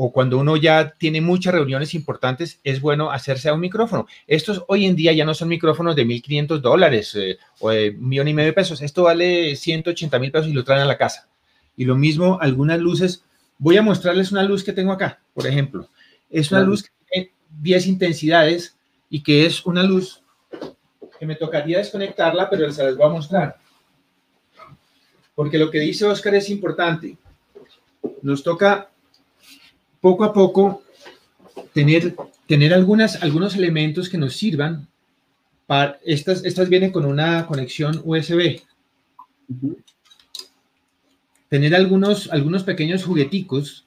o 0.00 0.12
cuando 0.12 0.38
uno 0.38 0.56
ya 0.56 0.94
tiene 0.96 1.20
muchas 1.20 1.52
reuniones 1.52 1.92
importantes, 1.92 2.60
es 2.62 2.80
bueno 2.80 3.10
hacerse 3.10 3.48
a 3.48 3.54
un 3.54 3.58
micrófono. 3.58 4.06
Estos 4.28 4.62
hoy 4.68 4.86
en 4.86 4.94
día 4.94 5.12
ya 5.12 5.24
no 5.24 5.34
son 5.34 5.48
micrófonos 5.48 5.96
de 5.96 6.06
1.500 6.06 6.60
dólares 6.60 7.16
eh, 7.16 7.36
o 7.58 7.70
de 7.70 7.90
un 7.90 8.08
millón 8.08 8.28
y 8.28 8.34
medio 8.34 8.50
de 8.50 8.52
pesos. 8.52 8.80
Esto 8.80 9.02
vale 9.02 9.56
180 9.56 10.16
mil 10.20 10.30
pesos 10.30 10.46
y 10.46 10.52
lo 10.52 10.62
traen 10.62 10.82
a 10.82 10.86
la 10.86 10.96
casa. 10.96 11.28
Y 11.76 11.84
lo 11.84 11.96
mismo, 11.96 12.38
algunas 12.40 12.78
luces. 12.78 13.24
Voy 13.58 13.76
a 13.76 13.82
mostrarles 13.82 14.30
una 14.30 14.44
luz 14.44 14.62
que 14.62 14.72
tengo 14.72 14.92
acá, 14.92 15.20
por 15.34 15.48
ejemplo. 15.48 15.88
Es 16.30 16.52
una 16.52 16.60
luz 16.60 16.84
que 16.84 16.90
tiene 17.10 17.32
10 17.60 17.86
intensidades 17.88 18.78
y 19.10 19.24
que 19.24 19.46
es 19.46 19.66
una 19.66 19.82
luz 19.82 20.22
que 21.18 21.26
me 21.26 21.34
tocaría 21.34 21.78
desconectarla, 21.78 22.48
pero 22.48 22.70
se 22.70 22.84
las 22.84 22.96
voy 22.96 23.06
a 23.06 23.10
mostrar. 23.10 23.58
Porque 25.38 25.56
lo 25.56 25.70
que 25.70 25.78
dice 25.78 26.04
Oscar 26.04 26.34
es 26.34 26.50
importante. 26.50 27.16
Nos 28.22 28.42
toca 28.42 28.90
poco 30.00 30.24
a 30.24 30.32
poco 30.32 30.82
tener, 31.72 32.16
tener 32.48 32.74
algunas, 32.74 33.22
algunos 33.22 33.54
elementos 33.54 34.08
que 34.08 34.18
nos 34.18 34.34
sirvan 34.34 34.88
para... 35.68 36.00
Estas, 36.04 36.44
estas 36.44 36.68
vienen 36.68 36.90
con 36.90 37.04
una 37.04 37.46
conexión 37.46 38.02
USB. 38.04 38.62
Tener 41.48 41.72
algunos, 41.72 42.28
algunos 42.32 42.64
pequeños 42.64 43.04
jugueticos. 43.04 43.86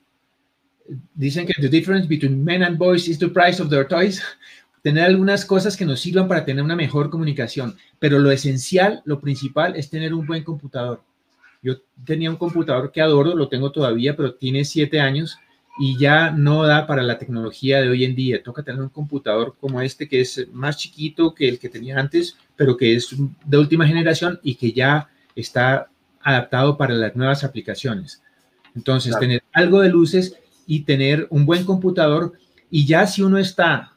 Dicen 1.16 1.46
que 1.46 1.62
the 1.62 1.68
difference 1.68 2.08
between 2.08 2.42
men 2.42 2.64
and 2.64 2.78
boys 2.78 3.10
is 3.10 3.20
the 3.20 3.28
price 3.28 3.62
of 3.62 3.70
their 3.70 3.86
toys 3.86 4.24
tener 4.84 5.04
algunas 5.04 5.44
cosas 5.44 5.76
que 5.76 5.86
nos 5.86 6.00
sirvan 6.00 6.30
para 6.30 6.46
tener 6.46 6.64
una 6.64 6.78
mejor 6.78 7.10
comunicación, 7.10 7.76
pero 8.00 8.20
lo 8.20 8.32
esencial, 8.32 9.02
lo 9.04 9.20
principal 9.20 9.76
es 9.76 9.90
tener 9.90 10.14
un 10.14 10.26
buen 10.26 10.46
computador. 10.46 11.04
Yo 11.62 11.76
tenía 12.06 12.30
un 12.30 12.38
computador 12.38 12.92
que 12.92 13.02
adoro, 13.02 13.36
lo 13.36 13.48
tengo 13.48 13.72
todavía, 13.72 14.16
pero 14.16 14.34
tiene 14.34 14.66
siete 14.66 15.00
años 15.00 15.38
y 15.80 15.98
ya 15.98 16.32
no 16.32 16.64
da 16.64 16.88
para 16.88 17.04
la 17.04 17.18
tecnología 17.18 17.82
de 17.82 17.90
hoy 17.90 18.04
en 18.04 18.16
día. 18.16 18.44
Toca 18.44 18.64
tener 18.64 18.82
un 18.82 18.90
computador 18.90 19.56
como 19.60 19.82
este 19.82 20.08
que 20.08 20.22
es 20.22 20.48
más 20.52 20.78
chiquito 20.78 21.34
que 21.34 21.48
el 21.48 21.60
que 21.60 21.70
tenía 21.70 22.00
antes, 22.00 22.36
pero 22.56 22.78
que 22.78 22.96
es 22.96 23.16
de 23.46 23.58
última 23.58 23.88
generación 23.88 24.40
y 24.44 24.56
que 24.56 24.72
ya 24.72 25.10
está 25.36 25.90
adaptado 26.22 26.78
para 26.78 26.94
las 26.94 27.16
nuevas 27.16 27.44
aplicaciones. 27.44 28.22
Entonces, 28.76 29.18
tener 29.20 29.44
algo 29.54 29.82
de 29.82 29.90
luces 29.90 30.38
y 30.66 30.82
tener 30.82 31.28
un 31.30 31.46
buen 31.46 31.66
computador 31.66 32.34
y 32.70 32.86
ya 32.86 33.06
si 33.06 33.22
uno 33.22 33.38
está 33.38 33.94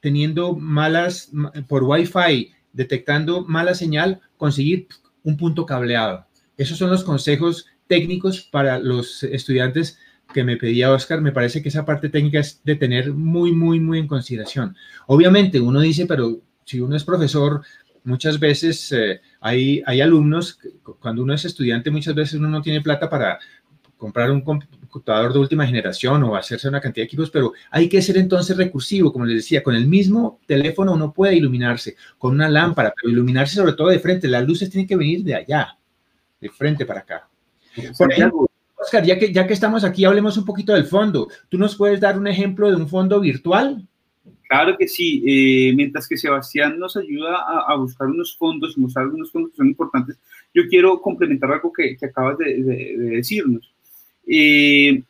teniendo 0.00 0.54
malas, 0.54 1.30
por 1.68 1.82
Wi-Fi, 1.82 2.52
detectando 2.72 3.44
mala 3.44 3.74
señal, 3.74 4.20
conseguir 4.36 4.88
un 5.22 5.36
punto 5.36 5.66
cableado. 5.66 6.26
Esos 6.56 6.78
son 6.78 6.90
los 6.90 7.04
consejos 7.04 7.66
técnicos 7.86 8.42
para 8.42 8.78
los 8.78 9.22
estudiantes 9.22 9.98
que 10.32 10.44
me 10.44 10.56
pedía 10.56 10.92
Oscar. 10.92 11.20
Me 11.20 11.32
parece 11.32 11.62
que 11.62 11.68
esa 11.68 11.84
parte 11.84 12.08
técnica 12.08 12.40
es 12.40 12.60
de 12.64 12.76
tener 12.76 13.12
muy, 13.12 13.52
muy, 13.52 13.80
muy 13.80 13.98
en 13.98 14.08
consideración. 14.08 14.76
Obviamente, 15.06 15.60
uno 15.60 15.80
dice, 15.80 16.06
pero 16.06 16.40
si 16.64 16.80
uno 16.80 16.96
es 16.96 17.04
profesor, 17.04 17.62
muchas 18.04 18.38
veces 18.38 18.92
eh, 18.92 19.20
hay, 19.40 19.82
hay 19.86 20.00
alumnos, 20.00 20.58
cuando 21.00 21.22
uno 21.22 21.34
es 21.34 21.44
estudiante, 21.44 21.90
muchas 21.90 22.14
veces 22.14 22.34
uno 22.34 22.48
no 22.48 22.62
tiene 22.62 22.80
plata 22.80 23.08
para 23.08 23.38
comprar 23.96 24.30
un 24.30 24.42
computador 24.42 25.32
de 25.32 25.38
última 25.38 25.66
generación 25.66 26.22
o 26.24 26.36
hacerse 26.36 26.68
una 26.68 26.80
cantidad 26.80 27.02
de 27.02 27.06
equipos, 27.06 27.30
pero 27.30 27.52
hay 27.70 27.88
que 27.88 28.02
ser 28.02 28.18
entonces 28.18 28.56
recursivo, 28.56 29.12
como 29.12 29.24
les 29.24 29.36
decía, 29.36 29.62
con 29.62 29.74
el 29.74 29.86
mismo 29.86 30.40
teléfono 30.46 30.92
uno 30.92 31.12
puede 31.12 31.36
iluminarse, 31.36 31.96
con 32.18 32.34
una 32.34 32.48
lámpara, 32.48 32.92
pero 32.94 33.10
iluminarse 33.10 33.56
sobre 33.56 33.72
todo 33.72 33.88
de 33.88 33.98
frente, 33.98 34.28
las 34.28 34.46
luces 34.46 34.68
tienen 34.68 34.86
que 34.86 34.96
venir 34.96 35.24
de 35.24 35.36
allá, 35.36 35.78
de 36.44 36.50
frente 36.50 36.84
para 36.84 37.00
acá. 37.00 37.26
Por 37.96 38.12
ejemplo, 38.12 38.46
Oscar, 38.76 39.02
ya 39.02 39.18
que, 39.18 39.32
ya 39.32 39.46
que 39.46 39.54
estamos 39.54 39.82
aquí, 39.82 40.04
hablemos 40.04 40.36
un 40.36 40.44
poquito 40.44 40.74
del 40.74 40.84
fondo. 40.84 41.28
¿Tú 41.48 41.56
nos 41.56 41.74
puedes 41.74 42.00
dar 42.00 42.18
un 42.18 42.26
ejemplo 42.26 42.70
de 42.70 42.76
un 42.76 42.86
fondo 42.86 43.18
virtual? 43.18 43.88
Claro 44.46 44.76
que 44.76 44.86
sí. 44.86 45.22
Eh, 45.26 45.72
mientras 45.74 46.06
que 46.06 46.18
Sebastián 46.18 46.78
nos 46.78 46.98
ayuda 46.98 47.44
a, 47.66 47.74
buscar 47.76 48.08
unos 48.08 48.36
fondos 48.36 48.76
y 48.76 48.80
mostrar 48.80 49.06
algunos 49.06 49.32
fondos 49.32 49.52
que 49.52 49.56
son 49.56 49.68
importantes, 49.68 50.18
yo 50.52 50.68
quiero 50.68 51.00
complementar 51.00 51.50
algo 51.50 51.72
que, 51.72 51.96
acabas 52.02 52.36
de 52.36 52.62
decirnos. 53.16 53.72
Eh, 54.26 55.02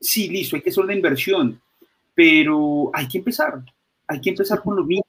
sí, 0.00 0.28
listo, 0.28 0.54
hay 0.54 0.62
que 0.62 0.70
hacer 0.70 0.84
una 0.84 0.94
inversión, 0.94 1.60
pero 2.14 2.90
hay 2.94 3.08
que 3.08 3.18
empezar, 3.18 3.64
hay 4.06 4.20
que 4.20 4.30
empezar 4.30 4.62
con 4.62 4.76
lo 4.76 4.84
mismo. 4.84 5.04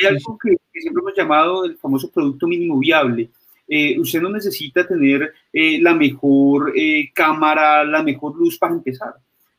Hay 0.00 0.06
algo 0.06 0.38
que, 0.42 0.56
siempre 0.72 1.02
hemos 1.02 1.14
llamado 1.14 1.64
el 1.66 1.76
famoso 1.76 2.10
producto 2.10 2.46
mínimo 2.46 2.78
viable. 2.78 3.30
Eh, 3.68 3.98
usted 4.00 4.20
no 4.20 4.30
necesita 4.30 4.86
tener 4.86 5.32
eh, 5.52 5.78
la 5.80 5.94
mejor 5.94 6.72
cámara, 7.12 7.84
la 7.84 8.02
mejor 8.02 8.36
luz 8.36 8.58
para 8.58 8.74
empezar. 8.74 9.14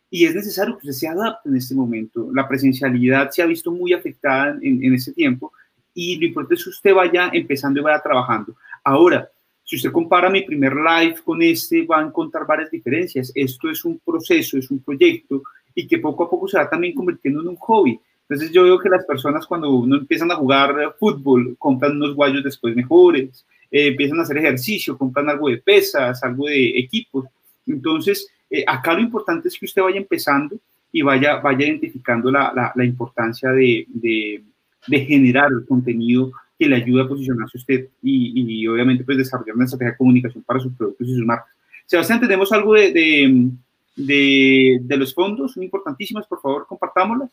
Y 0.09 0.25
es 0.25 0.33
necesario 0.33 0.77
que 0.77 0.87
usted 0.87 0.99
se 0.99 1.07
adapte 1.07 1.49
en 1.49 1.55
este 1.55 1.75
momento. 1.75 2.29
La 2.33 2.47
presencialidad 2.47 3.29
se 3.29 3.43
ha 3.43 3.45
visto 3.45 3.71
muy 3.71 3.93
afectada 3.93 4.57
en, 4.61 4.83
en 4.83 4.93
este 4.95 5.13
tiempo 5.13 5.53
y 5.93 6.17
lo 6.17 6.25
importante 6.25 6.55
es 6.55 6.63
que 6.63 6.69
usted 6.69 6.93
vaya 6.93 7.29
empezando 7.33 7.79
y 7.79 7.83
vaya 7.83 8.01
trabajando. 8.01 8.55
Ahora, 8.83 9.29
si 9.69 9.75
usted 9.75 9.91
compara 9.91 10.31
mi 10.31 10.41
primer 10.41 10.73
live 10.73 11.17
con 11.23 11.41
este, 11.43 11.85
va 11.85 11.99
a 11.99 12.05
encontrar 12.05 12.47
varias 12.47 12.71
diferencias. 12.71 13.31
Esto 13.35 13.69
es 13.69 13.85
un 13.85 13.99
proceso, 13.99 14.57
es 14.57 14.71
un 14.71 14.79
proyecto 14.79 15.43
y 15.75 15.85
que 15.85 15.99
poco 15.99 16.23
a 16.23 16.29
poco 16.29 16.47
se 16.47 16.57
va 16.57 16.67
también 16.67 16.95
convirtiendo 16.95 17.41
en 17.41 17.49
un 17.49 17.55
hobby. 17.57 17.99
Entonces 18.27 18.51
yo 18.51 18.63
veo 18.63 18.79
que 18.79 18.89
las 18.89 19.05
personas 19.05 19.45
cuando 19.45 19.69
uno 19.71 19.97
empiezan 19.97 20.31
a 20.31 20.35
jugar 20.35 20.95
fútbol, 20.99 21.55
compran 21.59 21.97
unos 21.97 22.15
guayos 22.15 22.43
después 22.43 22.75
mejores, 22.75 23.45
eh, 23.71 23.87
empiezan 23.87 24.19
a 24.19 24.23
hacer 24.23 24.37
ejercicio, 24.37 24.97
compran 24.97 25.29
algo 25.29 25.49
de 25.49 25.57
pesas, 25.57 26.23
algo 26.23 26.47
de 26.47 26.79
equipos. 26.79 27.25
Entonces, 27.67 28.27
eh, 28.49 28.63
acá 28.65 28.93
lo 28.93 29.01
importante 29.01 29.47
es 29.47 29.57
que 29.57 29.65
usted 29.65 29.81
vaya 29.81 29.97
empezando 29.97 30.57
y 30.91 31.01
vaya, 31.01 31.37
vaya 31.37 31.67
identificando 31.67 32.31
la, 32.31 32.73
la, 32.75 32.85
importancia 32.85 33.51
de, 33.51 33.85
de, 33.89 34.43
de 34.87 35.05
generar 35.05 35.51
el 35.51 35.65
contenido 35.67 36.31
que 36.59 36.67
le 36.67 36.75
ayude 36.75 37.03
a 37.03 37.07
posicionarse 37.07 37.57
usted 37.57 37.87
y, 38.03 38.67
obviamente 38.67 39.05
pues 39.05 39.17
desarrollar 39.17 39.55
una 39.55 39.63
estrategia 39.63 39.91
de 39.91 39.97
comunicación 39.97 40.43
para 40.43 40.59
sus 40.59 40.73
productos 40.73 41.07
y 41.07 41.15
sus 41.15 41.25
marcas. 41.25 41.53
Sebastián, 41.85 42.19
tenemos 42.19 42.51
algo 42.51 42.73
de, 42.73 43.49
de, 43.95 44.97
los 44.97 45.13
fondos, 45.13 45.53
son 45.53 45.63
importantísimas, 45.63 46.27
por 46.27 46.41
favor, 46.41 46.67
compartámoslas. 46.67 47.31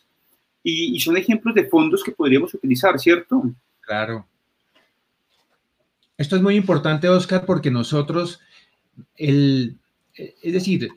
Y, 0.62 0.98
son 1.00 1.16
ejemplos 1.16 1.54
de 1.54 1.64
fondos 1.68 2.02
que 2.02 2.12
podríamos 2.12 2.52
utilizar, 2.54 2.98
¿cierto? 2.98 3.42
Claro. 3.80 4.26
Esto 6.18 6.36
es 6.36 6.42
muy 6.42 6.56
importante, 6.56 7.08
Oscar, 7.08 7.44
porque 7.44 7.70
nosotros, 7.70 8.40
el, 9.16 9.78
es 10.14 10.52
decir, 10.52 10.88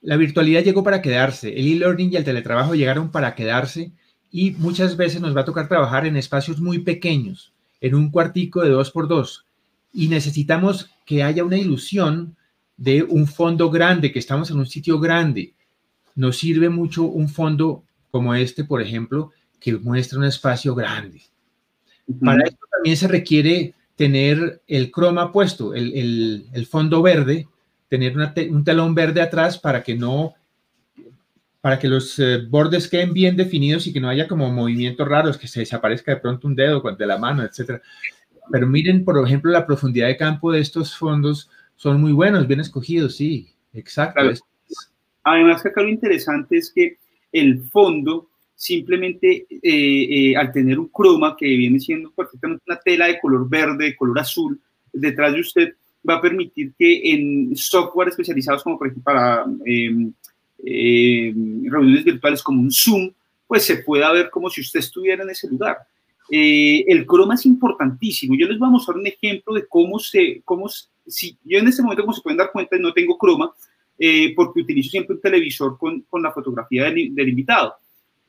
la 0.00 0.16
virtualidad 0.16 0.62
llegó 0.62 0.82
para 0.82 1.02
quedarse, 1.02 1.48
el 1.58 1.66
e-learning 1.66 2.12
y 2.12 2.16
el 2.16 2.24
teletrabajo 2.24 2.74
llegaron 2.74 3.10
para 3.10 3.34
quedarse 3.34 3.92
y 4.30 4.52
muchas 4.52 4.96
veces 4.96 5.20
nos 5.20 5.36
va 5.36 5.42
a 5.42 5.44
tocar 5.44 5.68
trabajar 5.68 6.06
en 6.06 6.16
espacios 6.16 6.60
muy 6.60 6.80
pequeños 6.80 7.52
en 7.80 7.94
un 7.94 8.10
cuartico 8.10 8.62
de 8.62 8.70
dos 8.70 8.90
por 8.90 9.08
dos 9.08 9.46
y 9.92 10.08
necesitamos 10.08 10.90
que 11.06 11.22
haya 11.22 11.44
una 11.44 11.56
ilusión 11.56 12.36
de 12.76 13.02
un 13.02 13.26
fondo 13.26 13.70
grande, 13.70 14.12
que 14.12 14.18
estamos 14.18 14.50
en 14.50 14.58
un 14.58 14.66
sitio 14.66 14.98
grande. 14.98 15.54
Nos 16.16 16.38
sirve 16.38 16.68
mucho 16.68 17.04
un 17.04 17.28
fondo 17.28 17.84
como 18.10 18.34
este, 18.34 18.64
por 18.64 18.82
ejemplo, 18.82 19.30
que 19.60 19.76
muestra 19.78 20.18
un 20.18 20.24
espacio 20.24 20.74
grande. 20.74 21.22
Para 22.20 22.44
esto 22.44 22.66
también 22.70 22.96
se 22.96 23.08
requiere 23.08 23.74
tener 23.96 24.62
el 24.66 24.90
croma 24.90 25.32
puesto, 25.32 25.74
el, 25.74 26.66
fondo 26.68 27.02
verde, 27.02 27.48
tener 27.88 28.16
un 28.50 28.64
telón 28.64 28.94
verde 28.94 29.20
atrás 29.20 29.58
para 29.58 29.82
que 29.82 29.94
no 29.94 30.34
para 31.60 31.78
que 31.78 31.88
los 31.88 32.18
eh, 32.18 32.42
bordes 32.46 32.88
queden 32.88 33.14
bien 33.14 33.38
definidos 33.38 33.86
y 33.86 33.92
que 33.94 33.98
no 33.98 34.10
haya 34.10 34.28
como 34.28 34.52
movimientos 34.52 35.08
raros, 35.08 35.38
que 35.38 35.48
se 35.48 35.60
desaparezca 35.60 36.12
de 36.12 36.20
pronto 36.20 36.46
un 36.46 36.54
dedo 36.54 36.82
de 36.82 37.06
la 37.06 37.16
mano, 37.16 37.42
etcétera. 37.42 37.80
Pero 38.52 38.66
miren, 38.66 39.02
por 39.02 39.16
ejemplo, 39.24 39.50
la 39.50 39.64
profundidad 39.64 40.08
de 40.08 40.18
campo 40.18 40.52
de 40.52 40.60
estos 40.60 40.94
fondos 40.94 41.48
son 41.74 42.02
muy 42.02 42.12
buenos, 42.12 42.46
bien 42.46 42.60
escogidos, 42.60 43.16
sí, 43.16 43.48
exacto. 43.72 44.20
Además, 45.22 45.62
que 45.62 45.70
acá 45.70 45.80
lo 45.80 45.88
interesante 45.88 46.58
es 46.58 46.70
que 46.70 46.98
el 47.32 47.62
fondo 47.62 48.28
simplemente 48.64 49.46
eh, 49.50 49.60
eh, 49.62 50.36
al 50.36 50.50
tener 50.50 50.78
un 50.78 50.88
croma 50.88 51.36
que 51.36 51.44
viene 51.44 51.78
siendo 51.78 52.10
perfectamente 52.12 52.64
una 52.66 52.78
tela 52.78 53.08
de 53.08 53.20
color 53.20 53.46
verde, 53.46 53.84
de 53.84 53.96
color 53.96 54.18
azul, 54.18 54.58
detrás 54.90 55.34
de 55.34 55.40
usted 55.40 55.74
va 56.08 56.14
a 56.14 56.22
permitir 56.22 56.72
que 56.78 57.12
en 57.12 57.54
software 57.54 58.08
especializados 58.08 58.62
como 58.62 58.78
por 58.78 58.86
ejemplo 58.86 59.04
para 59.04 59.44
eh, 59.66 61.34
reuniones 61.66 62.04
virtuales 62.04 62.42
como 62.42 62.62
un 62.62 62.70
Zoom, 62.72 63.12
pues 63.46 63.64
se 63.64 63.76
pueda 63.82 64.10
ver 64.12 64.30
como 64.30 64.48
si 64.48 64.62
usted 64.62 64.80
estuviera 64.80 65.24
en 65.24 65.28
ese 65.28 65.46
lugar. 65.46 65.76
Eh, 66.30 66.86
el 66.88 67.04
croma 67.04 67.34
es 67.34 67.44
importantísimo. 67.44 68.34
Yo 68.34 68.48
les 68.48 68.58
voy 68.58 68.68
a 68.68 68.72
mostrar 68.72 68.96
un 68.96 69.06
ejemplo 69.06 69.52
de 69.52 69.66
cómo 69.66 69.98
se, 69.98 70.40
cómo, 70.42 70.70
si 71.06 71.36
yo 71.44 71.58
en 71.58 71.68
este 71.68 71.82
momento, 71.82 72.02
como 72.02 72.14
se 72.14 72.22
pueden 72.22 72.38
dar 72.38 72.50
cuenta, 72.50 72.78
no 72.78 72.94
tengo 72.94 73.18
croma, 73.18 73.52
porque 74.34 74.60
utilizo 74.60 74.88
siempre 74.88 75.16
un 75.16 75.20
televisor 75.20 75.76
con, 75.76 76.00
con 76.08 76.22
la 76.22 76.32
fotografía 76.32 76.84
del 76.84 77.28
invitado. 77.28 77.74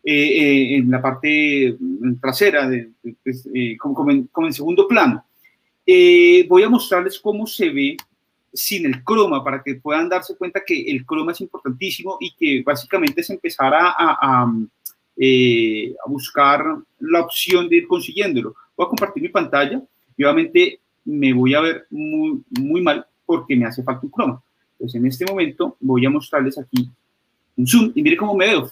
En 0.08 0.92
la 0.92 1.02
parte 1.02 1.76
trasera, 2.22 2.70
de, 2.70 2.90
pues, 3.24 3.50
como, 3.80 3.96
como, 3.96 4.12
en, 4.12 4.28
como, 4.28 4.48
en, 4.48 4.54
segundo 4.54 4.88
plano. 4.88 5.26
voy 5.86 6.64
a 6.64 6.70
mostrarles 6.70 7.20
cómo 7.20 7.48
se 7.48 7.70
ve 7.70 7.98
sin 8.56 8.86
el 8.86 9.04
croma 9.04 9.44
para 9.44 9.62
que 9.62 9.76
puedan 9.76 10.08
darse 10.08 10.36
cuenta 10.38 10.64
que 10.66 10.90
el 10.90 11.06
croma 11.06 11.34
es 11.34 11.42
importantísimo 11.42 12.18
y 12.20 12.34
que 12.34 12.64
básicamente 12.64 13.22
es 13.22 13.30
empezar 13.30 13.74
a, 13.76 14.48
eh, 15.18 15.94
a, 16.04 16.10
buscar 16.10 16.66
la 17.00 17.22
opción 17.22 17.68
de 17.68 17.78
ir 17.78 17.88
consiguiéndolo. 17.88 18.56
Voy 18.76 18.86
a 18.86 18.90
compartir 18.90 19.22
mi 19.22 19.30
pantalla 19.30 19.82
y 20.18 20.24
obviamente 20.24 20.80
me 21.04 21.34
voy 21.34 21.54
a 21.54 21.62
ver 21.62 21.86
muy, 21.90 22.42
muy 22.60 22.82
mal 22.82 23.06
porque 23.26 23.56
me 23.56 23.66
hace 23.66 23.84
falta 23.84 24.02
un 24.04 24.10
croma. 24.10 24.42
Entonces 24.74 25.00
en 25.00 25.08
este 25.08 25.26
momento 25.26 25.76
voy 25.82 26.06
a 26.06 26.10
mostrarles 26.10 26.58
aquí 26.58 26.90
un 27.58 27.68
zoom 27.68 27.92
y 27.94 28.02
mire 28.02 28.18
cómo 28.18 28.36
me 28.36 28.48
veo. 28.48 28.72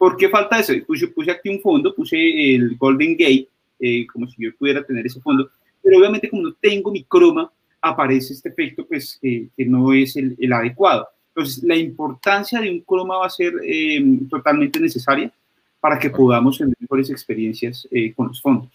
¿Por 0.00 0.16
qué 0.16 0.30
falta 0.30 0.58
eso? 0.58 0.72
Puse, 0.86 1.08
puse 1.08 1.30
aquí 1.30 1.50
un 1.50 1.60
fondo, 1.60 1.94
puse 1.94 2.16
el 2.16 2.74
Golden 2.78 3.12
Gate, 3.18 3.48
eh, 3.78 4.06
como 4.06 4.26
si 4.26 4.42
yo 4.42 4.56
pudiera 4.56 4.82
tener 4.82 5.04
ese 5.04 5.20
fondo, 5.20 5.50
pero 5.82 5.98
obviamente 5.98 6.30
como 6.30 6.44
no 6.44 6.54
tengo 6.54 6.90
mi 6.90 7.04
croma, 7.04 7.52
aparece 7.82 8.32
este 8.32 8.48
efecto 8.48 8.86
pues 8.86 9.18
que 9.20 9.50
no 9.58 9.92
es 9.92 10.16
el, 10.16 10.50
adecuado. 10.54 11.06
Entonces, 11.34 11.62
la 11.64 11.76
importancia 11.76 12.62
de 12.62 12.70
un 12.70 12.80
croma 12.80 13.18
va 13.18 13.26
a 13.26 13.30
ser 13.30 13.52
eh, 13.62 14.02
totalmente 14.30 14.80
necesaria 14.80 15.30
para 15.80 15.98
que 15.98 16.08
podamos 16.08 16.56
tener 16.56 16.74
mejores 16.80 17.10
experiencias 17.10 17.86
eh, 17.90 18.14
con 18.14 18.28
los 18.28 18.40
fondos. 18.40 18.70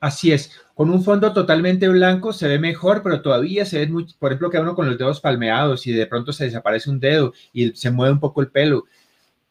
Así 0.00 0.32
es, 0.32 0.58
con 0.74 0.88
un 0.88 1.04
fondo 1.04 1.34
totalmente 1.34 1.86
blanco 1.86 2.32
se 2.32 2.48
ve 2.48 2.58
mejor, 2.58 3.02
pero 3.02 3.20
todavía 3.20 3.66
se 3.66 3.78
ve, 3.78 3.88
muy, 3.88 4.06
por 4.18 4.32
ejemplo, 4.32 4.48
que 4.48 4.58
uno 4.58 4.74
con 4.74 4.86
los 4.86 4.96
dedos 4.96 5.20
palmeados 5.20 5.86
y 5.86 5.92
de 5.92 6.06
pronto 6.06 6.32
se 6.32 6.44
desaparece 6.44 6.88
un 6.88 6.98
dedo 6.98 7.34
y 7.52 7.72
se 7.76 7.90
mueve 7.90 8.14
un 8.14 8.20
poco 8.20 8.40
el 8.40 8.48
pelo, 8.48 8.86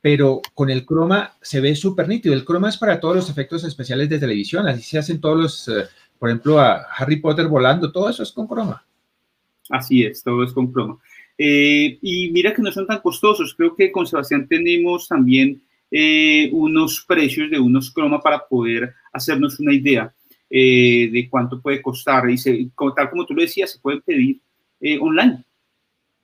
pero 0.02 0.41
con 0.56 0.70
el 0.70 0.86
croma 0.86 1.36
se 1.41 1.62
ve 1.62 1.76
súper 1.76 2.08
nítido. 2.08 2.34
El 2.34 2.43
croma 2.43 2.70
es 2.70 2.78
para 2.78 2.99
todos 2.99 3.16
los 3.16 3.30
efectos 3.30 3.64
especiales 3.64 4.10
de 4.10 4.20
televisión, 4.20 4.68
así 4.68 4.82
se 4.82 4.97
hacen 4.97 5.22
todos 5.22 5.38
los, 5.38 5.68
eh, 5.68 5.88
por 6.18 6.30
ejemplo, 6.30 6.60
a 6.60 6.88
Harry 6.97 7.18
Potter 7.18 7.47
volando, 7.47 7.91
todo 7.91 8.10
eso 8.10 8.24
es 8.24 8.32
con 8.32 8.47
croma. 8.47 8.84
Así 9.70 10.04
es, 10.04 10.24
todo 10.24 10.43
es 10.43 10.52
con 10.52 10.72
croma. 10.72 10.97
Eh, 11.38 11.99
y 12.02 12.32
mira 12.32 12.54
que 12.54 12.62
no 12.62 12.72
son 12.72 12.88
tan 12.88 12.99
costosos, 12.99 13.54
creo 13.56 13.76
que 13.76 13.91
con 13.91 14.06
Sebastián 14.06 14.47
tenemos 14.47 15.08
también 15.08 15.62
eh, 15.91 16.49
unos 16.52 17.06
precios 17.08 17.49
de 17.52 17.60
unos 17.60 17.91
croma 17.91 18.20
para 18.20 18.45
poder 18.47 18.93
hacernos 19.14 19.60
una 19.60 19.74
idea. 19.74 20.14
De 20.54 21.30
cuánto 21.30 21.62
puede 21.62 21.82
costar. 21.82 22.30
Y 22.30 22.38
se, 22.38 22.68
tal 22.93 23.10
como 23.10 23.26
tú 23.26 23.34
lo 23.34 23.41
decías, 23.41 23.72
se 23.72 23.80
puede 23.80 24.02
pedir 24.02 24.41
online. 24.99 25.45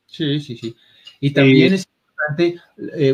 Sí, 0.05 0.41
sí, 0.41 0.57
sí. 0.57 0.75
Y 1.21 1.31
también 1.31 1.75
es 1.75 1.87
importante 2.17 2.59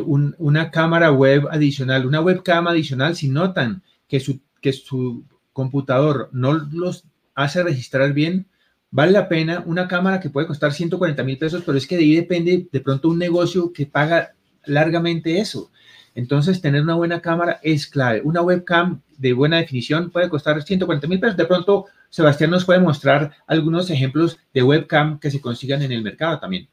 una 0.06 0.72
cámara 0.72 1.12
web 1.12 1.48
adicional, 1.52 2.06
una 2.06 2.22
webcam 2.22 2.68
adicional, 2.68 3.16
si 3.16 3.30
notan 3.30 3.84
que 4.08 4.20
su, 4.20 4.40
que 4.62 4.74
su 4.74 5.24
computador 5.52 6.30
no 6.32 6.54
los 6.54 7.06
hace 7.36 7.64
registrar 7.64 8.14
bien, 8.14 8.48
vale 8.92 9.12
la 9.12 9.28
pena 9.28 9.64
una 9.66 9.88
cámara 9.88 10.20
que 10.20 10.30
puede 10.30 10.48
costar 10.48 10.74
140 10.74 11.24
mil 11.24 11.38
pesos, 11.38 11.64
pero 11.66 11.78
es 11.78 11.88
que 11.88 11.98
de 11.98 12.04
ahí 12.04 12.16
depende 12.16 12.68
de 12.72 12.80
pronto 12.80 13.10
un 13.10 13.20
negocio 13.20 13.74
que 13.74 13.86
paga 13.86 14.34
largamente 14.66 15.40
eso. 15.40 15.72
Entonces, 16.16 16.62
tener 16.62 16.84
una 16.84 16.94
buena 16.94 17.22
cámara 17.22 17.60
es 17.64 17.88
clave. 17.88 18.22
Una 18.24 18.44
webcam 18.44 19.02
de 19.18 19.34
buena 19.34 19.58
definición 19.58 20.12
puede 20.12 20.30
costar 20.30 20.62
140 20.62 21.08
mil 21.08 21.20
pesos. 21.20 21.36
De 21.36 21.46
pronto, 21.46 21.88
Sebastián 22.10 22.52
nos 22.52 22.66
puede 22.66 22.80
mostrar 22.80 23.32
algunos 23.48 23.90
ejemplos 23.90 24.38
de 24.54 24.62
webcam 24.62 25.20
que 25.20 25.32
se 25.32 25.42
consigan 25.42 25.82
en 25.82 25.92
el 25.92 26.04
mercado 26.04 26.40
también. 26.40 26.68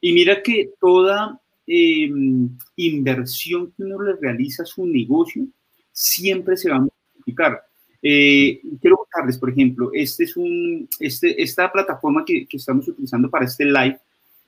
Y 0.00 0.12
mira 0.12 0.42
que 0.42 0.70
toda 0.80 1.41
em, 1.74 2.50
inversión 2.76 3.72
que 3.72 3.82
uno 3.82 4.02
le 4.02 4.14
realiza 4.16 4.62
a 4.62 4.66
su 4.66 4.86
negocio 4.86 5.46
siempre 5.90 6.56
se 6.56 6.70
va 6.70 6.76
a 6.76 6.80
multiplicar. 6.80 7.62
Eh, 8.02 8.60
quiero 8.80 8.96
contarles, 8.96 9.38
por 9.38 9.50
ejemplo, 9.50 9.90
este 9.94 10.24
es 10.24 10.36
un, 10.36 10.88
este, 10.98 11.40
esta 11.40 11.70
plataforma 11.70 12.24
que, 12.24 12.46
que 12.46 12.56
estamos 12.56 12.88
utilizando 12.88 13.30
para 13.30 13.44
este 13.44 13.64
live 13.64 13.98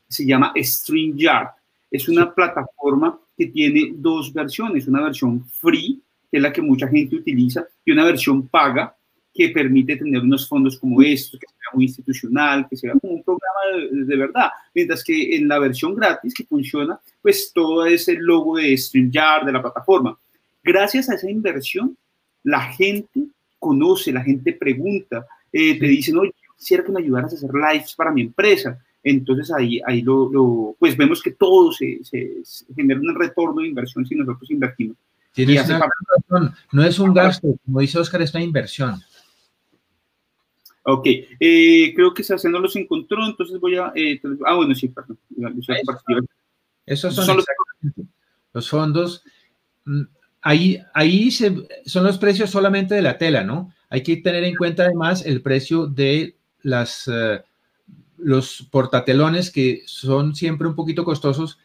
se 0.08 0.26
llama 0.26 0.52
StreamYard. 0.56 1.48
Es 1.90 2.08
una 2.08 2.34
plataforma 2.34 3.18
que 3.36 3.46
tiene 3.46 3.92
dos 3.94 4.32
versiones, 4.32 4.86
una 4.88 5.02
versión 5.02 5.44
free, 5.44 6.02
que 6.30 6.36
es 6.38 6.42
la 6.42 6.52
que 6.52 6.62
mucha 6.62 6.88
gente 6.88 7.16
utiliza, 7.16 7.66
y 7.84 7.92
una 7.92 8.04
versión 8.04 8.48
paga, 8.48 8.96
que 9.34 9.48
permite 9.48 9.96
tener 9.96 10.22
unos 10.22 10.48
fondos 10.48 10.78
como 10.78 11.02
estos, 11.02 11.40
que 11.40 11.46
sea 11.46 11.70
muy 11.74 11.84
institucional, 11.86 12.68
que 12.70 12.76
sea 12.76 12.92
como 12.92 13.14
un 13.14 13.24
programa 13.24 13.90
de, 13.90 14.16
verdad. 14.16 14.50
Mientras 14.72 15.02
que 15.02 15.34
en 15.36 15.48
la 15.48 15.58
versión 15.58 15.96
gratis 15.96 16.32
que 16.32 16.44
funciona, 16.44 17.00
pues 17.20 17.50
todo 17.52 17.84
es 17.84 18.06
el 18.06 18.18
logo 18.18 18.58
de 18.58 18.76
StreamYard, 18.78 19.46
de 19.46 19.52
la 19.52 19.60
plataforma. 19.60 20.16
Gracias 20.62 21.10
a 21.10 21.14
esa 21.14 21.28
inversión, 21.28 21.96
la 22.44 22.60
gente 22.60 23.26
conoce, 23.58 24.12
la 24.12 24.22
gente 24.22 24.52
pregunta, 24.52 25.26
eh, 25.52 25.78
te 25.78 25.86
dicen, 25.86 26.16
oye, 26.16 26.32
quisiera 26.56 26.84
que 26.84 26.92
me 26.92 27.00
ayudaras 27.00 27.32
a 27.32 27.36
hacer 27.36 27.50
lives 27.52 27.94
para 27.94 28.12
mi 28.12 28.22
empresa. 28.22 28.78
Entonces 29.02 29.50
ahí, 29.52 29.80
ahí 29.84 30.00
lo, 30.00 30.76
pues 30.78 30.96
vemos 30.96 31.20
que 31.22 31.32
todo 31.32 31.72
se, 31.72 31.98
se, 32.04 32.36
genera 32.74 33.00
un 33.00 33.14
retorno 33.14 33.60
de 33.60 33.68
inversión 33.68 34.06
si 34.06 34.14
nosotros 34.14 34.50
invertimos. 34.50 34.96
No 36.72 36.84
es 36.84 36.98
un 37.00 37.12
gasto, 37.12 37.56
como 37.64 37.80
dice 37.80 37.98
Oscar, 37.98 38.22
es 38.22 38.32
una 38.32 38.44
inversión. 38.44 39.02
Ok, 40.86 41.06
eh, 41.40 41.92
creo 41.96 42.12
que 42.12 42.22
se 42.22 42.48
no 42.50 42.58
los 42.58 42.76
encontró, 42.76 43.26
entonces 43.26 43.58
voy 43.58 43.76
a... 43.76 43.90
Eh, 43.94 44.20
ah, 44.46 44.54
bueno, 44.56 44.74
sí, 44.74 44.88
perdón. 44.88 45.18
Esos 46.84 47.14
son, 47.14 47.38
los, 48.52 48.68
fondos. 48.68 49.24
Mm, 49.86 50.02
ahí, 50.42 50.78
ahí 50.92 51.30
se, 51.30 51.54
son 51.86 52.04
los 52.04 52.18
precios 52.18 52.50
solamente 52.50 52.94
de 52.94 53.00
la 53.00 53.16
tela, 53.16 53.42
¿no? 53.42 53.72
Hay 53.88 54.02
que 54.02 54.18
tener 54.18 54.44
en 54.44 54.56
cuenta 54.56 54.84
además 54.84 55.24
el 55.24 55.40
precio 55.40 55.86
de 55.86 56.36
las... 56.62 57.08
Eh, 57.08 57.42
los 58.18 58.68
portatelones 58.70 59.50
que 59.50 59.82
son 59.86 60.34
siempre 60.34 60.68
un 60.68 60.74
poquito 60.74 61.04
costosos 61.04 61.58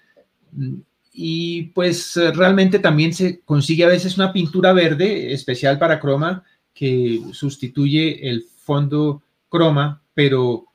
y 1.13 1.63
pues 1.76 2.20
realmente 2.34 2.80
también 2.80 3.13
se 3.13 3.39
consigue 3.41 3.86
a 3.86 3.89
veces 3.89 4.17
una 4.17 4.34
pintura 4.34 4.74
verde 4.74 5.32
especial 5.32 5.78
para 5.78 5.99
croma 5.99 6.43
que 6.74 7.22
sustituye 7.32 8.28
el 8.28 8.45
fondo 8.70 9.24
croma, 9.49 10.03
pero 10.13 10.65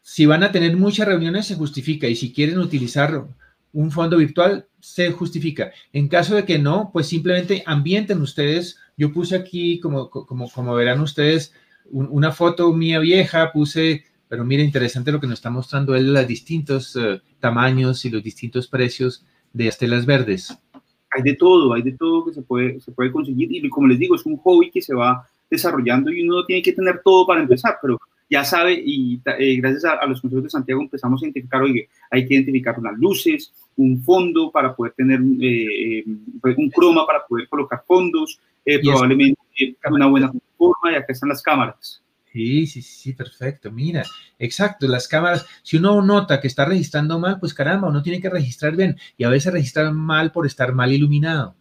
si 0.00 0.24
van 0.24 0.42
a 0.42 0.50
tener 0.50 0.74
muchas 0.78 1.06
reuniones 1.06 1.44
se 1.44 1.56
justifica 1.56 2.06
y 2.06 2.16
si 2.16 2.32
quieren 2.32 2.58
utilizar 2.58 3.26
un 3.74 3.90
fondo 3.90 4.16
virtual 4.16 4.66
se 4.80 5.12
justifica. 5.12 5.70
En 5.92 6.08
caso 6.08 6.34
de 6.34 6.46
que 6.46 6.58
no, 6.58 6.88
pues 6.90 7.06
simplemente 7.06 7.62
ambienten 7.66 8.22
ustedes. 8.22 8.78
Yo 8.96 9.12
puse 9.12 9.36
aquí, 9.36 9.78
como, 9.78 10.08
como, 10.08 10.48
como 10.48 10.74
verán 10.74 11.02
ustedes, 11.02 11.52
una 11.90 12.32
foto 12.32 12.72
mía 12.72 12.98
vieja, 12.98 13.52
puse 13.52 14.04
pero 14.28 14.44
mira, 14.44 14.62
interesante 14.62 15.12
lo 15.12 15.20
que 15.20 15.26
nos 15.26 15.38
está 15.38 15.50
mostrando 15.50 15.94
él, 15.94 16.12
los 16.12 16.26
distintos 16.26 16.96
eh, 16.96 17.20
tamaños 17.40 18.04
y 18.04 18.10
los 18.10 18.22
distintos 18.22 18.68
precios 18.68 19.24
de 19.52 19.68
estelas 19.68 20.04
verdes. 20.06 20.56
Hay 21.10 21.22
de 21.22 21.34
todo, 21.34 21.72
hay 21.74 21.82
de 21.82 21.92
todo 21.92 22.26
que 22.26 22.34
se 22.34 22.42
puede, 22.42 22.80
se 22.80 22.92
puede 22.92 23.10
conseguir 23.10 23.48
y 23.52 23.68
como 23.68 23.86
les 23.88 23.98
digo, 23.98 24.14
es 24.14 24.26
un 24.26 24.36
hobby 24.36 24.70
que 24.70 24.82
se 24.82 24.94
va 24.94 25.26
desarrollando 25.50 26.10
y 26.10 26.22
uno 26.22 26.44
tiene 26.44 26.62
que 26.62 26.72
tener 26.72 27.00
todo 27.04 27.26
para 27.26 27.40
empezar, 27.40 27.78
pero 27.80 27.98
ya 28.30 28.44
sabe 28.44 28.74
y 28.74 29.20
eh, 29.38 29.56
gracias 29.56 29.84
a, 29.84 30.04
los 30.06 30.20
consejos 30.20 30.44
de 30.44 30.50
Santiago 30.50 30.82
empezamos 30.82 31.22
a 31.22 31.24
identificar, 31.24 31.62
oye, 31.62 31.88
hay 32.10 32.26
que 32.26 32.34
identificar 32.34 32.78
unas 32.78 32.98
luces, 32.98 33.52
un 33.76 34.02
fondo 34.02 34.50
para 34.50 34.74
poder 34.74 34.92
tener 34.92 35.20
eh, 35.40 36.04
un 36.06 36.70
croma 36.70 37.06
para 37.06 37.24
poder 37.26 37.48
colocar 37.48 37.82
fondos, 37.86 38.38
probablemente 38.82 39.38
una 39.90 40.06
buena 40.06 40.30
forma 40.56 40.92
y 40.92 40.94
acá 40.96 41.12
están 41.12 41.30
las 41.30 41.42
cámaras. 41.42 42.02
Sí, 42.32 42.66
sí, 42.66 42.82
sí, 42.82 43.14
perfecto. 43.14 43.72
Mira, 43.72 44.04
exacto, 44.38 44.86
las 44.86 45.08
cámaras, 45.08 45.46
si 45.62 45.78
uno 45.78 46.02
nota 46.02 46.40
que 46.40 46.46
está 46.46 46.66
registrando 46.66 47.18
mal, 47.18 47.40
pues 47.40 47.54
caramba, 47.54 47.88
uno 47.88 48.02
tiene 48.02 48.20
que 48.20 48.28
registrar 48.28 48.76
bien 48.76 48.96
y 49.16 49.24
a 49.24 49.30
veces 49.30 49.52
registrar 49.52 49.92
mal 49.92 50.30
por 50.30 50.46
estar 50.46 50.74
mal 50.74 50.92
iluminado. 50.92 51.56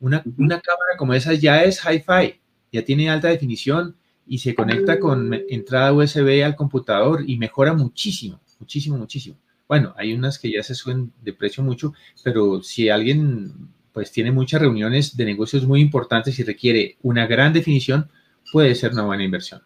Una, 0.00 0.22
una 0.38 0.60
cámara 0.60 0.96
como 0.98 1.14
esa 1.14 1.34
ya 1.34 1.64
es 1.64 1.80
hi-fi, 1.84 2.40
ya 2.74 2.84
tiene 2.84 3.08
alta 3.08 3.28
definición 3.28 3.94
y 4.26 4.38
se 4.38 4.54
conecta 4.54 4.98
con 4.98 5.32
entrada 5.48 5.92
USB 5.92 6.42
al 6.44 6.56
computador 6.56 7.22
y 7.24 7.38
mejora 7.38 7.72
muchísimo, 7.72 8.40
muchísimo, 8.58 8.98
muchísimo. 8.98 9.36
Bueno, 9.68 9.94
hay 9.96 10.12
unas 10.12 10.40
que 10.40 10.50
ya 10.50 10.62
se 10.64 10.74
suben 10.74 11.12
de 11.22 11.32
precio 11.32 11.62
mucho, 11.62 11.94
pero 12.24 12.62
si 12.62 12.88
alguien 12.88 13.52
pues 13.92 14.10
tiene 14.10 14.32
muchas 14.32 14.60
reuniones 14.60 15.16
de 15.16 15.24
negocios 15.24 15.64
muy 15.68 15.80
importantes 15.80 16.36
y 16.40 16.42
requiere 16.42 16.96
una 17.02 17.28
gran 17.28 17.52
definición, 17.52 18.08
puede 18.52 18.74
ser 18.74 18.90
una 18.90 19.04
buena 19.04 19.22
inversión. 19.22 19.62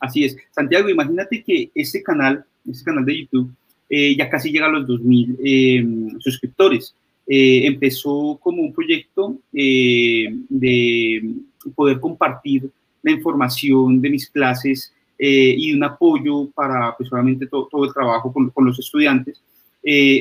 Así 0.00 0.24
es. 0.24 0.34
Santiago, 0.50 0.88
imagínate 0.88 1.44
que 1.44 1.70
este 1.74 2.02
canal, 2.02 2.42
este 2.66 2.84
canal 2.84 3.04
de 3.04 3.20
YouTube, 3.20 3.54
eh, 3.90 4.16
ya 4.16 4.30
casi 4.30 4.50
llega 4.50 4.66
a 4.66 4.70
los 4.70 4.88
2.000 4.88 5.36
eh, 5.44 5.86
suscriptores. 6.20 6.94
Eh, 7.26 7.66
empezó 7.66 8.38
como 8.42 8.62
un 8.62 8.72
proyecto 8.72 9.36
de 9.52 11.34
poder 11.74 12.00
compartir 12.00 12.70
la 13.02 13.12
información 13.12 14.00
de 14.00 14.10
mis 14.10 14.28
clases 14.30 14.92
y 15.18 15.72
un 15.72 15.82
apoyo 15.82 16.50
para, 16.50 16.94
pues, 16.96 17.10
obviamente, 17.12 17.46
todo, 17.46 17.84
el 17.84 17.92
trabajo 17.92 18.32
con, 18.32 18.50
con 18.50 18.66
los 18.66 18.78
estudiantes 18.78 19.40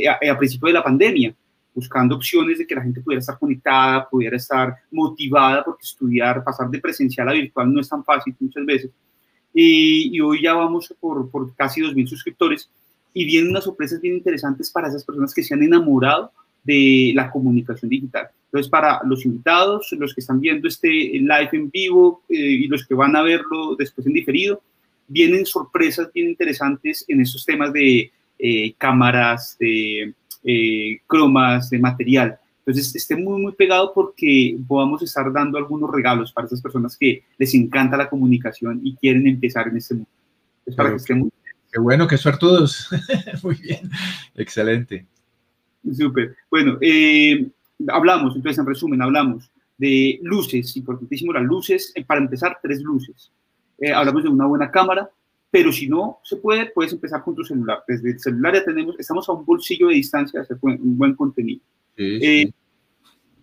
a, 0.08 0.32
a 0.32 0.38
principio 0.38 0.68
de 0.68 0.74
la 0.74 0.84
pandemia 0.84 1.36
buscando 1.76 2.16
opciones 2.16 2.58
de 2.58 2.66
que 2.66 2.74
la 2.74 2.82
gente 2.82 3.02
pudiera 3.02 3.20
estar 3.20 3.38
conectada, 3.38 4.08
pudiera 4.10 4.38
estar 4.38 4.74
motivada, 4.89 5.64
porque 5.64 5.84
estudiar, 5.84 6.41
pasar 6.43 6.70
de 6.70 6.80
presencial 6.80 7.28
a 7.28 7.34
virtual 7.34 7.72
no 7.72 7.82
es 7.82 7.89
tan 7.89 8.04
fácil 8.04 8.34
muchas 8.39 8.66
veces. 8.66 8.91
Y, 9.54 10.20
hoy 10.22 10.41
ya 10.41 10.54
vamos 10.54 10.93
por, 11.00 11.30
por 11.30 11.54
casi 11.56 11.82
2.000 11.82 12.08
suscriptores 12.08 12.70
y 13.14 13.26
vienen 13.26 13.52
unas 13.52 13.66
sorpresas 13.66 14.02
bien 14.02 14.16
interesantes 14.16 14.72
para 14.72 14.88
esas 14.88 15.04
personas 15.04 15.34
que 15.34 15.43
se 15.43 15.54
han 15.54 15.64
enamorado 15.64 16.32
de 16.66 17.13
la 17.16 17.32
comunicación 17.32 17.89
digital. 17.89 18.28
Entonces, 18.45 18.70
para 18.70 19.01
los 19.05 19.26
invitados, 19.26 19.88
los 19.97 20.13
que 20.13 20.22
están 20.22 20.39
viendo 20.39 20.68
este 20.68 20.88
live 20.89 21.49
en 21.51 21.70
vivo 21.70 22.24
eh, 22.30 22.36
y 22.36 22.68
los 22.68 22.86
que 22.86 22.95
van 22.95 23.16
a 23.16 23.22
verlo 23.22 23.76
después 23.78 24.07
en 24.07 24.13
diferido, 24.13 24.61
vienen 25.07 25.45
sorpresas 25.45 26.11
bien 26.13 26.30
interesantes 26.30 27.05
en 27.07 27.22
esos 27.22 27.45
temas 27.45 27.72
de 27.72 28.11
eh, 28.39 28.74
cámaras, 28.78 29.57
de 29.59 30.13
eh, 30.43 30.99
cromas, 31.05 31.70
de 31.70 31.80
material. 31.80 32.38
Entonces, 32.59 32.95
esté 32.95 33.16
muy, 33.16 33.41
muy 33.41 33.51
pegado 33.51 33.93
porque 33.93 34.57
podamos 34.68 35.03
estar 35.03 35.32
dando 35.32 35.57
algunos 35.57 35.91
regalos 35.91 36.32
para 36.32 36.47
esas 36.47 36.61
personas 36.61 36.97
que 36.97 37.24
les 37.38 37.53
encanta 37.53 37.95
la 37.95 38.09
comunicación 38.09 38.82
y 38.84 38.95
quieren 38.95 39.28
empezar 39.28 39.68
en 39.68 39.78
este 39.78 39.93
mundo. 39.93 40.09
Es 40.66 40.76
para 40.76 40.89
que 40.89 40.95
estén 40.95 41.20
muy 41.20 41.30
Qué 41.76 41.82
bueno, 41.82 42.07
qué 42.07 42.18
suertudos. 42.18 42.88
muy 43.43 43.55
bien, 43.55 43.91
excelente. 44.34 45.05
Súper. 45.94 46.36
Bueno, 46.50 46.78
eh, 46.82 47.48
hablamos, 47.88 48.36
entonces 48.36 48.60
en 48.60 48.66
resumen, 48.66 49.02
hablamos 49.02 49.52
de 49.78 50.20
luces, 50.24 50.76
importantísimo 50.78 51.34
las 51.34 51.44
luces. 51.44 51.92
Eh, 51.96 52.04
para 52.06 52.22
empezar, 52.22 52.58
tres 52.62 52.82
luces. 52.82 53.32
Eh, 53.80 53.92
hablamos 53.92 54.24
de 54.24 54.30
una 54.30 54.46
buena 54.46 54.72
cámara, 54.72 55.10
pero 55.52 55.72
si 55.72 55.88
no 55.88 56.20
se 56.24 56.38
puede, 56.38 56.68
puedes 56.68 56.94
empezar 56.94 57.24
con 57.24 57.36
tu 57.36 57.44
celular. 57.44 57.84
Desde 57.88 58.12
el 58.12 58.20
celular 58.20 58.54
ya 58.54 58.64
tenemos, 58.64 58.96
estamos 58.98 59.28
a 59.28 59.34
un 59.34 59.46
bolsillo 59.46 59.88
de 59.88 59.96
distancia 59.96 60.40
de 60.40 60.44
hacer 60.44 60.58
un 60.62 60.98
buen 60.98 61.16
contenido. 61.16 61.62
Eh, 61.98 62.52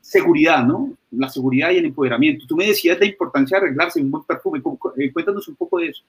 seguridad, 0.01 0.66
¿no? 0.66 0.97
La 1.11 1.28
seguridad 1.28 1.70
y 1.70 1.78
el 1.78 1.86
empoderamiento. 1.86 2.47
Tú 2.47 2.57
me 2.57 2.66
decías 2.66 2.99
la 2.99 3.07
importancia 3.07 3.59
de 3.59 3.66
arreglarse 3.66 4.01
un 4.01 4.11
buen 4.11 4.24
perfume. 4.24 4.61
Cuéntanos 5.12 5.49
un 5.49 5.57
poco 5.57 5.78
de 5.78 5.88
eso. 5.88 6.03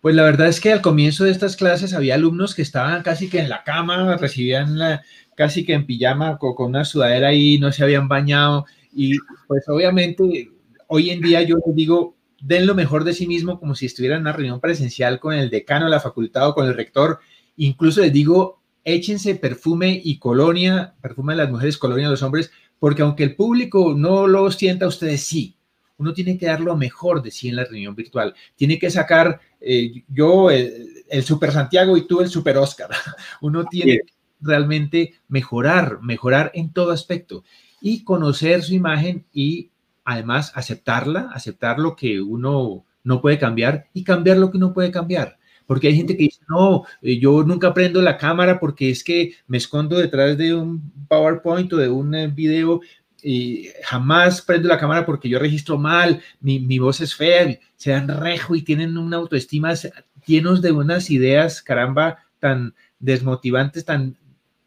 Pues 0.00 0.14
la 0.14 0.22
verdad 0.22 0.46
es 0.46 0.60
que 0.60 0.72
al 0.72 0.80
comienzo 0.80 1.24
de 1.24 1.32
estas 1.32 1.56
clases 1.56 1.92
había 1.92 2.14
alumnos 2.14 2.54
que 2.54 2.62
estaban 2.62 3.02
casi 3.02 3.28
que 3.28 3.40
en 3.40 3.48
la 3.48 3.64
cama, 3.64 4.16
recibían 4.16 4.78
la, 4.78 5.02
casi 5.38 5.64
que 5.64 5.72
en 5.72 5.86
pijama 5.86 6.36
con, 6.36 6.54
una 6.58 6.84
sudadera 6.84 7.28
ahí, 7.28 7.60
no 7.60 7.70
se 7.70 7.84
habían 7.84 8.08
bañado 8.08 8.66
y 8.92 9.16
pues 9.46 9.68
obviamente 9.68 10.50
hoy 10.88 11.10
en 11.10 11.20
día 11.20 11.42
yo 11.42 11.58
les 11.64 11.76
digo, 11.76 12.16
den 12.42 12.66
lo 12.66 12.74
mejor 12.74 13.04
de 13.04 13.14
sí 13.14 13.28
mismo 13.28 13.60
como 13.60 13.76
si 13.76 13.86
estuvieran 13.86 14.16
en 14.16 14.22
una 14.22 14.32
reunión 14.32 14.58
presencial 14.58 15.20
con 15.20 15.34
el 15.34 15.48
decano 15.48 15.84
de 15.84 15.92
la 15.92 16.00
facultad 16.00 16.48
o 16.48 16.54
con 16.54 16.66
el 16.66 16.74
rector. 16.74 17.20
Incluso 17.56 18.00
les 18.00 18.12
digo, 18.12 18.60
échense 18.82 19.36
perfume 19.36 20.00
y 20.02 20.18
colonia, 20.18 20.96
perfume 21.00 21.34
de 21.34 21.44
las 21.44 21.50
mujeres, 21.52 21.78
colonia 21.78 22.06
de 22.06 22.10
los 22.10 22.22
hombres, 22.24 22.50
porque 22.80 23.02
aunque 23.02 23.22
el 23.22 23.36
público 23.36 23.94
no 23.96 24.26
lo 24.26 24.50
sienta, 24.50 24.88
ustedes 24.88 25.22
sí. 25.22 25.54
Uno 25.98 26.12
tiene 26.12 26.36
que 26.36 26.46
dar 26.46 26.60
lo 26.60 26.76
mejor 26.76 27.22
de 27.22 27.30
sí 27.30 27.48
en 27.48 27.54
la 27.54 27.64
reunión 27.64 27.94
virtual. 27.94 28.34
Tiene 28.56 28.76
que 28.76 28.90
sacar 28.90 29.40
eh, 29.60 30.02
yo 30.08 30.50
el, 30.50 31.22
Super 31.22 31.52
Santiago 31.52 31.96
y 31.96 32.08
tú 32.08 32.22
el 32.22 32.28
Super 32.28 32.56
Oscar. 32.56 32.90
Uno 33.40 33.64
tiene 33.66 34.00
realmente 34.40 35.14
mejorar, 35.28 36.00
mejorar 36.02 36.50
en 36.54 36.72
todo 36.72 36.90
aspecto 36.90 37.44
y 37.80 38.04
conocer 38.04 38.62
su 38.62 38.74
imagen 38.74 39.24
y 39.32 39.70
además 40.04 40.52
aceptarla, 40.54 41.30
aceptar 41.32 41.78
lo 41.78 41.94
que 41.94 42.20
uno 42.20 42.84
no 43.04 43.20
puede 43.20 43.38
cambiar 43.38 43.86
y 43.92 44.04
cambiar 44.04 44.38
lo 44.38 44.50
que 44.50 44.56
uno 44.56 44.72
puede 44.72 44.90
cambiar. 44.90 45.38
Porque 45.66 45.88
hay 45.88 45.96
gente 45.96 46.16
que 46.16 46.24
dice, 46.24 46.40
no, 46.48 46.84
eh, 47.02 47.18
yo 47.18 47.44
nunca 47.44 47.74
prendo 47.74 48.00
la 48.00 48.16
cámara 48.16 48.58
porque 48.58 48.90
es 48.90 49.04
que 49.04 49.34
me 49.46 49.58
escondo 49.58 49.98
detrás 49.98 50.38
de 50.38 50.54
un 50.54 50.90
PowerPoint 51.08 51.70
o 51.74 51.76
de 51.76 51.90
un 51.90 52.14
eh, 52.14 52.28
video 52.28 52.80
y 53.22 53.68
jamás 53.84 54.40
prendo 54.40 54.68
la 54.68 54.78
cámara 54.78 55.04
porque 55.04 55.28
yo 55.28 55.38
registro 55.38 55.76
mal, 55.76 56.22
mi, 56.40 56.58
mi 56.60 56.78
voz 56.78 57.00
es 57.00 57.14
fea, 57.14 57.58
se 57.76 57.90
dan 57.90 58.08
rejo 58.08 58.54
y 58.54 58.62
tienen 58.62 58.96
una 58.96 59.18
autoestima 59.18 59.74
llenos 60.24 60.62
de 60.62 60.72
unas 60.72 61.10
ideas, 61.10 61.62
caramba, 61.62 62.18
tan 62.38 62.74
desmotivantes, 62.98 63.84
tan, 63.84 64.16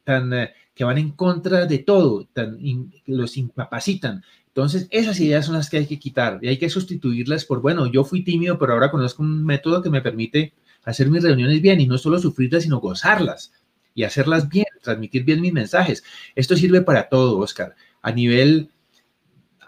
tan 0.04 0.34
eh, 0.34 0.54
que 0.74 0.84
van 0.84 0.98
en 0.98 1.12
contra 1.12 1.66
de 1.66 1.80
todo, 1.80 2.28
tan, 2.34 2.58
los 3.06 3.38
incapacitan. 3.38 4.24
Entonces, 4.48 4.88
esas 4.92 5.20
ideas 5.20 5.46
son 5.46 5.56
las 5.56 5.70
que 5.70 5.78
hay 5.78 5.86
que 5.86 6.00
quitar 6.00 6.40
y 6.42 6.50
hay 6.50 6.58
que 6.58 6.70
sustituirlas 6.70 7.46
por, 7.46 7.62
bueno, 7.62 7.88
yo 7.88 8.04
fui 8.04 8.24
tímido, 8.24 8.60
pero 8.60 8.74
ahora 8.74 8.92
conozco 8.92 9.24
un 9.24 9.46
método 9.46 9.82
que 9.82 9.90
me 9.90 10.02
permite 10.02 10.54
hacer 10.84 11.10
mis 11.10 11.24
reuniones 11.24 11.62
bien 11.62 11.80
y 11.80 11.88
no 11.88 11.98
solo 11.98 12.20
sufrirlas, 12.20 12.64
sino 12.64 12.80
gozarlas 12.80 13.54
y 13.94 14.04
hacerlas 14.04 14.50
bien, 14.50 14.66
transmitir 14.82 15.24
bien 15.24 15.42
mis 15.42 15.54
mensajes. 15.54 16.04
Esto 16.36 16.56
sirve 16.56 16.82
para 16.82 17.10
todo, 17.10 17.38
Oscar, 17.40 17.76
a 18.02 18.12
nivel, 18.12 18.70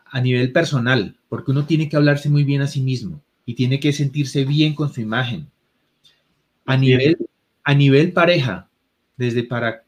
a 0.06 0.22
nivel 0.22 0.52
personal, 0.52 1.18
porque 1.30 1.52
uno 1.52 1.66
tiene 1.66 1.90
que 1.90 1.96
hablarse 1.96 2.30
muy 2.30 2.44
bien 2.44 2.62
a 2.62 2.68
sí 2.68 2.82
mismo 2.82 3.22
y 3.46 3.56
tiene 3.56 3.80
que 3.80 3.94
sentirse 3.94 4.46
bien 4.46 4.74
con 4.74 4.94
su 4.94 5.02
imagen. 5.02 5.50
A 6.66 6.78
nivel, 6.78 7.18
a 7.64 7.74
nivel 7.74 8.14
pareja, 8.14 8.70
desde 9.18 9.44
para 9.44 9.83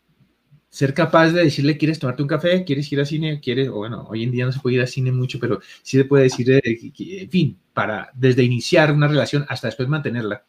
ser 0.76 0.94
capaz 0.94 1.32
de 1.32 1.46
decirle, 1.46 1.78
¿quieres 1.78 2.00
tomarte 2.00 2.22
un 2.22 2.28
café? 2.28 2.66
¿Quieres 2.66 2.92
ir 2.92 3.00
al 3.00 3.06
cine? 3.06 3.40
¿Quieres? 3.40 3.70
O 3.70 3.76
bueno, 3.76 4.06
hoy 4.10 4.24
en 4.24 4.32
día 4.32 4.44
no 4.44 4.52
se 4.52 4.60
puede 4.60 4.76
ir 4.76 4.82
al 4.82 4.90
cine 4.90 5.10
mucho, 5.10 5.40
pero 5.40 5.62
sí 5.82 5.98
se 5.98 6.04
puede 6.04 6.24
decir, 6.24 6.52
eh, 6.52 6.62
en 6.64 7.30
fin, 7.30 7.58
para 7.74 8.12
desde 8.14 8.44
iniciar 8.44 8.92
una 8.92 9.08
relación 9.08 9.46
hasta 9.48 9.68
después 9.70 9.88
mantenerla. 9.88 10.44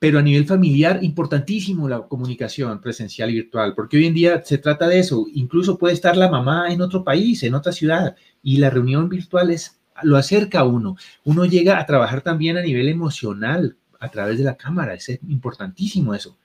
Pero 0.00 0.18
a 0.18 0.22
nivel 0.22 0.46
familiar, 0.46 0.98
importantísimo 1.00 1.88
la 1.88 2.00
comunicación 2.08 2.80
presencial 2.80 3.30
y 3.30 3.34
virtual, 3.34 3.74
porque 3.76 3.98
hoy 3.98 4.06
en 4.06 4.14
día 4.14 4.42
se 4.44 4.58
trata 4.58 4.88
de 4.88 4.98
eso. 4.98 5.26
Incluso 5.32 5.78
puede 5.78 5.94
estar 5.94 6.16
la 6.16 6.28
mamá 6.28 6.72
en 6.72 6.80
otro 6.80 7.04
país, 7.04 7.44
en 7.44 7.54
otra 7.54 7.70
ciudad, 7.70 8.16
y 8.42 8.56
la 8.56 8.70
reunión 8.70 9.08
virtual 9.08 9.52
es, 9.52 9.80
lo 10.02 10.16
acerca 10.16 10.60
a 10.60 10.64
uno. 10.64 10.96
Uno 11.24 11.44
llega 11.44 11.78
a 11.78 11.86
trabajar 11.86 12.20
también 12.20 12.56
a 12.56 12.62
nivel 12.62 12.88
emocional 12.88 13.76
a 14.00 14.10
través 14.10 14.38
de 14.38 14.44
la 14.44 14.56
cámara, 14.56 14.94
es 14.94 15.08
importantísimo 15.28 16.14
eso 16.14 16.36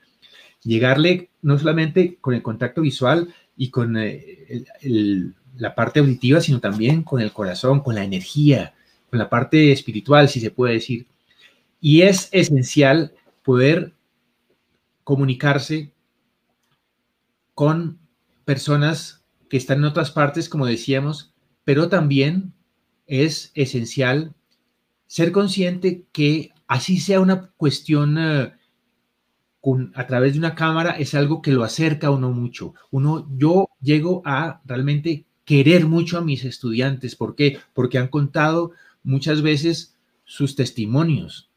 llegarle 0.64 1.30
no 1.42 1.58
solamente 1.58 2.18
con 2.22 2.34
el 2.34 2.42
contacto 2.42 2.82
visual 2.82 3.34
y 3.58 3.70
con 3.70 3.98
eh, 3.98 4.64
la 5.58 5.76
parte 5.76 6.00
auditiva, 6.00 6.42
sino 6.42 6.60
también 6.60 7.04
con 7.04 7.22
el 7.22 7.32
corazón, 7.32 7.82
con 7.82 7.96
la 7.96 8.04
energía, 8.04 8.74
con 9.10 9.20
la 9.20 9.30
parte 9.30 9.72
espiritual, 9.72 10.30
si 10.30 10.40
se 10.40 10.52
puede 10.52 10.74
decir. 10.74 11.08
Y 11.80 12.02
es 12.02 12.30
esencial 12.32 13.14
poder 13.44 13.94
comunicarse 15.04 15.92
con 17.54 18.00
personas 18.46 19.24
que 19.50 19.58
están 19.58 19.80
en 19.80 19.86
otras 19.86 20.12
partes, 20.12 20.48
como 20.48 20.66
decíamos, 20.66 21.34
pero 21.64 21.90
también 21.90 22.54
es 23.08 23.52
esencial 23.56 24.34
ser 25.08 25.32
consciente 25.32 26.06
que 26.14 26.52
así 26.68 27.00
sea 27.00 27.20
una 27.20 27.52
cuestión 27.58 28.18
a 29.94 30.08
través 30.08 30.34
de 30.34 30.40
una 30.40 30.56
cámara 30.56 30.92
es 30.92 31.14
algo 31.14 31.42
que 31.42 31.52
lo 31.52 31.64
acerca 31.64 32.08
a 32.08 32.12
uno 32.12 32.32
mucho. 32.32 32.74
Uno, 32.90 33.28
yo 33.38 33.70
llego 33.82 34.22
a 34.26 34.62
realmente 34.66 35.26
querer 35.46 35.86
mucho 35.86 36.18
a 36.18 36.22
mis 36.22 36.46
estudiantes. 36.46 37.16
¿Por 37.16 37.36
qué? 37.36 37.60
Porque 37.74 37.98
han 37.98 38.08
contado 38.08 38.72
muchas 39.04 39.42
veces 39.42 39.98
sus 40.26 40.56
testimonios, 40.56 41.50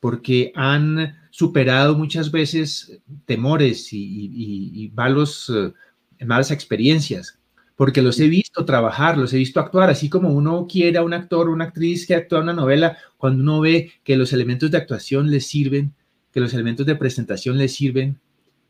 porque 0.00 0.52
han 0.54 1.16
superado 1.30 1.96
muchas 1.96 2.30
veces 2.30 3.00
temores 3.24 3.88
y, 3.92 4.92
malos, 4.94 5.52
eh, 5.54 6.24
malas 6.24 6.50
experiencias, 6.50 7.38
porque 7.76 8.02
los 8.02 8.18
he 8.20 8.28
visto 8.28 8.64
trabajar, 8.64 9.18
los 9.18 9.32
he 9.32 9.38
visto 9.38 9.60
actuar, 9.60 9.90
así 9.90 10.08
como 10.08 10.30
uno 10.30 10.66
quiere 10.68 10.98
a 10.98 11.02
un 11.02 11.12
actor 11.12 11.48
una 11.48 11.66
actriz 11.66 12.06
que 12.06 12.14
actúa 12.14 12.40
una 12.40 12.52
novela, 12.52 12.96
cuando 13.16 13.42
uno 13.42 13.60
ve 13.60 13.92
que 14.04 14.16
los 14.16 14.32
elementos 14.32 14.70
de 14.70 14.78
actuación 14.78 15.30
les 15.30 15.46
sirven, 15.46 15.94
que 16.32 16.40
los 16.40 16.54
elementos 16.54 16.86
de 16.86 16.96
presentación 16.96 17.58
les 17.58 17.74
sirven, 17.74 18.18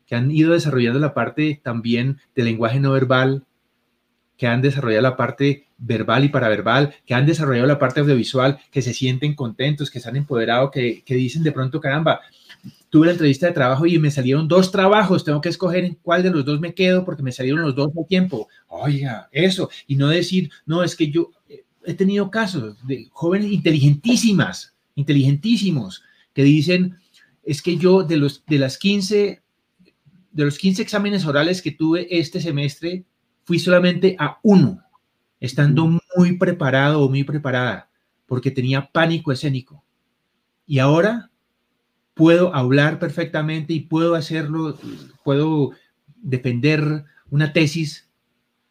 que 0.05 0.15
han 0.15 0.31
ido 0.31 0.53
desarrollando 0.53 0.99
la 0.99 1.13
parte 1.13 1.59
también 1.63 2.17
del 2.35 2.45
lenguaje 2.45 2.79
no 2.79 2.91
verbal, 2.91 3.43
que 4.37 4.47
han 4.47 4.61
desarrollado 4.61 5.01
la 5.01 5.17
parte 5.17 5.65
verbal 5.77 6.23
y 6.23 6.29
paraverbal, 6.29 6.95
que 7.05 7.13
han 7.13 7.25
desarrollado 7.25 7.67
la 7.67 7.77
parte 7.77 7.99
audiovisual, 7.99 8.57
que 8.71 8.81
se 8.81 8.93
sienten 8.93 9.35
contentos, 9.35 9.91
que 9.91 9.99
se 9.99 10.07
han 10.07 10.15
empoderado, 10.15 10.71
que, 10.71 11.03
dicen 11.05 11.43
de 11.43 11.51
pronto, 11.51 11.81
caramba, 11.81 12.21
tuve 12.89 13.07
la 13.07 13.11
entrevista 13.11 13.47
de 13.47 13.53
trabajo 13.53 13.85
y 13.85 13.99
me 13.99 14.11
salieron 14.11 14.47
dos 14.47 14.71
trabajos, 14.71 15.25
tengo 15.25 15.41
que 15.41 15.49
escoger 15.49 15.83
en 15.83 15.95
cuál 16.01 16.23
de 16.23 16.31
los 16.31 16.45
dos 16.45 16.59
me 16.61 16.73
quedo 16.73 17.03
porque 17.03 17.21
me 17.21 17.33
salieron 17.33 17.61
los 17.61 17.75
dos 17.75 17.91
al 17.97 18.07
tiempo. 18.07 18.47
Oiga, 18.69 19.27
eso, 19.33 19.69
y 19.87 19.97
no 19.97 20.07
decir, 20.07 20.49
no, 20.65 20.83
es 20.83 20.95
que 20.95 21.11
yo 21.11 21.31
he 21.85 21.93
tenido 21.93 22.31
casos 22.31 22.77
de 22.87 23.09
jóvenes 23.11 23.51
inteligentísimas, 23.51 24.73
inteligentísimos, 24.95 26.01
que 26.33 26.43
dicen, 26.43 26.98
es 27.49 27.63
que 27.63 27.77
yo 27.77 28.03
de 28.03 28.17
los, 28.17 28.45
de 28.45 28.59
las 28.59 28.77
15, 28.77 29.41
de 30.31 30.45
los 30.45 30.59
15 30.59 30.83
exámenes 30.83 31.25
orales 31.25 31.63
que 31.63 31.71
tuve 31.71 32.07
este 32.11 32.39
semestre, 32.41 33.05
fui 33.43 33.57
solamente 33.57 34.15
a 34.19 34.37
uno, 34.43 34.83
estando 35.39 35.99
muy 36.15 36.37
preparado 36.37 37.01
o 37.01 37.09
muy 37.09 37.23
preparada, 37.23 37.89
porque 38.27 38.51
tenía 38.51 38.91
pánico 38.91 39.31
escénico. 39.31 39.83
Y 40.67 40.77
ahora 40.77 41.31
puedo 42.13 42.53
hablar 42.53 42.99
perfectamente 42.99 43.73
y 43.73 43.79
puedo 43.79 44.13
hacerlo, 44.13 44.77
puedo 45.23 45.71
defender 46.17 47.05
una 47.31 47.51
tesis, 47.51 48.11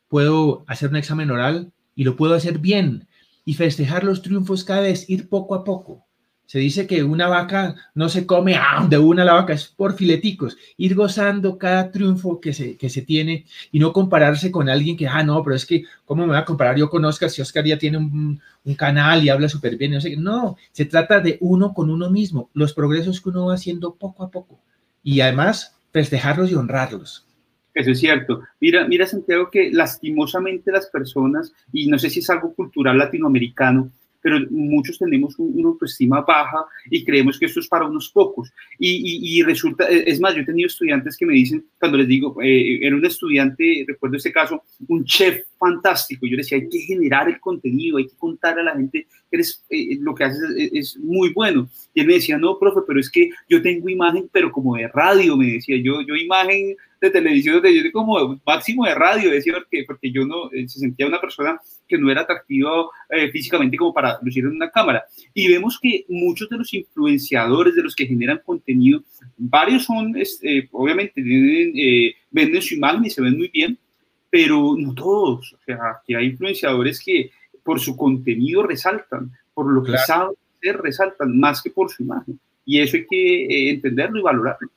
puedo 0.06 0.62
hacer 0.68 0.90
un 0.90 0.96
examen 0.96 1.32
oral 1.32 1.72
y 1.96 2.04
lo 2.04 2.14
puedo 2.14 2.34
hacer 2.34 2.60
bien 2.60 3.08
y 3.44 3.54
festejar 3.54 4.04
los 4.04 4.22
triunfos 4.22 4.62
cada 4.62 4.82
vez, 4.82 5.10
ir 5.10 5.28
poco 5.28 5.56
a 5.56 5.64
poco. 5.64 6.06
Se 6.48 6.58
dice 6.58 6.86
que 6.86 7.04
una 7.04 7.28
vaca 7.28 7.76
no 7.94 8.08
se 8.08 8.24
come 8.24 8.54
¡ah! 8.56 8.86
de 8.88 8.96
una 8.96 9.22
la 9.22 9.34
vaca, 9.34 9.52
es 9.52 9.66
por 9.66 9.92
fileticos. 9.92 10.56
Ir 10.78 10.94
gozando 10.94 11.58
cada 11.58 11.90
triunfo 11.90 12.40
que 12.40 12.54
se, 12.54 12.78
que 12.78 12.88
se 12.88 13.02
tiene 13.02 13.44
y 13.70 13.78
no 13.78 13.92
compararse 13.92 14.50
con 14.50 14.70
alguien 14.70 14.96
que, 14.96 15.06
ah, 15.06 15.22
no, 15.22 15.42
pero 15.42 15.54
es 15.54 15.66
que, 15.66 15.84
¿cómo 16.06 16.22
me 16.22 16.28
voy 16.28 16.38
a 16.38 16.46
comparar 16.46 16.78
yo 16.78 16.88
con 16.88 17.04
Oscar 17.04 17.28
si 17.28 17.42
Oscar 17.42 17.66
ya 17.66 17.76
tiene 17.76 17.98
un, 17.98 18.40
canal 18.78 19.22
y 19.22 19.28
habla 19.28 19.46
súper 19.50 19.76
bien? 19.76 19.92
No, 19.92 20.00
sé, 20.00 20.16
no, 20.16 20.56
se 20.72 20.86
trata 20.86 21.20
de 21.20 21.36
uno 21.42 21.74
con 21.74 21.90
uno 21.90 22.08
mismo, 22.08 22.48
los 22.54 22.72
progresos 22.72 23.20
que 23.20 23.28
uno 23.28 23.48
va 23.48 23.54
haciendo 23.54 23.96
poco 23.96 24.24
a 24.24 24.30
poco 24.30 24.58
y 25.02 25.20
además 25.20 25.76
festejarlos 25.92 26.50
y 26.50 26.54
honrarlos. 26.54 27.26
Eso 27.74 27.90
es 27.90 28.00
cierto. 28.00 28.40
Mira, 28.58 28.88
mira, 28.88 29.06
Santiago, 29.06 29.50
que 29.50 29.70
lastimosamente 29.70 30.72
las 30.72 30.86
personas, 30.86 31.52
y 31.74 31.88
no 31.88 31.98
sé 31.98 32.08
si 32.08 32.20
es 32.20 32.30
algo 32.30 32.54
cultural 32.54 32.96
latinoamericano, 32.96 33.92
pero 34.28 34.46
muchos 34.50 34.98
tenemos 34.98 35.34
una 35.38 35.68
autoestima 35.68 36.20
baja 36.20 36.66
y 36.90 37.02
creemos 37.02 37.38
que 37.38 37.46
esto 37.46 37.60
es 37.60 37.68
para 37.68 37.86
unos 37.86 38.10
pocos. 38.10 38.52
Y, 38.78 39.42
resulta, 39.42 39.88
e, 39.88 40.04
es 40.06 40.20
más, 40.20 40.34
yo 40.34 40.42
he 40.42 40.44
tenido 40.44 40.66
estudiantes 40.66 41.16
que 41.16 41.24
me 41.24 41.32
dicen, 41.32 41.64
cuando 41.78 41.96
les 41.96 42.08
digo, 42.08 42.36
eh, 42.42 42.78
era 42.82 42.94
un 42.94 43.04
estudiante, 43.06 43.86
recuerdo 43.88 44.16
este 44.16 44.30
caso, 44.30 44.62
un 44.86 45.02
chef 45.04 45.44
fantástico, 45.58 46.26
yo 46.26 46.36
decía, 46.36 46.58
hay 46.58 46.68
que 46.68 46.80
generar 46.80 47.28
el 47.28 47.40
contenido, 47.40 47.98
hay 47.98 48.06
que 48.06 48.16
contar 48.16 48.58
a 48.58 48.62
la 48.62 48.74
gente 48.74 49.06
que 49.30 49.36
eres, 49.36 49.64
eh, 49.70 49.98
lo 50.00 50.14
que 50.14 50.24
haces 50.24 50.40
es, 50.72 50.96
muy 50.98 51.32
bueno. 51.32 51.68
Y 51.94 52.00
él 52.00 52.06
me 52.06 52.14
decía, 52.14 52.38
no, 52.38 52.58
profe, 52.58 52.80
pero 52.86 53.00
es 53.00 53.10
que 53.10 53.30
yo 53.48 53.60
tengo 53.60 53.88
imagen, 53.88 54.28
pero 54.32 54.52
como 54.52 54.76
de 54.76 54.88
radio, 54.88 55.36
me 55.36 55.46
decía, 55.52 55.76
yo, 55.82 56.00
yo 56.02 56.14
imagen 56.14 56.76
de 57.00 57.10
televisión, 57.10 57.62
yo 57.62 57.92
como 57.92 58.40
máximo 58.44 58.84
de 58.84 58.94
radio, 58.94 59.30
decía, 59.30 59.54
porque, 59.54 59.84
porque 59.86 60.10
yo 60.10 60.26
no, 60.26 60.50
eh, 60.52 60.68
se 60.68 60.80
sentía 60.80 61.06
una 61.06 61.20
persona 61.20 61.60
que 61.86 61.98
no 61.98 62.10
era 62.10 62.22
atractivo 62.22 62.90
eh, 63.10 63.30
físicamente 63.30 63.76
como 63.76 63.94
para 63.94 64.18
lucir 64.22 64.44
en 64.44 64.52
una 64.52 64.70
cámara. 64.70 65.04
Y 65.32 65.48
vemos 65.48 65.78
que 65.80 66.04
muchos 66.08 66.48
de 66.48 66.58
los 66.58 66.72
influenciadores, 66.74 67.74
de 67.74 67.82
los 67.82 67.94
que 67.94 68.06
generan 68.06 68.40
contenido, 68.44 69.02
varios 69.36 69.84
son, 69.84 70.14
obviamente, 70.72 71.20
eh, 71.20 72.14
venden 72.30 72.62
su 72.62 72.74
imagen 72.74 73.04
y 73.04 73.10
se 73.10 73.22
ven 73.22 73.36
muy 73.36 73.48
bien, 73.48 73.78
pero 74.30 74.74
no 74.76 74.94
todos. 74.94 75.52
O 75.52 75.58
sea, 75.64 76.00
que 76.06 76.16
hay 76.16 76.26
influenciadores 76.26 77.00
que 77.04 77.30
por 77.62 77.80
su 77.80 77.96
contenido 77.96 78.62
resaltan, 78.62 79.32
por 79.54 79.72
lo 79.72 79.82
que 79.82 79.96
saben 79.98 80.36
hacer 80.58 80.80
resaltan, 80.80 81.38
más 81.38 81.62
que 81.62 81.70
por 81.70 81.90
su 81.90 82.02
imagen. 82.02 82.38
Y 82.64 82.80
eso 82.80 82.96
hay 82.96 83.06
que 83.06 83.70
entenderlo 83.70 84.18
y 84.18 84.22
valorarlo 84.22 84.70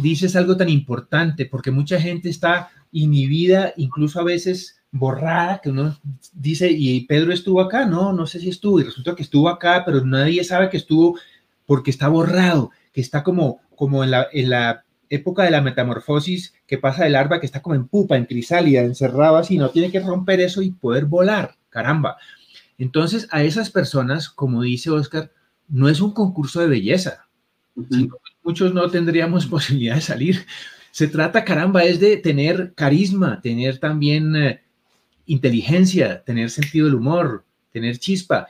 dices 0.00 0.36
algo 0.36 0.56
tan 0.56 0.68
importante, 0.68 1.46
porque 1.46 1.70
mucha 1.70 2.00
gente 2.00 2.28
está 2.28 2.70
inhibida, 2.92 3.72
incluso 3.76 4.20
a 4.20 4.24
veces 4.24 4.80
borrada, 4.90 5.60
que 5.62 5.70
uno 5.70 5.98
dice, 6.32 6.70
y 6.70 7.06
Pedro 7.06 7.32
estuvo 7.32 7.60
acá, 7.60 7.84
no, 7.84 8.12
no 8.12 8.26
sé 8.26 8.40
si 8.40 8.48
estuvo, 8.48 8.80
y 8.80 8.84
resulta 8.84 9.14
que 9.14 9.22
estuvo 9.22 9.48
acá, 9.48 9.82
pero 9.84 10.04
nadie 10.04 10.42
sabe 10.44 10.70
que 10.70 10.78
estuvo 10.78 11.18
porque 11.66 11.90
está 11.90 12.08
borrado, 12.08 12.70
que 12.92 13.00
está 13.00 13.22
como, 13.22 13.60
como 13.76 14.02
en, 14.02 14.12
la, 14.12 14.28
en 14.32 14.50
la 14.50 14.84
época 15.10 15.44
de 15.44 15.50
la 15.50 15.60
metamorfosis 15.60 16.54
que 16.66 16.78
pasa 16.78 17.04
del 17.04 17.12
larva, 17.12 17.40
que 17.40 17.46
está 17.46 17.62
como 17.62 17.74
en 17.74 17.88
pupa, 17.88 18.16
en 18.16 18.26
crisálida, 18.26 18.80
encerrado 18.82 19.36
así, 19.36 19.58
no 19.58 19.70
tiene 19.70 19.90
que 19.90 20.00
romper 20.00 20.40
eso 20.40 20.62
y 20.62 20.70
poder 20.70 21.06
volar, 21.06 21.56
caramba. 21.70 22.16
Entonces, 22.78 23.28
a 23.30 23.42
esas 23.42 23.70
personas, 23.70 24.28
como 24.28 24.62
dice 24.62 24.90
Oscar, 24.90 25.32
no 25.68 25.88
es 25.88 26.00
un 26.00 26.12
concurso 26.12 26.60
de 26.60 26.68
belleza, 26.68 27.28
muchos 28.42 28.72
no 28.74 28.90
tendríamos 28.90 29.46
posibilidad 29.48 29.96
de 29.96 30.00
salir. 30.00 30.46
Se 30.90 31.08
trata, 31.08 31.44
caramba, 31.44 31.84
es 31.84 32.00
de 32.00 32.16
tener 32.16 32.72
carisma, 32.74 33.40
tener 33.40 33.78
también 33.78 34.34
eh, 34.36 34.62
inteligencia, 35.26 36.22
tener 36.24 36.50
sentido 36.50 36.86
del 36.86 36.96
humor, 36.96 37.44
tener 37.72 37.98
chispa. 37.98 38.48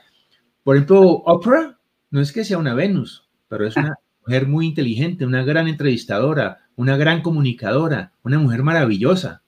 Por 0.63 0.75
ejemplo, 0.75 1.01
Oprah 1.01 1.77
no 2.11 2.21
es 2.21 2.31
que 2.31 2.45
sea 2.45 2.57
una 2.57 2.73
Venus, 2.73 3.27
pero 3.47 3.67
es 3.67 3.75
una 3.75 3.95
mujer 4.29 4.47
muy 4.47 4.67
inteligente, 4.67 5.25
una 5.25 5.43
gran 5.43 5.67
entrevistadora, 5.67 6.59
una 6.75 6.97
gran 6.97 7.23
comunicadora, 7.23 8.13
una 8.21 8.37
mujer 8.37 8.61
maravillosa. 8.61 9.41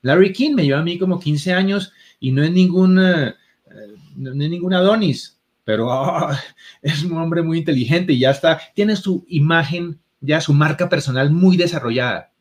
Larry 0.00 0.32
King 0.32 0.54
me 0.54 0.64
lleva 0.64 0.78
a 0.78 0.82
mí 0.82 0.98
como 0.98 1.20
15 1.20 1.52
años 1.52 1.92
y 2.18 2.32
no 2.32 2.42
es 2.42 2.50
ningún, 2.50 2.98
eh, 2.98 3.28
eh, 3.28 3.94
no 4.16 4.30
es 4.30 4.50
ningún 4.50 4.72
Adonis, 4.72 5.38
pero 5.62 5.92
ah, 5.92 6.40
es 6.82 7.04
un 7.04 7.18
hombre 7.18 7.42
muy 7.42 7.58
inteligente 7.58 8.14
y 8.14 8.20
ya 8.20 8.30
está, 8.30 8.58
tiene 8.74 8.96
su 8.96 9.26
imagen, 9.28 10.00
ya 10.22 10.40
su 10.40 10.54
marca 10.54 10.88
personal 10.88 11.30
muy 11.30 11.58
desarrollada. 11.58 12.32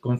Con 0.00 0.18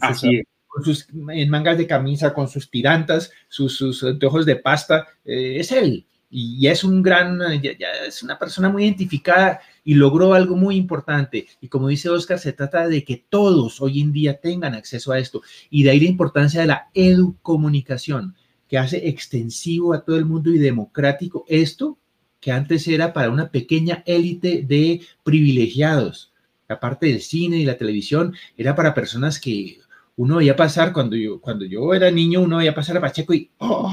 sus, 0.84 1.06
mangas 1.14 1.78
de 1.78 1.86
camisa, 1.86 2.34
con 2.34 2.46
sus 2.46 2.70
tirantas, 2.70 3.32
sus, 3.48 3.74
sus 3.74 4.04
anteojos 4.04 4.44
de 4.44 4.56
pasta, 4.56 5.06
eh, 5.24 5.56
es 5.60 5.72
él. 5.72 6.06
Y, 6.30 6.66
es 6.68 6.84
un 6.84 7.02
gran, 7.02 7.40
ya, 7.60 7.88
es 8.06 8.22
una 8.22 8.38
persona 8.38 8.68
muy 8.68 8.84
identificada 8.84 9.60
y 9.84 9.94
logró 9.94 10.32
algo 10.32 10.54
muy 10.56 10.76
importante. 10.76 11.46
Y 11.60 11.68
como 11.68 11.88
dice 11.88 12.08
Oscar, 12.08 12.38
se 12.38 12.52
trata 12.52 12.86
de 12.86 13.04
que 13.04 13.24
todos 13.28 13.80
hoy 13.80 14.00
en 14.00 14.12
día 14.12 14.40
tengan 14.40 14.74
acceso 14.74 15.10
a 15.10 15.18
esto. 15.18 15.42
Y 15.70 15.82
de 15.82 15.90
ahí 15.90 16.00
la 16.00 16.08
importancia 16.08 16.60
de 16.60 16.68
la 16.68 16.88
educomunicación, 16.94 18.36
que 18.68 18.78
hace 18.78 19.08
extensivo 19.08 19.92
a 19.92 20.04
todo 20.04 20.16
el 20.16 20.24
mundo 20.24 20.50
y 20.50 20.58
democrático 20.58 21.44
esto 21.48 21.98
que 22.40 22.52
antes 22.52 22.88
era 22.88 23.12
para 23.12 23.30
una 23.30 23.50
pequeña 23.50 24.02
élite 24.06 24.64
de 24.66 25.02
privilegiados. 25.22 26.32
La 26.68 26.80
parte 26.80 27.06
del 27.06 27.20
cine 27.20 27.58
y 27.58 27.64
la 27.64 27.76
televisión 27.76 28.34
era 28.56 28.74
para 28.74 28.94
personas 28.94 29.40
que 29.40 29.80
uno 30.20 30.36
veía 30.36 30.54
pasar 30.54 30.92
cuando 30.92 31.16
yo, 31.16 31.40
cuando 31.40 31.64
yo 31.64 31.94
era 31.94 32.10
niño, 32.10 32.42
uno 32.42 32.58
veía 32.58 32.74
pasar 32.74 32.98
a 32.98 33.00
Pacheco 33.00 33.32
y 33.32 33.50
oh, 33.56 33.90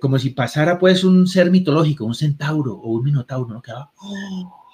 como 0.00 0.20
si 0.20 0.30
pasara 0.30 0.78
pues 0.78 1.02
un 1.02 1.26
ser 1.26 1.50
mitológico, 1.50 2.04
un 2.04 2.14
centauro 2.14 2.74
o 2.74 2.92
un 2.92 3.02
minotauro, 3.02 3.52
¿no? 3.52 3.60
Quedaba, 3.60 3.90
oh. 3.96 4.64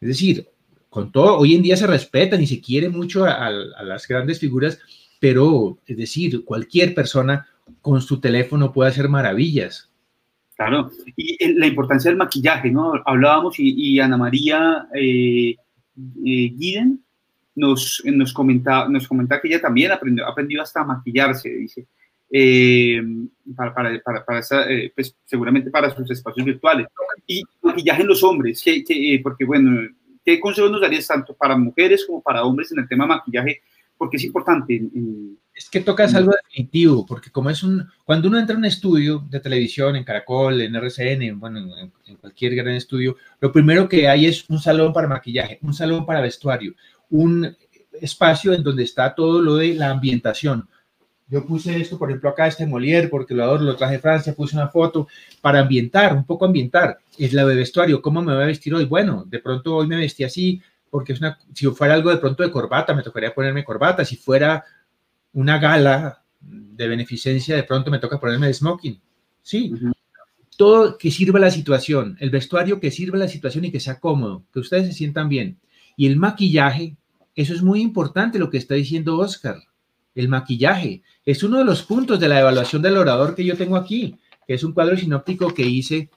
Es 0.00 0.06
decir, 0.08 0.48
con 0.88 1.10
todo, 1.10 1.36
hoy 1.36 1.56
en 1.56 1.62
día 1.62 1.76
se 1.76 1.88
respetan 1.88 2.40
y 2.40 2.46
se 2.46 2.60
quiere 2.60 2.88
mucho 2.88 3.24
a 3.24 3.50
las 3.50 4.06
grandes 4.06 4.38
figuras, 4.38 4.78
pero 5.18 5.78
es 5.84 5.96
decir, 5.96 6.44
cualquier 6.44 6.94
persona 6.94 7.48
con 7.80 8.00
su 8.00 8.20
teléfono 8.20 8.72
puede 8.72 8.90
hacer 8.90 9.08
maravillas. 9.08 9.90
Claro, 10.54 10.88
y 11.16 11.32
eh, 11.44 11.52
la 11.56 11.66
importancia 11.66 12.12
del 12.12 12.18
maquillaje, 12.18 12.70
¿no? 12.70 12.92
Hablábamos 13.04 13.56
y, 13.58 13.98
Ana 13.98 14.16
María 14.16 14.86
eh, 14.94 15.56
eh 16.24 16.54
nos, 17.56 18.02
nos, 18.04 18.32
comenta, 18.32 18.88
nos 18.88 19.08
comenta 19.08 19.40
que 19.40 19.48
ella 19.48 19.60
también 19.60 19.90
aprendió, 19.90 20.26
aprendido 20.26 20.62
hasta 20.62 20.82
a 20.82 20.84
maquillarse, 20.84 21.48
dice, 21.48 21.88
eh, 22.30 23.02
para, 23.56 23.74
para, 23.74 24.24
para, 24.24 24.44
pues, 24.94 25.16
seguramente 25.24 25.70
para 25.70 25.94
sus 25.94 26.10
espacios 26.10 26.46
virtuales. 26.46 26.86
Y 27.26 27.42
maquillaje 27.62 28.02
en 28.02 28.08
los 28.08 28.22
hombres, 28.22 28.62
que, 28.62 29.20
porque 29.22 29.44
bueno, 29.44 29.88
¿qué 30.24 30.38
consejos 30.38 30.70
nos 30.70 30.80
darías 30.80 31.06
tanto 31.06 31.34
para 31.34 31.56
mujeres 31.56 32.04
como 32.06 32.22
para 32.22 32.44
hombres 32.44 32.70
en 32.72 32.80
el 32.80 32.88
tema 32.88 33.04
de 33.04 33.08
maquillaje? 33.08 33.62
Porque 33.96 34.18
es 34.18 34.24
importante 34.24 34.76
en 34.76 35.38
es 35.56 35.70
que 35.70 35.80
tocas 35.80 36.14
algo 36.14 36.32
definitivo, 36.44 37.06
porque 37.06 37.30
como 37.30 37.48
es 37.48 37.62
un, 37.62 37.88
cuando 38.04 38.28
uno 38.28 38.38
entra 38.38 38.52
en 38.52 38.58
un 38.58 38.66
estudio 38.66 39.24
de 39.30 39.40
televisión, 39.40 39.96
en 39.96 40.04
Caracol, 40.04 40.60
en 40.60 40.76
RCN, 40.76 41.40
bueno, 41.40 41.60
en, 42.04 42.16
cualquier 42.16 42.54
gran 42.54 42.74
estudio, 42.74 43.16
lo 43.40 43.50
primero 43.52 43.88
que 43.88 44.06
hay 44.06 44.26
es 44.26 44.44
un 44.50 44.58
salón 44.58 44.92
para 44.92 45.08
maquillaje, 45.08 45.58
un 45.62 45.72
salón 45.72 46.04
para 46.04 46.20
vestuario, 46.20 46.74
un 47.10 47.56
espacio 48.00 48.52
en 48.52 48.62
donde 48.62 48.84
está 48.84 49.14
todo 49.14 49.40
lo 49.40 49.56
de 49.56 49.74
la 49.74 49.90
ambientación. 49.90 50.68
Yo 51.28 51.44
puse 51.44 51.76
esto, 51.76 51.98
por 51.98 52.08
ejemplo, 52.08 52.30
acá 52.30 52.46
este 52.46 52.66
Molière, 52.66 53.08
porque 53.08 53.34
lo 53.34 53.42
adoro, 53.42 53.64
lo 53.64 53.76
traje 53.76 53.94
de 53.94 54.00
Francia, 54.00 54.34
puse 54.34 54.54
una 54.54 54.68
foto 54.68 55.08
para 55.40 55.60
ambientar, 55.60 56.14
un 56.14 56.24
poco 56.24 56.44
ambientar. 56.44 56.98
Es 57.18 57.32
la 57.32 57.44
de 57.44 57.56
vestuario, 57.56 58.00
¿cómo 58.00 58.22
me 58.22 58.32
voy 58.32 58.44
a 58.44 58.46
vestir 58.46 58.74
hoy? 58.74 58.84
Bueno, 58.84 59.24
de 59.26 59.40
pronto 59.40 59.74
hoy 59.74 59.88
me 59.88 59.96
vestí 59.96 60.22
así, 60.22 60.62
porque 60.88 61.14
es 61.14 61.20
una, 61.20 61.36
si 61.52 61.66
fuera 61.66 61.94
algo 61.94 62.10
de 62.10 62.18
pronto 62.18 62.44
de 62.44 62.50
corbata, 62.50 62.94
me 62.94 63.02
tocaría 63.02 63.34
ponerme 63.34 63.64
corbata, 63.64 64.04
si 64.04 64.16
fuera 64.16 64.64
una 65.32 65.58
gala 65.58 66.22
de 66.40 66.86
beneficencia, 66.86 67.56
de 67.56 67.64
pronto 67.64 67.90
me 67.90 67.98
toca 67.98 68.20
ponerme 68.20 68.46
el 68.46 68.54
smoking. 68.54 69.00
Sí, 69.42 69.72
todo 70.56 70.96
que 70.96 71.10
sirva 71.10 71.38
la 71.38 71.50
situación, 71.50 72.16
el 72.20 72.30
vestuario 72.30 72.80
que 72.80 72.90
sirva 72.90 73.18
la 73.18 73.28
situación 73.28 73.64
y 73.64 73.72
que 73.72 73.80
sea 73.80 74.00
cómodo, 74.00 74.44
que 74.52 74.60
ustedes 74.60 74.86
se 74.86 74.92
sientan 74.92 75.28
bien. 75.28 75.58
Y 75.96 76.06
el 76.06 76.16
maquillaje, 76.16 76.96
eso 77.34 77.54
es 77.54 77.62
muy 77.62 77.80
importante 77.80 78.38
lo 78.38 78.50
que 78.50 78.58
está 78.58 78.74
diciendo 78.74 79.18
Oscar. 79.18 79.56
El 80.14 80.28
maquillaje 80.28 81.02
es 81.24 81.42
uno 81.42 81.58
de 81.58 81.64
los 81.64 81.82
puntos 81.82 82.20
de 82.20 82.28
la 82.28 82.40
evaluación 82.40 82.82
del 82.82 82.96
orador 82.96 83.34
que 83.34 83.44
yo 83.44 83.56
tengo 83.56 83.76
aquí, 83.76 84.16
que 84.46 84.54
es 84.54 84.64
un 84.64 84.72
cuadro 84.72 84.96
sinóptico 84.96 85.52
que 85.52 85.66
hice 85.66 86.10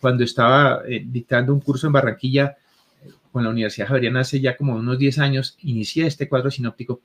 cuando 0.00 0.24
estaba 0.24 0.82
eh, 0.88 1.02
dictando 1.06 1.54
un 1.54 1.60
curso 1.60 1.86
en 1.86 1.92
Barranquilla 1.92 2.56
eh, 3.04 3.10
con 3.32 3.44
la 3.44 3.50
Universidad 3.50 3.88
Javeriana 3.88 4.20
hace 4.20 4.40
ya 4.40 4.56
como 4.56 4.76
unos 4.76 4.98
10 4.98 5.18
años, 5.18 5.56
inicié 5.62 6.06
este 6.06 6.28
cuadro 6.28 6.50
sinóptico 6.50 7.00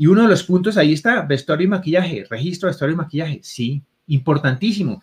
y 0.00 0.06
uno 0.06 0.22
de 0.22 0.28
los 0.28 0.44
puntos 0.44 0.78
ahí 0.78 0.94
está, 0.94 1.20
vestuario 1.20 1.66
y 1.66 1.68
maquillaje, 1.68 2.24
registro 2.30 2.68
vestuario 2.68 2.94
y 2.94 2.96
maquillaje, 2.96 3.40
sí, 3.42 3.82
importantísimo. 4.06 5.02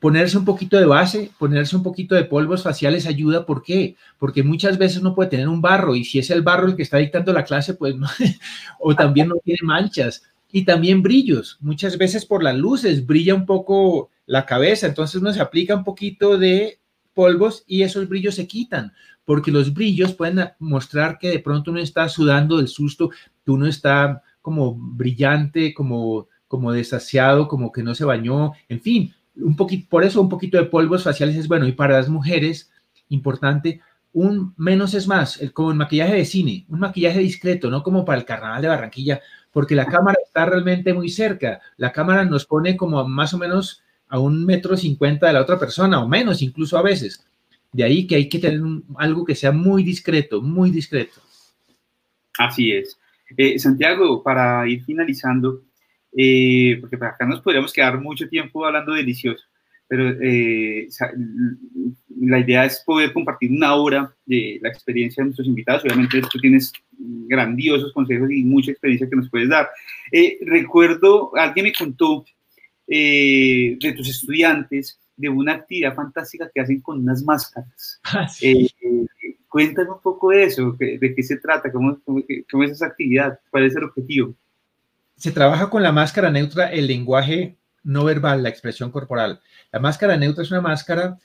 Ponerse 0.00 0.36
un 0.36 0.44
poquito 0.44 0.76
de 0.76 0.86
base, 0.86 1.30
ponerse 1.38 1.76
un 1.76 1.82
poquito 1.82 2.14
de 2.14 2.24
polvos 2.24 2.62
faciales 2.62 3.06
ayuda, 3.06 3.46
¿por 3.46 3.62
qué? 3.62 3.96
Porque 4.18 4.42
muchas 4.42 4.76
veces 4.76 5.02
no 5.02 5.14
puede 5.14 5.30
tener 5.30 5.48
un 5.48 5.62
barro 5.62 5.94
y 5.94 6.04
si 6.04 6.18
es 6.18 6.30
el 6.30 6.42
barro 6.42 6.66
el 6.66 6.76
que 6.76 6.82
está 6.82 6.98
dictando 6.98 7.32
la 7.32 7.44
clase, 7.44 7.74
pues 7.74 7.94
no, 7.94 8.08
o 8.80 8.94
también 8.94 9.28
no 9.28 9.36
tiene 9.44 9.60
manchas 9.62 10.22
y 10.50 10.64
también 10.64 11.02
brillos. 11.02 11.58
Muchas 11.60 11.96
veces 11.96 12.26
por 12.26 12.42
las 12.42 12.56
luces 12.56 13.06
brilla 13.06 13.34
un 13.34 13.46
poco 13.46 14.10
la 14.26 14.46
cabeza, 14.46 14.86
entonces 14.86 15.20
uno 15.20 15.32
se 15.32 15.40
aplica 15.40 15.76
un 15.76 15.84
poquito 15.84 16.38
de 16.38 16.80
polvos 17.14 17.64
y 17.66 17.82
esos 17.82 18.08
brillos 18.08 18.34
se 18.34 18.46
quitan, 18.46 18.92
porque 19.24 19.50
los 19.50 19.74
brillos 19.74 20.14
pueden 20.14 20.50
mostrar 20.58 21.18
que 21.18 21.30
de 21.30 21.38
pronto 21.38 21.70
uno 21.70 21.80
está 21.80 22.08
sudando 22.08 22.56
del 22.56 22.68
susto, 22.68 23.10
uno 23.46 23.66
está 23.66 24.22
como 24.40 24.74
brillante, 24.74 25.74
como, 25.74 26.28
como 26.46 26.72
desasiado, 26.72 27.48
como 27.48 27.72
que 27.72 27.82
no 27.82 27.94
se 27.94 28.04
bañó, 28.04 28.52
en 28.68 28.80
fin, 28.80 29.14
un 29.38 29.56
poquito, 29.56 29.86
por 29.88 30.04
eso 30.04 30.20
un 30.20 30.28
poquito 30.28 30.58
de 30.58 30.64
polvos 30.64 31.04
faciales 31.04 31.36
es 31.36 31.48
bueno. 31.48 31.66
Y 31.66 31.72
para 31.72 31.94
las 31.94 32.08
mujeres, 32.08 32.70
importante, 33.08 33.80
un 34.12 34.54
menos 34.56 34.94
es 34.94 35.06
más, 35.06 35.40
como 35.52 35.70
el 35.70 35.76
maquillaje 35.76 36.14
de 36.14 36.24
cine, 36.24 36.64
un 36.68 36.80
maquillaje 36.80 37.20
discreto, 37.20 37.70
no 37.70 37.82
como 37.82 38.04
para 38.04 38.18
el 38.18 38.24
carnaval 38.24 38.62
de 38.62 38.68
Barranquilla, 38.68 39.20
porque 39.52 39.74
la 39.74 39.86
cámara 39.86 40.18
está 40.24 40.46
realmente 40.46 40.92
muy 40.92 41.08
cerca. 41.08 41.60
La 41.76 41.92
cámara 41.92 42.24
nos 42.24 42.44
pone 42.44 42.76
como 42.76 43.06
más 43.08 43.34
o 43.34 43.38
menos 43.38 43.82
a 44.08 44.18
un 44.18 44.44
metro 44.44 44.76
cincuenta 44.76 45.26
de 45.26 45.34
la 45.34 45.42
otra 45.42 45.58
persona, 45.58 46.00
o 46.00 46.08
menos 46.08 46.42
incluso 46.42 46.78
a 46.78 46.82
veces. 46.82 47.24
De 47.72 47.84
ahí 47.84 48.06
que 48.06 48.16
hay 48.16 48.28
que 48.28 48.38
tener 48.38 48.60
algo 48.96 49.24
que 49.24 49.34
sea 49.34 49.52
muy 49.52 49.82
discreto, 49.82 50.40
muy 50.40 50.70
discreto. 50.70 51.20
Así 52.38 52.72
es. 52.72 52.98
Eh, 53.36 53.58
Santiago, 53.58 54.22
para 54.22 54.66
ir 54.68 54.82
finalizando, 54.84 55.62
eh, 56.16 56.78
porque 56.80 56.96
acá 56.96 57.26
nos 57.26 57.40
podríamos 57.40 57.72
quedar 57.72 58.00
mucho 58.00 58.28
tiempo 58.28 58.64
hablando 58.64 58.92
delicioso, 58.92 59.42
pero 59.86 60.08
eh, 60.20 60.88
la 62.20 62.38
idea 62.40 62.64
es 62.64 62.82
poder 62.84 63.12
compartir 63.12 63.50
una 63.50 63.74
hora 63.74 64.14
de 64.26 64.58
la 64.62 64.68
experiencia 64.68 65.22
de 65.22 65.26
nuestros 65.26 65.48
invitados. 65.48 65.84
Obviamente 65.84 66.20
tú 66.30 66.38
tienes 66.38 66.72
grandiosos 67.26 67.92
consejos 67.92 68.30
y 68.30 68.44
mucha 68.44 68.70
experiencia 68.70 69.08
que 69.08 69.16
nos 69.16 69.30
puedes 69.30 69.48
dar. 69.48 69.68
recuerdo, 70.42 71.34
alguien 71.36 71.64
me 71.64 71.72
contó 71.72 72.24
de 72.86 73.94
tus 73.96 74.08
estudiantes 74.08 74.98
de 75.18 75.28
una 75.28 75.54
actividad 75.54 75.94
fantástica 75.94 76.50
que 76.52 76.60
hacen 76.60 76.80
con 76.80 77.00
unas 77.00 77.22
máscaras. 77.22 78.00
Ah, 78.04 78.26
Cuéntame 79.48 79.90
un 79.90 80.00
poco 80.00 80.30
de 80.30 80.44
eso, 80.44 80.76
de 80.78 81.14
qué 81.16 81.22
se 81.22 81.38
trata, 81.38 81.72
cómo, 81.72 81.98
cómo, 82.04 82.64
es 82.64 82.70
esa 82.70 82.86
actividad, 82.86 83.40
cuál 83.50 83.64
es 83.64 83.74
el 83.74 83.84
objetivo. 83.84 84.34
Se 85.18 85.32
trabaja 85.32 85.68
con 85.68 85.82
la 85.82 85.90
máscara 85.90 86.30
neutra, 86.30 86.70
el 86.72 86.86
lenguaje 86.86 87.58
no 87.82 88.04
verbal, 88.04 88.44
la 88.44 88.48
expresión 88.48 88.92
corporal. 88.92 89.40
La 89.72 89.80
máscara 89.80 90.16
neutra 90.16 90.44
es 90.44 90.50
una 90.52 90.60
máscara 90.60 91.18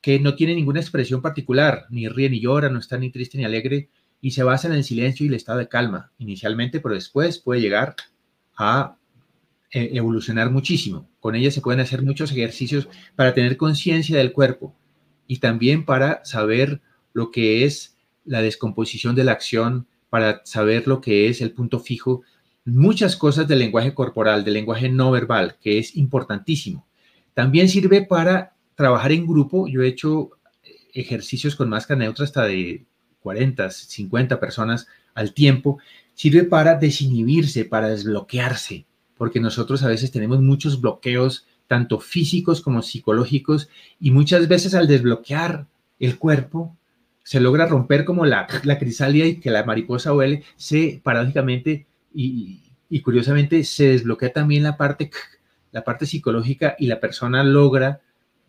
que 0.00 0.18
no 0.18 0.34
tiene 0.34 0.54
ninguna 0.54 0.80
expresión 0.80 1.22
particular, 1.22 1.86
ni 1.88 2.08
ríe 2.08 2.28
ni 2.28 2.40
llora, 2.40 2.68
no 2.68 2.80
está 2.80 2.98
ni 2.98 3.10
triste 3.10 3.38
ni 3.38 3.44
alegre, 3.44 3.88
y 4.20 4.32
se 4.32 4.42
basa 4.42 4.66
en 4.66 4.74
el 4.74 4.82
silencio 4.82 5.24
y 5.24 5.28
el 5.28 5.34
estado 5.34 5.60
de 5.60 5.68
calma 5.68 6.10
inicialmente, 6.18 6.80
pero 6.80 6.96
después 6.96 7.38
puede 7.38 7.60
llegar 7.60 7.94
a 8.56 8.96
eh, 9.70 9.90
evolucionar 9.92 10.50
muchísimo. 10.50 11.08
Con 11.20 11.36
ella 11.36 11.52
se 11.52 11.60
pueden 11.60 11.80
hacer 11.80 12.02
muchos 12.02 12.32
ejercicios 12.32 12.88
para 13.14 13.32
tener 13.32 13.56
conciencia 13.56 14.18
del 14.18 14.32
cuerpo 14.32 14.74
y 15.28 15.38
también 15.38 15.84
para 15.84 16.24
saber 16.24 16.80
lo 17.12 17.30
que 17.30 17.64
es 17.64 17.96
la 18.24 18.42
descomposición 18.42 19.14
de 19.14 19.22
la 19.22 19.32
acción, 19.32 19.86
para 20.10 20.42
saber 20.44 20.88
lo 20.88 21.00
que 21.00 21.28
es 21.28 21.40
el 21.40 21.52
punto 21.52 21.78
fijo, 21.78 22.22
muchas 22.66 23.16
cosas 23.16 23.46
del 23.46 23.60
lenguaje 23.60 23.94
corporal, 23.94 24.44
del 24.44 24.54
lenguaje 24.54 24.88
no 24.88 25.10
verbal, 25.10 25.56
que 25.62 25.78
es 25.78 25.96
importantísimo. 25.96 26.84
También 27.32 27.68
sirve 27.68 28.02
para 28.02 28.54
trabajar 28.74 29.12
en 29.12 29.26
grupo. 29.26 29.68
Yo 29.68 29.82
he 29.82 29.88
hecho 29.88 30.30
ejercicios 30.92 31.54
con 31.54 31.68
máscara 31.68 32.00
neutra 32.00 32.24
hasta 32.24 32.44
de 32.44 32.84
40, 33.20 33.70
50 33.70 34.40
personas 34.40 34.86
al 35.14 35.32
tiempo. 35.32 35.78
Sirve 36.14 36.44
para 36.44 36.74
desinhibirse, 36.74 37.64
para 37.64 37.88
desbloquearse, 37.88 38.84
porque 39.16 39.40
nosotros 39.40 39.82
a 39.82 39.88
veces 39.88 40.10
tenemos 40.10 40.40
muchos 40.40 40.80
bloqueos, 40.80 41.46
tanto 41.68 42.00
físicos 42.00 42.60
como 42.60 42.82
psicológicos, 42.82 43.68
y 44.00 44.10
muchas 44.10 44.48
veces 44.48 44.74
al 44.74 44.88
desbloquear 44.88 45.66
el 46.00 46.18
cuerpo, 46.18 46.76
se 47.22 47.40
logra 47.40 47.66
romper 47.66 48.04
como 48.04 48.24
la, 48.24 48.46
la 48.62 48.78
crisálida 48.78 49.26
y 49.26 49.40
que 49.40 49.50
la 49.50 49.64
mariposa 49.64 50.14
huele, 50.14 50.44
se 50.56 51.00
paradójicamente 51.02 51.86
y, 52.16 53.00
curiosamente 53.00 53.62
se 53.64 53.88
desbloquea 53.88 54.32
también 54.32 54.62
la 54.62 54.76
parte, 54.76 55.10
la 55.70 55.84
parte 55.84 56.06
psicológica 56.06 56.74
y 56.78 56.86
la 56.86 56.98
persona 56.98 57.44
logra 57.44 58.00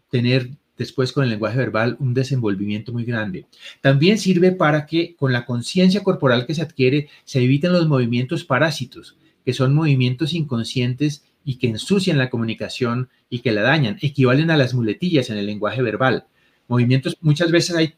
tener 0.09 0.51
después 0.77 1.11
con 1.11 1.23
el 1.23 1.31
lenguaje 1.31 1.57
verbal 1.57 1.97
un 1.99 2.13
desenvolvimiento 2.13 2.93
muy 2.93 3.03
grande. 3.03 3.47
También 3.81 4.17
sirve 4.17 4.51
para 4.51 4.85
que 4.85 5.15
con 5.15 5.33
la 5.33 5.45
conciencia 5.45 6.03
corporal 6.03 6.45
que 6.45 6.53
se 6.53 6.61
adquiere 6.61 7.09
se 7.25 7.41
eviten 7.41 7.73
los 7.73 7.87
movimientos 7.87 8.45
parásitos, 8.45 9.17
que 9.43 9.53
son 9.53 9.73
movimientos 9.73 10.33
inconscientes 10.33 11.25
y 11.43 11.55
que 11.55 11.67
ensucian 11.67 12.17
la 12.17 12.29
comunicación 12.29 13.09
y 13.29 13.39
que 13.39 13.51
la 13.51 13.63
dañan, 13.63 13.97
equivalen 14.01 14.51
a 14.51 14.57
las 14.57 14.73
muletillas 14.73 15.29
en 15.29 15.37
el 15.37 15.45
lenguaje 15.45 15.81
verbal. 15.81 16.25
Movimientos, 16.67 17.17
muchas 17.21 17.51
veces 17.51 17.75
hay 17.75 17.95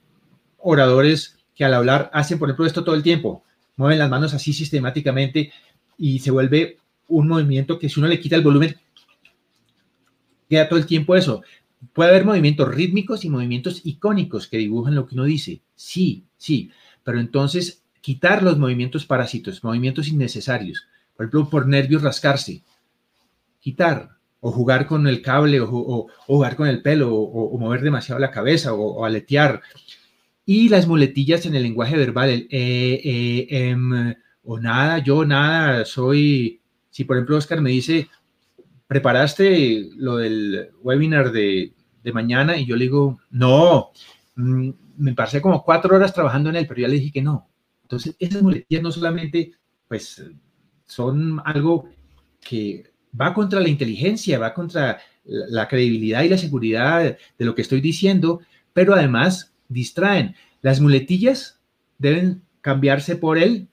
oradores 0.57 1.37
que 1.55 1.65
al 1.65 1.73
hablar 1.73 2.09
hacen, 2.13 2.39
por 2.39 2.49
ejemplo, 2.49 2.65
esto 2.65 2.83
todo 2.83 2.95
el 2.95 3.03
tiempo, 3.03 3.43
mueven 3.79 3.97
las 3.97 4.09
manos 4.09 4.33
así 4.33 4.51
sistemáticamente 4.51 5.53
y 5.97 6.19
se 6.19 6.31
vuelve 6.31 6.77
un 7.07 7.29
movimiento 7.29 7.79
que 7.79 7.87
si 7.87 7.99
uno 7.99 8.09
le 8.09 8.19
quita 8.19 8.35
el 8.35 8.43
volumen, 8.43 8.75
queda 10.49 10.67
todo 10.67 10.77
el 10.77 10.85
tiempo 10.85 11.15
eso. 11.15 11.41
Puede 11.93 12.09
haber 12.09 12.25
movimientos 12.25 12.67
rítmicos 12.67 13.23
y 13.23 13.29
movimientos 13.29 13.81
icónicos 13.85 14.47
que 14.47 14.57
dibujan 14.57 14.95
lo 14.95 15.07
que 15.07 15.15
uno 15.15 15.23
dice. 15.23 15.61
Sí, 15.75 16.25
sí, 16.37 16.71
pero 17.05 17.21
entonces 17.21 17.81
quitar 18.01 18.43
los 18.43 18.57
movimientos 18.57 19.05
parásitos, 19.05 19.63
movimientos 19.63 20.09
innecesarios, 20.09 20.85
por 21.15 21.25
ejemplo, 21.25 21.49
por 21.49 21.65
nervios 21.65 22.01
rascarse, 22.01 22.61
quitar, 23.61 24.17
o 24.41 24.51
jugar 24.51 24.87
con 24.87 25.07
el 25.07 25.21
cable, 25.21 25.61
o, 25.61 26.07
jugar 26.27 26.57
con 26.57 26.67
el 26.67 26.81
pelo, 26.81 27.13
o, 27.13 27.57
mover 27.57 27.81
demasiado 27.81 28.19
la 28.19 28.31
cabeza, 28.31 28.73
o, 28.73 29.05
aletear, 29.05 29.61
y 30.49 30.67
las 30.67 30.87
muletillas 30.87 31.45
en 31.45 31.53
el 31.53 31.61
lenguaje 31.61 31.95
verbal, 31.95 32.27
el 32.31 32.47
eh, 32.49 33.01
eh, 33.03 33.47
em, 33.69 34.15
o 34.41 34.59
nada, 34.59 34.97
yo 34.97 35.23
nada, 35.23 35.85
soy, 35.85 36.59
si 36.89 37.03
por 37.03 37.17
ejemplo 37.17 37.37
Oscar 37.37 37.61
me 37.61 37.69
dice, 37.69 38.09
¿preparaste 38.87 39.91
lo 39.97 40.17
del 40.17 40.71
webinar 40.81 41.31
de, 41.31 41.71
mañana? 42.11 42.57
Y 42.57 42.65
yo 42.65 42.75
le 42.75 42.85
digo, 42.85 43.19
no, 43.29 43.91
mm, 44.37 44.69
me 44.97 45.13
pasé 45.13 45.39
como 45.39 45.63
cuatro 45.63 45.95
horas 45.95 46.15
trabajando 46.15 46.49
en 46.49 46.55
él, 46.55 46.65
pero 46.65 46.81
ya 46.81 46.87
le 46.87 46.95
dije 46.95 47.11
que 47.11 47.21
no. 47.21 47.47
Entonces, 47.83 48.15
esas 48.17 48.41
muletillas 48.41 48.81
no 48.81 48.91
solamente, 48.91 49.51
pues, 49.87 50.25
son 50.87 51.43
algo 51.45 51.89
que 52.41 52.91
va 53.21 53.35
contra 53.35 53.59
la 53.59 53.69
inteligencia, 53.69 54.39
va 54.39 54.55
contra 54.55 54.99
la 55.25 55.67
credibilidad 55.67 56.23
y 56.23 56.29
la 56.29 56.39
seguridad 56.39 57.03
de 57.37 57.45
lo 57.45 57.53
que 57.53 57.61
estoy 57.61 57.81
diciendo, 57.81 58.41
pero 58.73 58.95
además 58.95 59.48
distraen. 59.69 60.35
Las 60.61 60.81
muletillas 60.81 61.59
deben 61.97 62.41
cambiarse 62.59 63.15
por 63.15 63.37
el 63.37 63.69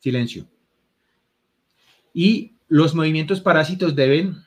silencio. 0.00 0.48
Y 2.12 2.56
los 2.66 2.94
movimientos 2.94 3.40
parásitos 3.40 3.94
deben 3.94 4.42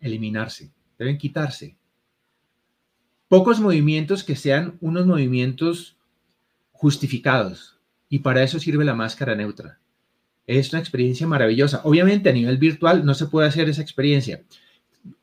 eliminarse, 0.00 0.70
deben 0.98 1.18
quitarse. 1.18 1.76
Pocos 3.26 3.60
movimientos 3.60 4.22
que 4.22 4.36
sean 4.36 4.78
unos 4.80 5.06
movimientos 5.06 5.96
justificados. 6.70 7.78
Y 8.08 8.20
para 8.20 8.42
eso 8.42 8.58
sirve 8.58 8.84
la 8.84 8.94
máscara 8.94 9.34
neutra. 9.34 9.80
Es 10.46 10.72
una 10.72 10.80
experiencia 10.80 11.26
maravillosa. 11.26 11.82
Obviamente 11.84 12.30
a 12.30 12.32
nivel 12.32 12.56
virtual 12.56 13.04
no 13.04 13.12
se 13.14 13.26
puede 13.26 13.48
hacer 13.48 13.68
esa 13.68 13.82
experiencia 13.82 14.42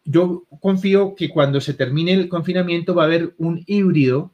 yo 0.04 0.44
confío 0.62 1.16
que 1.16 1.30
cuando 1.30 1.62
se 1.62 1.74
termine 1.74 2.14
el 2.14 2.30
confinamiento 2.30 2.94
va 2.94 3.04
a 3.04 3.06
haber 3.06 3.34
un 3.38 3.64
híbrido 3.66 4.32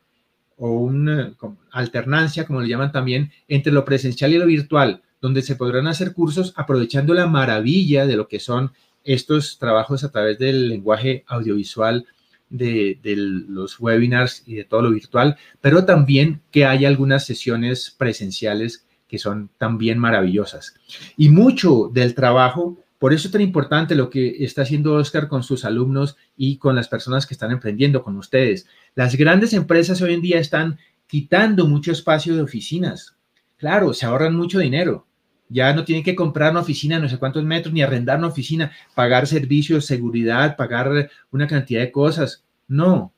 o 0.57 0.71
una 0.79 1.33
alternancia, 1.71 2.45
como 2.45 2.61
le 2.61 2.69
llaman 2.69 2.91
también, 2.91 3.31
entre 3.47 3.73
lo 3.73 3.83
presencial 3.83 4.33
y 4.33 4.37
lo 4.37 4.45
virtual, 4.45 5.01
donde 5.19 5.41
se 5.41 5.55
podrán 5.55 5.87
hacer 5.87 6.13
cursos 6.13 6.53
aprovechando 6.55 7.13
la 7.13 7.27
maravilla 7.27 8.05
de 8.05 8.15
lo 8.15 8.27
que 8.27 8.39
son 8.39 8.71
estos 9.03 9.57
trabajos 9.57 10.03
a 10.03 10.11
través 10.11 10.37
del 10.37 10.69
lenguaje 10.69 11.23
audiovisual 11.27 12.05
de, 12.49 12.99
de, 13.01 13.15
los 13.15 13.79
webinars 13.79 14.43
y 14.45 14.55
de 14.55 14.65
todo 14.65 14.81
lo 14.83 14.91
virtual, 14.91 15.37
pero 15.61 15.85
también 15.85 16.41
que 16.51 16.65
haya 16.65 16.87
algunas 16.87 17.25
sesiones 17.25 17.95
presenciales 17.97 18.85
que 19.07 19.17
son 19.17 19.49
también 19.57 19.97
maravillosas. 19.97 20.75
Y 21.17 21.29
mucho 21.29 21.89
del 21.93 22.13
trabajo 22.13 22.77
por 23.01 23.13
eso 23.13 23.27
es 23.27 23.31
tan 23.31 23.41
importante 23.41 23.95
lo 23.95 24.11
que 24.11 24.43
está 24.43 24.61
haciendo 24.61 24.93
Oscar 24.93 25.27
con 25.27 25.41
sus 25.41 25.65
alumnos 25.65 26.17
y 26.37 26.57
con 26.57 26.75
las 26.75 26.87
personas 26.87 27.25
que 27.25 27.33
están 27.33 27.49
emprendiendo 27.49 28.03
con 28.03 28.15
ustedes. 28.15 28.67
Las 28.93 29.15
grandes 29.15 29.53
empresas 29.53 30.03
hoy 30.03 30.13
en 30.13 30.21
día 30.21 30.37
están 30.37 30.77
quitando 31.07 31.65
mucho 31.65 31.91
espacio 31.91 32.35
de 32.35 32.43
oficinas. 32.43 33.15
Claro, 33.57 33.95
se 33.95 34.05
ahorran 34.05 34.35
mucho 34.35 34.59
dinero. 34.59 35.07
Ya 35.49 35.73
no 35.73 35.83
tienen 35.83 36.03
que 36.03 36.15
comprar 36.15 36.51
una 36.51 36.59
oficina 36.59 36.99
no 36.99 37.09
sé 37.09 37.17
cuántos 37.17 37.43
metros, 37.43 37.73
ni 37.73 37.81
arrendar 37.81 38.19
una 38.19 38.27
oficina, 38.27 38.71
pagar 38.93 39.25
servicios, 39.25 39.87
seguridad, 39.87 40.55
pagar 40.55 41.09
una 41.31 41.47
cantidad 41.47 41.81
de 41.81 41.91
cosas. 41.91 42.45
No. 42.67 43.15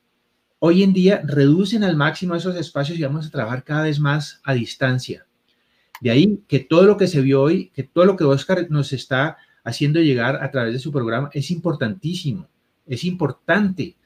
Hoy 0.60 0.82
en 0.82 0.94
día 0.94 1.20
reducen 1.26 1.84
al 1.84 1.94
máximo 1.94 2.34
esos 2.34 2.56
espacios 2.56 2.98
y 2.98 3.02
vamos 3.02 3.26
a 3.26 3.30
trabajar 3.30 3.64
cada 3.64 3.82
vez 3.82 4.00
más 4.00 4.40
a 4.44 4.54
distancia. 4.54 5.26
De 6.00 6.10
ahí 6.10 6.42
que 6.48 6.60
todo 6.60 6.84
lo 6.84 6.96
que 6.96 7.06
se 7.06 7.20
vio 7.20 7.42
hoy, 7.42 7.68
que 7.74 7.82
todo 7.82 8.06
lo 8.06 8.16
que 8.16 8.24
Oscar 8.24 8.66
nos 8.70 8.94
está 8.94 9.36
haciendo 9.64 10.00
llegar 10.00 10.42
a 10.42 10.50
través 10.50 10.74
de 10.74 10.78
su 10.78 10.92
programa 10.92 11.30
es 11.32 11.50
importantísimo, 11.50 12.46
es 12.86 13.04
importante 13.04 13.96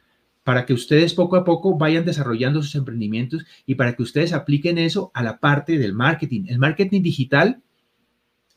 para 0.44 0.64
que 0.64 0.72
ustedes 0.72 1.12
poco 1.12 1.36
a 1.36 1.44
poco 1.44 1.76
vayan 1.76 2.06
desarrollando 2.06 2.62
sus 2.62 2.74
emprendimientos 2.74 3.44
y 3.66 3.74
para 3.74 3.94
que 3.94 4.02
ustedes 4.02 4.32
apliquen 4.32 4.78
eso 4.78 5.10
a 5.12 5.22
la 5.22 5.38
parte 5.40 5.76
del 5.76 5.92
marketing. 5.92 6.46
El 6.48 6.58
marketing 6.58 7.02
digital, 7.02 7.60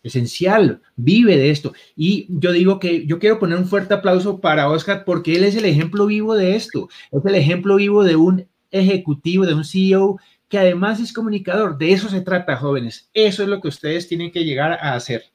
esencial, 0.02 0.82
vive 0.96 1.36
de 1.36 1.50
esto. 1.50 1.74
Y 1.98 2.28
yo 2.30 2.54
digo 2.54 2.80
que 2.80 3.06
yo 3.06 3.20
quiero 3.20 3.40
poner 3.40 3.58
un 3.58 3.68
fuerte 3.68 3.94
aplauso 3.94 4.40
para 4.40 4.70
Oscar 4.70 5.04
porque 5.04 5.36
él 5.36 5.44
es 5.44 5.56
el 5.58 5.66
ejemplo 5.66 6.06
vivo 6.06 6.36
de 6.36 6.56
esto, 6.56 6.88
es 7.12 7.26
el 7.26 7.36
ejemplo 7.36 7.76
vivo 7.76 8.06
de 8.06 8.16
un 8.16 8.48
ejecutivo, 8.72 9.46
de 9.46 9.54
un 9.54 9.66
CEO 9.66 10.18
que 10.48 10.60
además 10.60 11.00
es 11.00 11.12
comunicador. 11.12 11.78
De 11.78 11.92
eso 11.92 12.08
se 12.08 12.22
trata, 12.22 12.56
jóvenes. 12.56 13.10
Eso 13.14 13.44
es 13.44 13.50
lo 13.50 13.60
que 13.60 13.68
ustedes 13.68 14.08
tienen 14.08 14.32
que 14.32 14.46
llegar 14.46 14.74
a 14.74 14.94
hacer. 14.94 15.26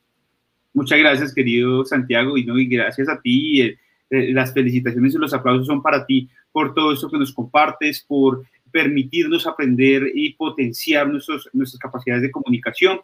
Muchas 0.76 0.98
gracias, 0.98 1.32
querido 1.32 1.86
Santiago, 1.86 2.36
y, 2.36 2.44
no, 2.44 2.58
y 2.58 2.66
gracias 2.66 3.08
a 3.08 3.18
ti. 3.18 3.62
Eh, 3.62 3.78
eh, 4.10 4.30
las 4.34 4.52
felicitaciones 4.52 5.14
y 5.14 5.18
los 5.18 5.32
aplausos 5.32 5.66
son 5.66 5.80
para 5.80 6.04
ti 6.04 6.28
por 6.52 6.74
todo 6.74 6.92
esto 6.92 7.10
que 7.10 7.16
nos 7.16 7.32
compartes, 7.32 8.04
por 8.06 8.44
permitirnos 8.70 9.46
aprender 9.46 10.12
y 10.14 10.34
potenciar 10.34 11.08
nuestros, 11.08 11.48
nuestras 11.54 11.80
capacidades 11.80 12.24
de 12.24 12.30
comunicación. 12.30 13.00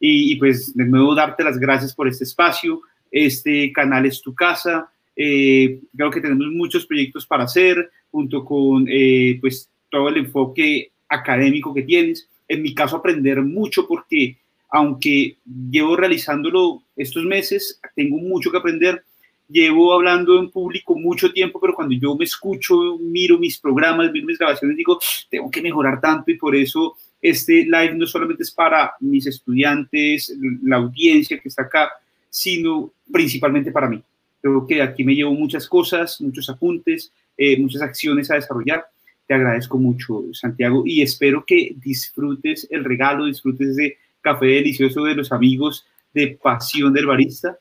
Y, 0.00 0.36
pues 0.36 0.74
de 0.74 0.86
nuevo 0.86 1.14
darte 1.14 1.44
las 1.44 1.58
gracias 1.58 1.94
por 1.94 2.08
este 2.08 2.24
espacio. 2.24 2.80
Este 3.10 3.70
canal 3.70 4.06
es 4.06 4.22
tu 4.22 4.34
casa. 4.34 4.90
Eh, 5.14 5.78
creo 5.94 6.10
que 6.10 6.22
tenemos 6.22 6.46
muchos 6.46 6.86
proyectos 6.86 7.26
para 7.26 7.44
hacer, 7.44 7.90
junto 8.10 8.46
con 8.46 8.86
eh, 8.88 9.36
pues 9.42 9.68
todo 9.90 10.08
el 10.08 10.16
enfoque 10.16 10.90
académico 11.06 11.74
que 11.74 11.82
tienes. 11.82 12.30
En 12.48 12.62
mi 12.62 12.74
caso, 12.74 12.96
aprender 12.96 13.42
mucho 13.42 13.86
porque 13.86 14.38
aunque 14.70 15.36
llevo 15.70 15.96
realizándolo 15.96 16.82
estos 16.96 17.24
meses, 17.24 17.80
tengo 17.94 18.18
mucho 18.18 18.50
que 18.50 18.58
aprender. 18.58 19.02
Llevo 19.48 19.92
hablando 19.92 20.38
en 20.38 20.48
público 20.48 20.96
mucho 20.96 21.32
tiempo, 21.32 21.60
pero 21.60 21.74
cuando 21.74 21.94
yo 21.94 22.14
me 22.14 22.24
escucho, 22.24 22.96
miro 23.00 23.36
mis 23.36 23.58
programas, 23.58 24.12
miro 24.12 24.26
mis 24.26 24.38
grabaciones, 24.38 24.76
digo, 24.76 25.00
tengo 25.28 25.50
que 25.50 25.60
mejorar 25.60 26.00
tanto 26.00 26.30
y 26.30 26.36
por 26.36 26.54
eso 26.54 26.96
este 27.20 27.64
live 27.64 27.94
no 27.96 28.06
solamente 28.06 28.44
es 28.44 28.50
para 28.52 28.92
mis 29.00 29.26
estudiantes, 29.26 30.34
la 30.62 30.76
audiencia 30.76 31.38
que 31.38 31.48
está 31.48 31.62
acá, 31.62 31.90
sino 32.30 32.92
principalmente 33.12 33.72
para 33.72 33.88
mí. 33.88 34.00
Creo 34.40 34.66
que 34.66 34.80
aquí 34.80 35.02
me 35.02 35.14
llevo 35.14 35.34
muchas 35.34 35.68
cosas, 35.68 36.20
muchos 36.20 36.48
apuntes, 36.48 37.12
eh, 37.36 37.58
muchas 37.58 37.82
acciones 37.82 38.30
a 38.30 38.36
desarrollar. 38.36 38.86
Te 39.26 39.34
agradezco 39.34 39.78
mucho, 39.78 40.24
Santiago, 40.32 40.84
y 40.86 41.02
espero 41.02 41.44
que 41.44 41.74
disfrutes 41.76 42.68
el 42.70 42.84
regalo, 42.84 43.26
disfrutes 43.26 43.70
ese 43.70 43.98
café 44.20 44.46
delicioso 44.46 45.04
de 45.04 45.14
los 45.14 45.32
amigos 45.32 45.86
de 46.12 46.38
Pasión 46.42 46.92
del 46.92 47.06
Barista, 47.06 47.58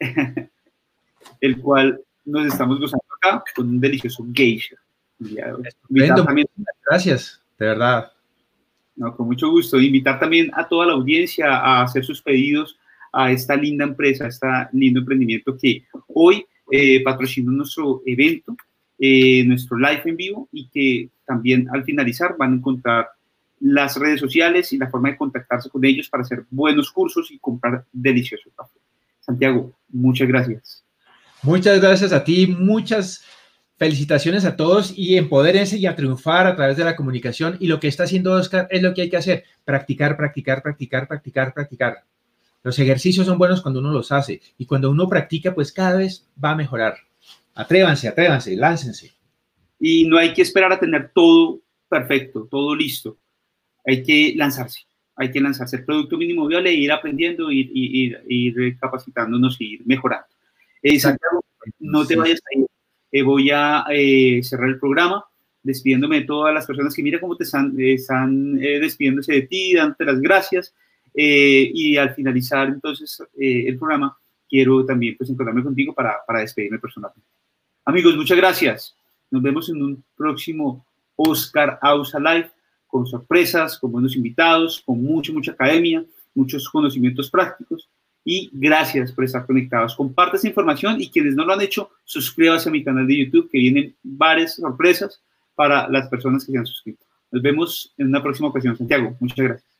el 1.40 1.60
cual 1.60 2.00
nos 2.24 2.46
estamos 2.46 2.78
gozando 2.78 3.04
acá 3.16 3.42
con 3.54 3.68
un 3.68 3.80
delicioso 3.80 4.26
geisha. 4.32 4.76
Gracias, 6.88 7.42
de 7.58 7.66
verdad. 7.66 8.12
No, 8.96 9.14
con 9.14 9.26
mucho 9.26 9.50
gusto. 9.50 9.80
Invitar 9.80 10.18
también 10.18 10.50
a 10.54 10.66
toda 10.66 10.86
la 10.86 10.92
audiencia 10.92 11.56
a 11.56 11.82
hacer 11.82 12.04
sus 12.04 12.22
pedidos 12.22 12.78
a 13.12 13.30
esta 13.30 13.56
linda 13.56 13.84
empresa, 13.84 14.24
a 14.24 14.28
este 14.28 14.46
lindo 14.72 15.00
emprendimiento 15.00 15.56
que 15.56 15.84
hoy 16.08 16.44
eh, 16.70 17.02
patrocina 17.02 17.50
nuestro 17.52 18.02
evento, 18.04 18.56
eh, 18.98 19.44
nuestro 19.44 19.78
live 19.78 20.02
en 20.04 20.16
vivo 20.16 20.48
y 20.52 20.68
que 20.68 21.10
también 21.26 21.68
al 21.72 21.84
finalizar 21.84 22.36
van 22.38 22.52
a 22.52 22.56
encontrar 22.56 23.08
las 23.60 23.96
redes 23.96 24.20
sociales 24.20 24.72
y 24.72 24.78
la 24.78 24.88
forma 24.90 25.10
de 25.10 25.16
contactarse 25.16 25.70
con 25.70 25.84
ellos 25.84 26.08
para 26.08 26.22
hacer 26.22 26.44
buenos 26.50 26.90
cursos 26.90 27.30
y 27.30 27.38
comprar 27.38 27.84
delicioso 27.92 28.50
café. 28.56 28.78
Santiago, 29.20 29.76
muchas 29.88 30.28
gracias. 30.28 30.84
Muchas 31.42 31.80
gracias 31.80 32.12
a 32.12 32.24
ti, 32.24 32.46
muchas 32.46 33.24
felicitaciones 33.76 34.44
a 34.44 34.56
todos 34.56 34.92
y 34.96 35.16
empodérense 35.16 35.76
y 35.76 35.86
a 35.86 35.94
triunfar 35.94 36.46
a 36.46 36.56
través 36.56 36.76
de 36.76 36.84
la 36.84 36.96
comunicación. 36.96 37.56
Y 37.60 37.68
lo 37.68 37.78
que 37.78 37.88
está 37.88 38.04
haciendo 38.04 38.32
Oscar 38.32 38.68
es 38.70 38.82
lo 38.82 38.94
que 38.94 39.02
hay 39.02 39.10
que 39.10 39.16
hacer, 39.16 39.44
practicar, 39.64 40.16
practicar, 40.16 40.62
practicar, 40.62 41.06
practicar, 41.06 41.52
practicar. 41.52 42.04
Los 42.62 42.78
ejercicios 42.78 43.26
son 43.26 43.38
buenos 43.38 43.62
cuando 43.62 43.80
uno 43.80 43.92
los 43.92 44.10
hace 44.10 44.40
y 44.58 44.66
cuando 44.66 44.90
uno 44.90 45.08
practica, 45.08 45.54
pues 45.54 45.72
cada 45.72 45.98
vez 45.98 46.28
va 46.42 46.50
a 46.50 46.56
mejorar. 46.56 46.96
Atrévanse, 47.54 48.08
atrévanse, 48.08 48.56
láncense. 48.56 49.14
Y 49.78 50.08
no 50.08 50.18
hay 50.18 50.34
que 50.34 50.42
esperar 50.42 50.72
a 50.72 50.80
tener 50.80 51.10
todo 51.14 51.60
perfecto, 51.88 52.48
todo 52.50 52.74
listo. 52.74 53.18
Hay 53.86 54.02
que 54.02 54.34
lanzarse, 54.36 54.80
hay 55.14 55.30
que 55.30 55.40
lanzarse 55.40 55.76
el 55.76 55.84
producto 55.84 56.18
mínimo 56.18 56.46
viable 56.46 56.70
e 56.70 56.74
ir 56.74 56.92
aprendiendo, 56.92 57.50
ir, 57.50 57.70
ir, 57.72 58.22
ir 58.28 58.78
capacitándonos 58.78 59.60
y 59.60 59.74
ir 59.74 59.82
mejorando. 59.86 60.26
Eh, 60.82 60.98
Santiago, 60.98 61.44
no 61.78 62.06
te 62.06 62.16
vayas 62.16 62.40
a 62.40 62.58
ir 62.58 62.66
eh, 63.12 63.22
voy 63.22 63.50
a 63.50 63.84
eh, 63.90 64.40
cerrar 64.42 64.68
el 64.68 64.78
programa 64.78 65.24
despidiéndome 65.62 66.20
de 66.20 66.26
todas 66.26 66.52
las 66.52 66.66
personas 66.66 66.94
que 66.94 67.02
mira 67.02 67.18
cómo 67.18 67.36
te 67.36 67.44
están, 67.44 67.74
están 67.78 68.58
eh, 68.62 68.78
despidiéndose 68.78 69.32
de 69.32 69.42
ti, 69.42 69.74
dándote 69.74 70.04
las 70.04 70.20
gracias. 70.20 70.74
y 71.14 71.96
al 71.96 72.14
finalizar 72.14 72.68
entonces 72.68 73.22
el 73.38 73.78
programa, 73.78 74.16
quiero 74.48 74.84
también 74.84 75.16
pues 75.16 75.30
encontrarme 75.30 75.62
contigo 75.62 75.94
para, 75.94 76.18
para 76.26 76.40
despedirme 76.40 76.78
personalmente. 76.78 77.26
Amigos, 77.86 78.16
muchas 78.16 78.36
gracias. 78.36 78.94
Nos 79.30 79.42
vemos 79.42 79.70
en 79.70 79.82
un 79.82 80.04
próximo 80.14 80.84
Oscar 81.16 81.78
Ausa 81.80 82.20
Live 82.20 82.50
con 82.96 83.06
sorpresas, 83.06 83.78
con 83.78 83.92
buenos 83.92 84.16
invitados, 84.16 84.82
con 84.86 85.02
mucha, 85.02 85.30
mucha 85.30 85.52
academia, 85.52 86.02
muchos 86.34 86.66
conocimientos 86.66 87.30
prácticos 87.30 87.90
y 88.24 88.48
gracias 88.54 89.12
por 89.12 89.24
estar 89.24 89.44
conectados. 89.44 89.94
Comparte 89.94 90.38
esa 90.38 90.48
información 90.48 90.98
y 90.98 91.10
quienes 91.10 91.34
no 91.34 91.44
lo 91.44 91.52
han 91.52 91.60
hecho, 91.60 91.90
suscríbase 92.04 92.70
a 92.70 92.72
mi 92.72 92.82
canal 92.82 93.06
de 93.06 93.18
YouTube 93.18 93.50
que 93.50 93.58
vienen 93.58 93.94
varias 94.02 94.54
sorpresas 94.54 95.20
para 95.54 95.86
las 95.90 96.08
personas 96.08 96.46
que 96.46 96.52
se 96.52 96.58
han 96.58 96.64
suscrito. 96.64 97.04
Nos 97.30 97.42
vemos 97.42 97.92
en 97.98 98.06
una 98.06 98.22
próxima 98.22 98.48
ocasión. 98.48 98.74
Santiago, 98.78 99.14
muchas 99.20 99.44
gracias. 99.44 99.75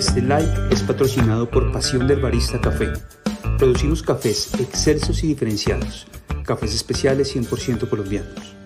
Este 0.00 0.22
live 0.22 0.50
es 0.70 0.82
patrocinado 0.82 1.50
por 1.50 1.70
Pasión 1.72 2.06
del 2.06 2.22
Barista 2.22 2.58
Café 2.58 2.90
Producimos 3.58 4.02
cafés 4.02 4.50
excelsos 4.58 5.22
y 5.22 5.26
diferenciados, 5.26 6.06
cafés 6.42 6.74
especiales 6.74 7.36
100% 7.36 7.86
colombianos. 7.86 8.59